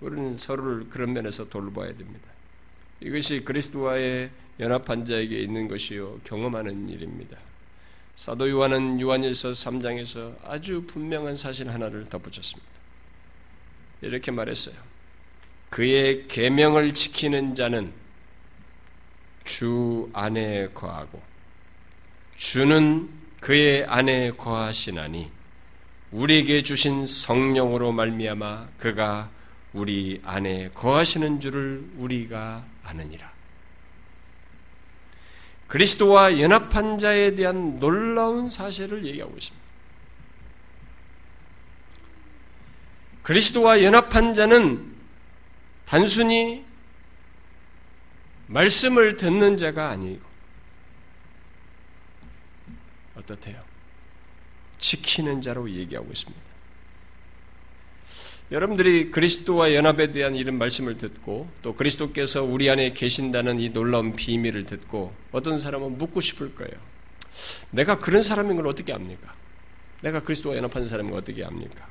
우리는 0.00 0.38
서로를 0.38 0.88
그런 0.88 1.12
면에서 1.12 1.48
돌봐야 1.48 1.88
됩니다. 1.88 2.28
이것이 3.00 3.40
그리스도와의 3.40 4.30
연합한 4.60 5.04
자에게 5.04 5.38
있는 5.40 5.68
것이요 5.68 6.20
경험하는 6.24 6.88
일입니다. 6.88 7.38
사도 8.16 8.48
요한은 8.50 9.00
요한일서 9.00 9.50
3장에서 9.50 10.36
아주 10.44 10.82
분명한 10.86 11.36
사실 11.36 11.70
하나를 11.70 12.06
덧붙였습니다. 12.06 12.68
이렇게 14.00 14.30
말했어요. 14.30 14.74
그의 15.70 16.26
계명을 16.26 16.94
지키는 16.94 17.54
자는 17.54 17.92
주 19.44 20.10
안에 20.12 20.68
거하고 20.68 21.20
주는 22.36 23.08
그의 23.40 23.84
안에 23.84 24.32
거하시나니 24.32 25.30
우리에게 26.10 26.62
주신 26.62 27.06
성령으로 27.06 27.92
말미암아 27.92 28.68
그가 28.78 29.30
우리 29.72 30.20
안에 30.24 30.70
거하시는 30.74 31.40
줄을 31.40 31.84
우리가 31.96 32.64
아느니라. 32.82 33.32
그리스도와 35.66 36.40
연합한 36.40 36.98
자에 36.98 37.34
대한 37.34 37.78
놀라운 37.78 38.48
사실을 38.48 39.04
얘기하고 39.04 39.36
있습니다. 39.36 39.68
그리스도와 43.22 43.82
연합한 43.82 44.32
자는 44.32 44.96
단순히 45.84 46.64
말씀을 48.46 49.18
듣는 49.18 49.58
자가 49.58 49.90
아니고 49.90 50.26
어떻대요? 53.16 53.67
지키는 54.78 55.42
자로 55.42 55.70
얘기하고 55.70 56.08
있습니다. 56.10 56.48
여러분들이 58.50 59.10
그리스도와 59.10 59.74
연합에 59.74 60.10
대한 60.10 60.34
이런 60.34 60.56
말씀을 60.56 60.96
듣고 60.96 61.50
또 61.62 61.74
그리스도께서 61.74 62.42
우리 62.44 62.70
안에 62.70 62.94
계신다는 62.94 63.60
이 63.60 63.70
놀라운 63.70 64.16
비밀을 64.16 64.64
듣고 64.64 65.12
어떤 65.32 65.58
사람은 65.58 65.98
묻고 65.98 66.22
싶을 66.22 66.54
거예요. 66.54 66.72
내가 67.70 67.98
그런 67.98 68.22
사람인 68.22 68.56
걸 68.56 68.66
어떻게 68.66 68.92
압니까? 68.92 69.34
내가 70.00 70.20
그리스도와 70.20 70.56
연합한 70.56 70.88
사람인 70.88 71.10
걸 71.10 71.20
어떻게 71.20 71.44
압니까? 71.44 71.86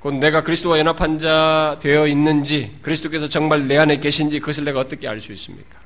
곧 0.00 0.14
내가 0.14 0.42
그리스도와 0.42 0.78
연합한 0.80 1.18
자 1.18 1.78
되어 1.80 2.08
있는지 2.08 2.76
그리스도께서 2.82 3.28
정말 3.28 3.68
내 3.68 3.78
안에 3.78 3.98
계신지 3.98 4.40
그것을 4.40 4.64
내가 4.64 4.80
어떻게 4.80 5.06
알 5.08 5.20
수 5.20 5.32
있습니까? 5.32 5.80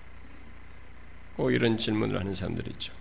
꼭 1.36 1.52
이런 1.52 1.76
질문을 1.76 2.18
하는 2.18 2.34
사람들이 2.34 2.70
있죠. 2.72 2.92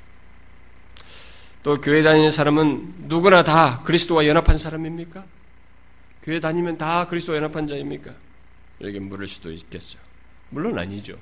또 1.67 1.81
교회 1.81 2.01
다니는 2.01 2.31
사람은 2.31 2.93
누구나 3.09 3.43
다 3.43 3.81
그리스도와 3.83 4.25
연합한 4.25 4.57
사람입니까? 4.57 5.25
교회 6.23 6.39
다니면 6.39 6.77
다 6.77 7.05
그리스도와 7.07 7.39
연합한 7.39 7.67
자입니까? 7.67 8.13
이렇게 8.79 9.01
물을 9.01 9.27
수도 9.27 9.51
있겠죠. 9.51 9.99
물론 10.49 10.79
아니죠. 10.79 11.17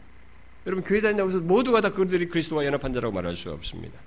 여러분 0.68 0.84
교회 0.84 1.02
다닌다고 1.02 1.32
해서 1.32 1.40
모두가 1.40 1.82
다 1.82 1.90
그들이 1.90 2.28
그리스도와 2.30 2.64
연합한 2.64 2.94
자라고 2.94 3.12
말할 3.12 3.36
수 3.36 3.52
없습니다. 3.54 3.98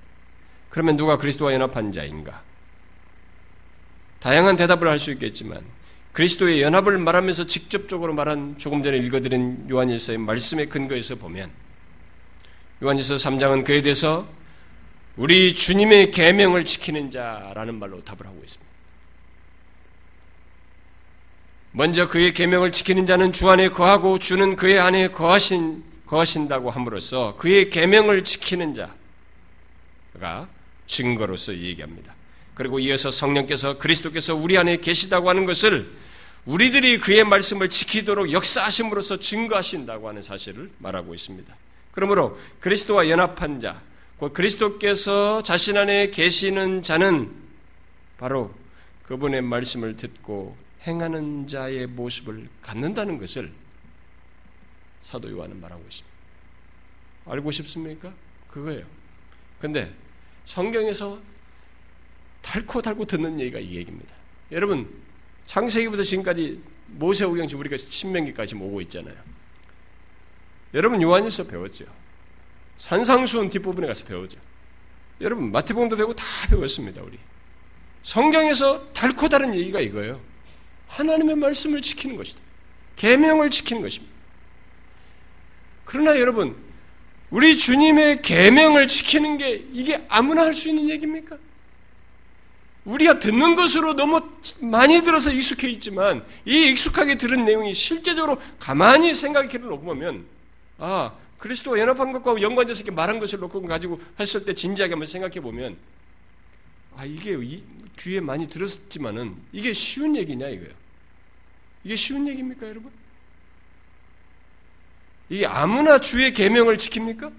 그러면 0.71 0.97
누가 0.97 1.19
그리스도와 1.19 1.53
연합한 1.55 1.93
자인가? 1.93 2.41
다양한 4.21 4.57
대답을 4.57 4.87
할 4.87 5.01
수 5.01 5.11
있겠지만 5.11 5.65
그리스도의 6.13 6.63
연합을 6.63 6.99
말하면서 6.99 7.47
직접적으로 7.47 8.15
말한 8.15 8.59
조금 8.59 8.85
전에 8.85 8.97
읽어드린 8.99 9.69
요한일서의 9.69 10.19
말씀의 10.19 10.69
근거에서 10.69 11.17
보면 11.17 11.51
요한일서 12.81 13.17
3장은 13.17 13.65
그에 13.65 13.83
대해서 13.83 14.38
우리 15.19 15.53
주님의 15.53 16.13
계명을 16.13 16.65
지키는 16.65 17.11
자라는 17.11 17.75
말로 17.75 18.05
답을 18.05 18.25
하고 18.25 18.41
있습니다. 18.41 18.69
먼저 21.73 22.07
그의 22.07 22.33
계명을 22.33 22.71
지키는 22.71 23.05
자는 23.05 23.33
주 23.33 23.51
안에 23.51 23.69
거하고 23.71 24.21
주는 24.21 24.55
그의 24.55 24.79
안에 24.79 25.09
거하신 25.09 25.83
거하신다고 26.07 26.71
함으로써 26.71 27.35
그의 27.37 27.69
계명을 27.71 28.23
지키는 28.23 28.75
자가 30.15 30.49
증거로서 30.87 31.53
얘기합니다. 31.53 32.15
그리고 32.55 32.79
이어서 32.79 33.11
성령께서 33.11 33.77
그리스도께서 33.79 34.37
우리 34.37 34.57
안에 34.57 34.77
계시다고 34.77 35.29
하는 35.29 35.47
것을 35.47 35.91
우리들이 36.47 36.99
그의 37.01 37.25
말씀을 37.25 37.71
지키도록 37.71 38.31
역사하심으로써 38.31 39.17
증거하신다고 39.17 40.09
하는 40.09 40.23
사실을 40.23 40.71
말하고 40.79 41.13
있습니다. 41.13 41.53
그러므로 41.91 42.39
그리스도와 42.61 43.09
연합한 43.09 43.61
자, 43.61 43.83
그리스도께서 44.19 45.43
자신 45.43 45.77
안에 45.77 46.11
계시는 46.11 46.83
자는 46.83 47.33
바로 48.19 48.53
그분의 49.05 49.43
말씀을 49.43 49.97
듣고 49.97 50.57
행하는 50.83 51.47
자의 51.47 51.87
모습을 51.87 52.49
갖는다는 52.61 53.19
것을 53.19 53.53
사도 55.03 55.31
요한은 55.31 55.61
말하고 55.61 55.83
있습니다. 55.83 56.19
알고 57.27 57.51
싶습니까? 57.53 58.13
그거예요. 58.49 58.85
근데 59.61 59.93
성경에서 60.45 61.21
달고 62.43 62.83
달고 62.83 63.05
듣는 63.05 63.39
얘기가 63.39 63.59
이 63.59 63.77
얘기입니다. 63.77 64.15
여러분, 64.51 64.89
창세기부터 65.47 66.03
지금까지 66.03 66.61
모세오경 66.89 67.47
지금 67.47 67.61
우리가 67.61 67.77
신명기까지 67.77 68.55
오고 68.55 68.81
있잖아요. 68.83 69.17
여러분 70.75 71.01
요한일서 71.01 71.47
배웠죠. 71.47 71.87
산상수훈 72.79 73.51
뒷부분에 73.51 73.87
가서 73.87 74.05
배우죠. 74.07 74.39
여러분 75.21 75.51
마태복음도 75.53 75.97
배우고 75.97 76.15
다 76.15 76.25
배웠습니다. 76.49 77.03
우리 77.03 77.19
성경에서 78.03 78.93
달고 78.93 79.29
다른 79.29 79.53
얘기가 79.55 79.81
이거예요. 79.81 80.21
하나님의 80.87 81.37
말씀을 81.37 81.83
지키는 81.83 82.17
것이다. 82.17 82.41
계명을 82.97 83.51
지키는 83.51 83.83
것입니다. 83.83 84.15
그러나 85.85 86.19
여러분, 86.19 86.57
우리 87.31 87.57
주님의 87.57 88.23
계명을 88.23 88.87
지키는 88.87 89.37
게 89.37 89.67
이게 89.73 90.05
아무나 90.09 90.43
할 90.43 90.55
수 90.55 90.69
있는 90.69 90.89
얘기입니까? 90.89 91.37
우리가 92.85 93.19
듣는 93.19 93.55
것으로 93.55 93.95
너무 93.95 94.21
많이 94.61 95.03
들어서 95.03 95.31
익숙해 95.31 95.69
있지만 95.71 96.25
이 96.47 96.71
익숙하게 96.71 97.19
들은 97.19 97.45
내용이 97.45 97.75
실제적으로 97.75 98.39
가만히 98.59 99.13
생각해 99.15 99.59
놓고 99.59 99.81
보면 99.83 100.25
아 100.79 101.13
그리스도와 101.39 101.79
연합한 101.79 102.13
것과 102.13 102.41
연관돼서 102.41 102.83
이렇게 102.83 102.95
말한 102.95 103.21
것을 103.21 103.39
놓고 103.39 103.63
가지고 103.63 104.01
했을 104.19 104.45
때 104.45 104.55
진지하게 104.55 104.95
한번 104.95 105.07
생각해 105.07 105.41
보면 105.41 105.77
아 106.97 107.05
이게 107.05 107.37
귀에 107.99 108.21
많이 108.21 108.49
들었지만은 108.49 109.37
이게 109.53 109.73
쉬운 109.73 110.17
얘기냐 110.17 110.49
이거예요. 110.49 110.89
이게 111.85 111.97
쉬운 111.97 112.27
얘기입니까, 112.29 112.69
여러분? 112.69 112.91
이 115.31 115.45
아무나 115.45 115.99
주의 115.99 116.33
계명을 116.33 116.77
지킵니까? 116.77 117.33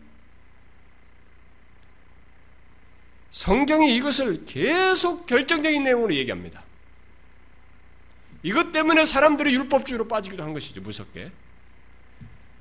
성경이 3.31 3.95
이것을 3.95 4.45
계속 4.45 5.25
결정적인 5.25 5.83
내용으로 5.83 6.15
얘기합니다. 6.15 6.63
이것 8.43 8.71
때문에 8.71 9.05
사람들이 9.05 9.53
율법주의로 9.53 10.07
빠지기도 10.07 10.43
한 10.43 10.53
것이죠, 10.53 10.81
무섭게. 10.81 11.31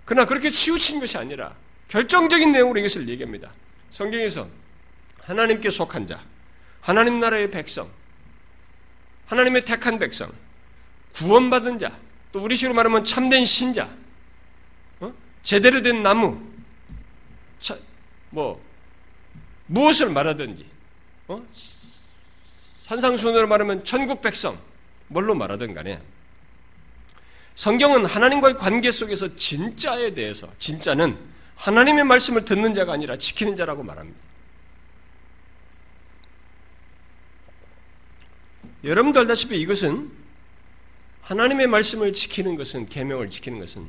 그러나 0.09 0.25
그렇게 0.25 0.49
치우친 0.49 1.01
것이 1.01 1.19
아니라 1.19 1.55
결정적인 1.89 2.51
내용으로 2.51 2.81
이것을 2.81 3.07
얘기합니다. 3.11 3.53
성경에서 3.91 4.49
하나님께 5.21 5.69
속한 5.69 6.07
자, 6.07 6.25
하나님 6.81 7.21
나라의 7.21 7.51
백성, 7.51 7.91
하나님의 9.27 9.67
택한 9.67 9.99
백성, 9.99 10.33
구원받은 11.13 11.79
자, 11.79 11.95
또 12.33 12.41
우리 12.43 12.57
식으로 12.57 12.75
말하면 12.75 13.05
참된 13.05 13.45
신자, 13.45 13.91
어? 15.01 15.13
제대로 15.43 15.83
된 15.83 16.03
나무, 16.03 16.41
차, 17.61 17.77
뭐 18.31 18.65
무엇을 19.67 20.09
말하든지, 20.09 20.65
어? 21.27 21.47
산상순으로 22.79 23.47
말하면 23.47 23.85
천국 23.85 24.23
백성, 24.23 24.59
뭘로 25.09 25.35
말하든 25.35 25.75
간에 25.75 26.01
성경은 27.59 28.05
하나님과의 28.05 28.57
관계 28.57 28.93
속에서 28.93 29.35
진짜에 29.35 30.15
대해서, 30.15 30.49
진짜는 30.59 31.19
하나님의 31.57 32.05
말씀을 32.05 32.45
듣는 32.45 32.73
자가 32.73 32.93
아니라 32.93 33.17
지키는 33.17 33.57
자라고 33.57 33.83
말합니다. 33.83 34.23
여러분도 38.85 39.19
알다시피 39.19 39.61
이것은 39.61 40.09
하나님의 41.23 41.67
말씀을 41.67 42.13
지키는 42.13 42.55
것은, 42.55 42.89
계명을 42.89 43.29
지키는 43.29 43.59
것은 43.59 43.89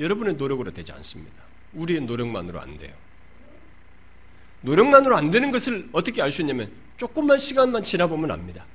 여러분의 0.00 0.34
노력으로 0.34 0.72
되지 0.72 0.90
않습니다. 0.90 1.44
우리의 1.74 2.00
노력만으로 2.00 2.60
안 2.60 2.76
돼요. 2.76 2.92
노력만으로 4.62 5.16
안 5.16 5.30
되는 5.30 5.52
것을 5.52 5.88
어떻게 5.92 6.20
알 6.20 6.32
수 6.32 6.42
있냐면 6.42 6.72
조금만 6.96 7.38
시간만 7.38 7.84
지나보면 7.84 8.32
압니다. 8.32 8.66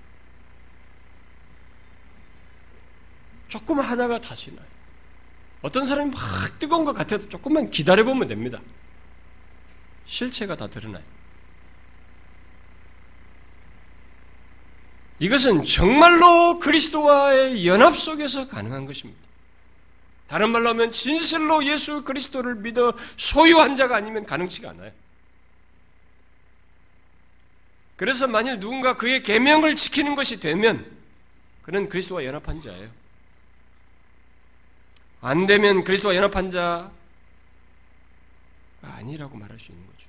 조금 3.47 3.79
하다가 3.79 4.19
다시 4.19 4.53
나요. 4.55 4.65
어떤 5.61 5.85
사람이 5.85 6.11
막 6.11 6.59
뜨거운 6.59 6.85
것 6.85 6.93
같아도 6.93 7.27
조금만 7.29 7.71
기다려보면 7.71 8.27
됩니다. 8.27 8.59
실체가 10.05 10.55
다 10.55 10.67
드러나요. 10.67 11.03
이것은 15.19 15.65
정말로 15.65 16.59
그리스도와의 16.59 17.65
연합 17.65 17.97
속에서 17.97 18.47
가능한 18.47 18.85
것입니다. 18.85 19.19
다른 20.27 20.51
말로 20.51 20.69
하면 20.69 20.91
진실로 20.91 21.65
예수 21.65 22.03
그리스도를 22.03 22.55
믿어 22.55 22.93
소유한 23.15 23.75
자가 23.75 23.95
아니면 23.95 24.25
가능치가 24.25 24.69
않아요. 24.71 24.91
그래서 27.95 28.27
만일 28.27 28.59
누군가 28.59 28.95
그의 28.95 29.23
계명을 29.23 29.75
지키는 29.75 30.13
것이 30.15 30.39
되면 30.39 30.85
그는 31.63 31.89
그리스도와 31.89 32.23
연합한 32.25 32.61
자예요. 32.61 32.89
안 35.27 35.45
되면 35.45 35.83
그리스도와 35.83 36.15
연합한 36.15 36.51
자가 36.51 36.89
아니라고 38.81 39.35
말할 39.35 39.59
수 39.59 39.73
있는 39.73 39.85
거죠. 39.85 40.07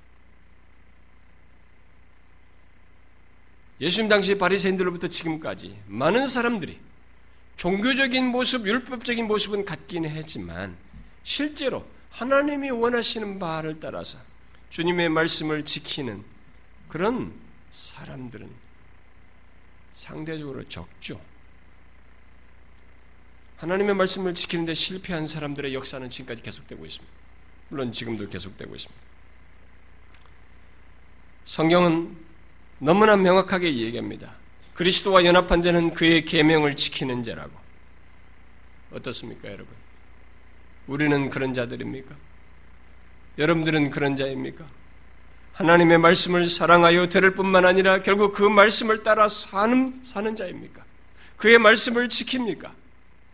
예수님 3.81 4.07
당시 4.07 4.37
바리새인들로부터 4.37 5.09
지금까지 5.09 5.77
많은 5.87 6.25
사람들이 6.25 6.79
종교적인 7.57 8.27
모습, 8.27 8.65
율법적인 8.65 9.27
모습은 9.27 9.65
갖긴 9.65 10.05
했지만 10.05 10.77
실제로 11.23 11.85
하나님이 12.11 12.69
원하시는 12.69 13.39
바를 13.39 13.81
따라서 13.81 14.17
주님의 14.69 15.09
말씀을 15.09 15.65
지키는 15.65 16.23
그런 16.87 17.33
사람들은 17.73 18.49
상대적으로 19.95 20.65
적죠. 20.69 21.19
하나님의 23.59 23.93
말씀을 23.95 24.35
지키는데 24.35 24.73
실패한 24.73 25.27
사람들의 25.27 25.73
역사는 25.73 26.09
지금까지 26.09 26.41
계속되고 26.41 26.85
있습니다. 26.85 27.15
물론 27.67 27.91
지금도 27.91 28.29
계속되고 28.29 28.73
있습니다. 28.73 29.01
성경은 31.43 32.15
너무나 32.79 33.17
명확하게 33.17 33.75
얘기합니다. 33.77 34.33
그리스도와 34.73 35.25
연합한 35.25 35.61
자는 35.61 35.93
그의 35.93 36.23
계명을 36.23 36.77
지키는 36.77 37.23
자라고. 37.23 37.51
어떻습니까, 38.91 39.49
여러분? 39.49 39.67
우리는 40.87 41.29
그런 41.29 41.53
자들입니까? 41.53 42.15
여러분들은 43.37 43.89
그런 43.89 44.15
자입니까? 44.15 44.65
하나님의 45.53 45.97
말씀을 45.97 46.45
사랑하여 46.45 47.09
들을 47.09 47.35
뿐만 47.35 47.65
아니라 47.65 48.01
결국 48.01 48.33
그 48.33 48.43
말씀을 48.43 49.03
따라 49.03 49.27
사는, 49.27 49.99
사는 50.03 50.35
자입니까? 50.35 50.85
그의 51.35 51.59
말씀을 51.59 52.07
지킵니까? 52.07 52.71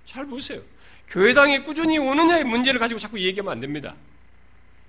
잘 0.05 0.25
보세요. 0.25 0.61
교회당에 1.09 1.61
꾸준히 1.63 1.97
오느냐의 1.97 2.43
문제를 2.43 2.79
가지고 2.79 2.99
자꾸 2.99 3.19
얘기하면 3.19 3.51
안 3.51 3.59
됩니다. 3.59 3.95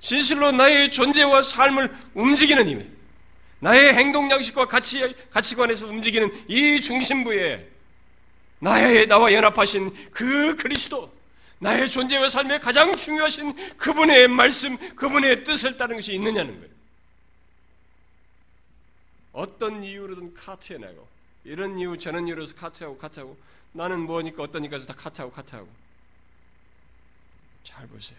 진실로 0.01 0.53
나의 0.53 0.91
존재와 0.91 1.43
삶을 1.43 1.93
움직이는 2.15 2.69
힘, 2.69 2.97
나의 3.61 3.95
행동 3.95 4.31
양식과 4.31 4.67
가치, 4.67 5.15
가치관에서 5.31 5.87
움직이는 5.87 6.31
이 6.49 6.81
중심부에 6.81 7.69
나의, 8.59 9.07
나와 9.07 9.33
연합하신 9.33 10.11
그 10.11 10.57
그리스도, 10.57 11.13
나의 11.59 11.89
존재와 11.89 12.29
삶에 12.29 12.59
가장 12.59 12.95
중요하신 12.95 13.77
그분의 13.77 14.29
말씀, 14.29 14.77
그분의 14.95 15.45
뜻을 15.45 15.77
따르는 15.77 15.97
것이 15.99 16.13
있느냐는 16.15 16.55
거예요. 16.61 16.75
어떤 19.33 19.85
이유로든 19.85 20.35
카트해내고, 20.35 21.07
이런 21.45 21.79
이유, 21.79 21.97
저런 21.99 22.27
이유로서 22.27 22.55
카트하고, 22.55 22.97
카트하고, 22.99 23.37
나는 23.73 24.01
뭐니까 24.01 24.43
어떠니까 24.43 24.77
해서 24.77 24.87
다 24.87 24.95
카트하고, 24.95 25.33
카트하고. 25.33 25.69
잘 27.63 27.87
보세요. 27.89 28.19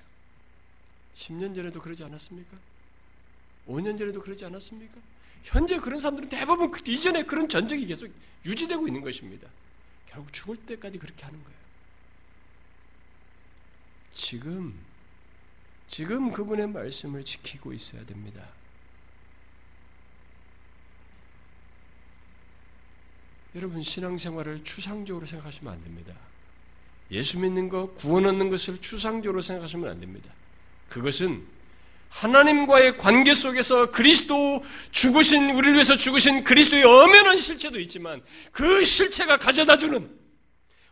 10년 1.16 1.56
전에도 1.56 1.80
그러지 1.80 2.04
않았습니까? 2.04 2.58
5년 3.68 3.98
전에도 3.98 4.20
그러지 4.20 4.46
않았습니까? 4.46 5.00
현재 5.44 5.78
그런 5.78 6.00
사람들은 6.00 6.30
대부분 6.30 6.70
그 6.72 6.82
이전에 6.86 7.24
그런 7.24 7.48
전적이 7.48 7.86
계속 7.86 8.12
유지되고 8.46 8.88
있는 8.88 9.02
것입니다. 9.02 9.48
결국 10.08 10.32
죽을 10.34 10.58
때까지 10.58 10.98
그렇게 11.00 11.24
하는 11.26 11.42
거예요. 11.44 11.58
지금, 14.14 14.78
지금 15.88 16.32
그분의 16.32 16.68
말씀을 16.68 17.24
지키고 17.24 17.74
있어야 17.74 18.06
됩니다. 18.06 18.48
여러분, 23.58 23.82
신앙생활을 23.82 24.64
추상적으로 24.64 25.26
생각하시면 25.26 25.74
안 25.74 25.84
됩니다. 25.84 26.14
예수 27.10 27.40
믿는 27.40 27.70
것, 27.70 27.96
구원 27.96 28.28
얻는 28.28 28.52
것을 28.52 28.80
추상적으로 28.80 29.42
생각하시면 29.42 29.90
안 29.90 30.00
됩니다. 30.00 30.32
그것은 30.90 31.44
하나님과의 32.10 32.98
관계 32.98 33.34
속에서 33.34 33.90
그리스도 33.90 34.64
죽으신 34.92 35.50
우리를 35.50 35.74
위해서 35.74 35.98
죽으신 35.98 36.44
그리스도의 36.44 36.84
엄연한 36.84 37.40
실체도 37.40 37.80
있지만 37.82 38.24
그 38.52 38.86
실체가 38.86 39.38
가져다 39.38 39.76
주는 39.78 40.16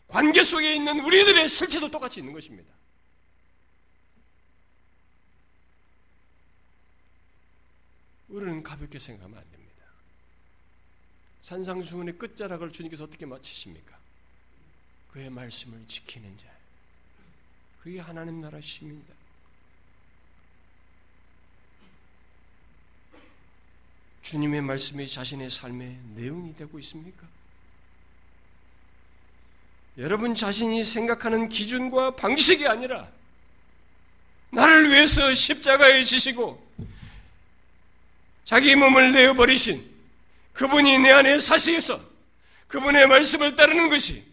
관계 0.08 0.44
속에 0.44 0.76
있는 0.76 1.00
우리들의 1.02 1.48
실체도 1.48 1.92
똑같이 1.92 2.20
있는 2.20 2.34
것입니다. 2.34 2.74
우리는 8.28 8.64
가볍게 8.64 8.98
생각하면 8.98 9.38
안 9.38 9.44
됩니다. 9.44 9.55
산상수훈의 11.46 12.18
끝자락을 12.18 12.72
주님께서 12.72 13.04
어떻게 13.04 13.28
마치십니까? 13.28 13.96
그의 15.12 15.30
말씀을 15.30 15.80
지키는 15.88 16.36
자. 16.40 16.48
그게 17.84 18.00
하나님 18.00 18.42
나라 18.42 18.60
심입니다. 18.60 19.14
주님의 24.24 24.64
말씀이 24.64 25.08
자신의 25.08 25.52
삶의 25.52 26.00
내용이 26.16 26.56
되고 26.56 26.80
있습니까? 26.80 27.28
여러분 30.00 30.34
자신이 30.34 30.84
생각하는 30.84 31.48
기준과 31.48 32.16
방식이 32.16 32.68
아니라 32.68 33.08
나를 34.50 34.90
위해서 34.90 35.32
십자가에 35.32 36.04
지시고 36.04 36.68
자기 38.46 38.76
몸을 38.76 39.12
내어버리신 39.12 39.95
그분이 40.56 41.00
내 41.00 41.12
안에 41.12 41.40
사시해서 41.40 42.02
그분의 42.68 43.08
말씀을 43.08 43.56
따르는 43.56 43.90
것이 43.90 44.26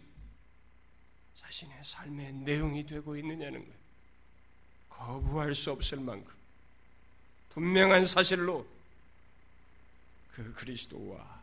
자신의 1.35 1.77
삶의 1.83 2.33
내용이 2.33 2.85
되고 2.85 3.15
있느냐는 3.17 3.59
거예요. 3.59 3.83
거부할 4.89 5.53
수 5.53 5.71
없을 5.71 5.99
만큼 5.99 6.33
분명한 7.49 8.05
사실로 8.05 8.65
그 10.31 10.53
그리스도와 10.53 11.41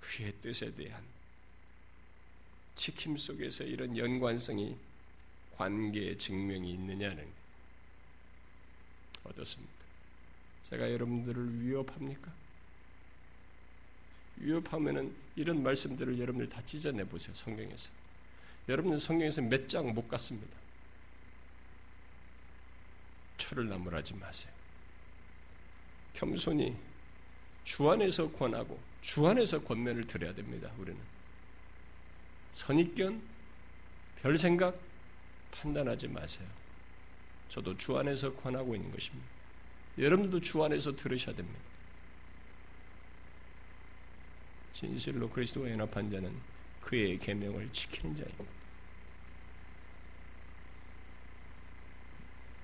그의 0.00 0.34
뜻에 0.42 0.74
대한 0.74 1.02
지킴 2.76 3.16
속에서 3.16 3.64
이런 3.64 3.96
연관성이 3.96 4.76
관계의 5.56 6.18
증명이 6.18 6.72
있느냐는 6.72 7.26
어떻습니까? 9.24 9.72
제가 10.64 10.92
여러분들을 10.92 11.62
위협합니까? 11.62 12.39
위협하면은 14.40 15.14
이런 15.36 15.62
말씀들을 15.62 16.18
여러분들 16.18 16.48
다 16.48 16.62
찢어내 16.64 17.04
보세요 17.04 17.34
성경에서. 17.34 17.90
여러분들 18.68 18.98
성경에서 19.00 19.42
몇 19.42 19.68
장 19.68 19.92
못 19.94 20.08
갔습니다. 20.08 20.56
초를 23.38 23.68
나무라지 23.68 24.14
마세요. 24.14 24.52
겸손히 26.14 26.76
주 27.64 27.88
안에서 27.90 28.30
권하고 28.32 28.78
주 29.00 29.26
안에서 29.26 29.62
권면을 29.62 30.06
드려야 30.06 30.34
됩니다. 30.34 30.70
우리는 30.78 30.98
선입견, 32.54 33.22
별 34.22 34.36
생각 34.36 34.78
판단하지 35.52 36.08
마세요. 36.08 36.46
저도 37.48 37.76
주 37.76 37.96
안에서 37.98 38.34
권하고 38.34 38.74
있는 38.74 38.90
것입니다. 38.90 39.26
여러분들도 39.98 40.40
주 40.40 40.62
안에서 40.62 40.94
들으셔야 40.94 41.34
됩니다. 41.34 41.58
진실로 44.80 45.28
그리스도와 45.28 45.70
연합한 45.70 46.10
자는 46.10 46.34
그의 46.80 47.18
계명을 47.18 47.70
지키는 47.70 48.16
자입니다. 48.16 48.44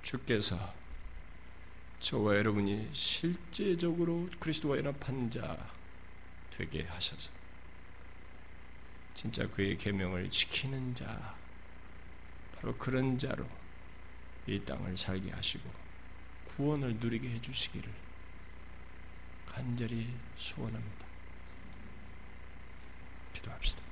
주께서 0.02 0.74
저와 2.00 2.36
여러분이 2.36 2.88
실제적으로 2.94 4.30
그리스도와 4.40 4.78
연합한 4.78 5.30
자 5.30 5.70
되게 6.52 6.84
하셔서 6.84 7.30
진짜 9.12 9.46
그의 9.48 9.76
계명을 9.76 10.30
지키는 10.30 10.94
자 10.94 11.34
바로 12.56 12.74
그런 12.78 13.18
자로 13.18 13.46
이 14.46 14.58
땅을 14.60 14.96
살게 14.96 15.32
하시고 15.32 15.70
구원을 16.46 16.96
누리게 16.96 17.28
해 17.28 17.40
주시기를 17.42 17.92
간절히 19.44 20.08
소원합니다. 20.38 21.05
기도합시다. 23.46 23.85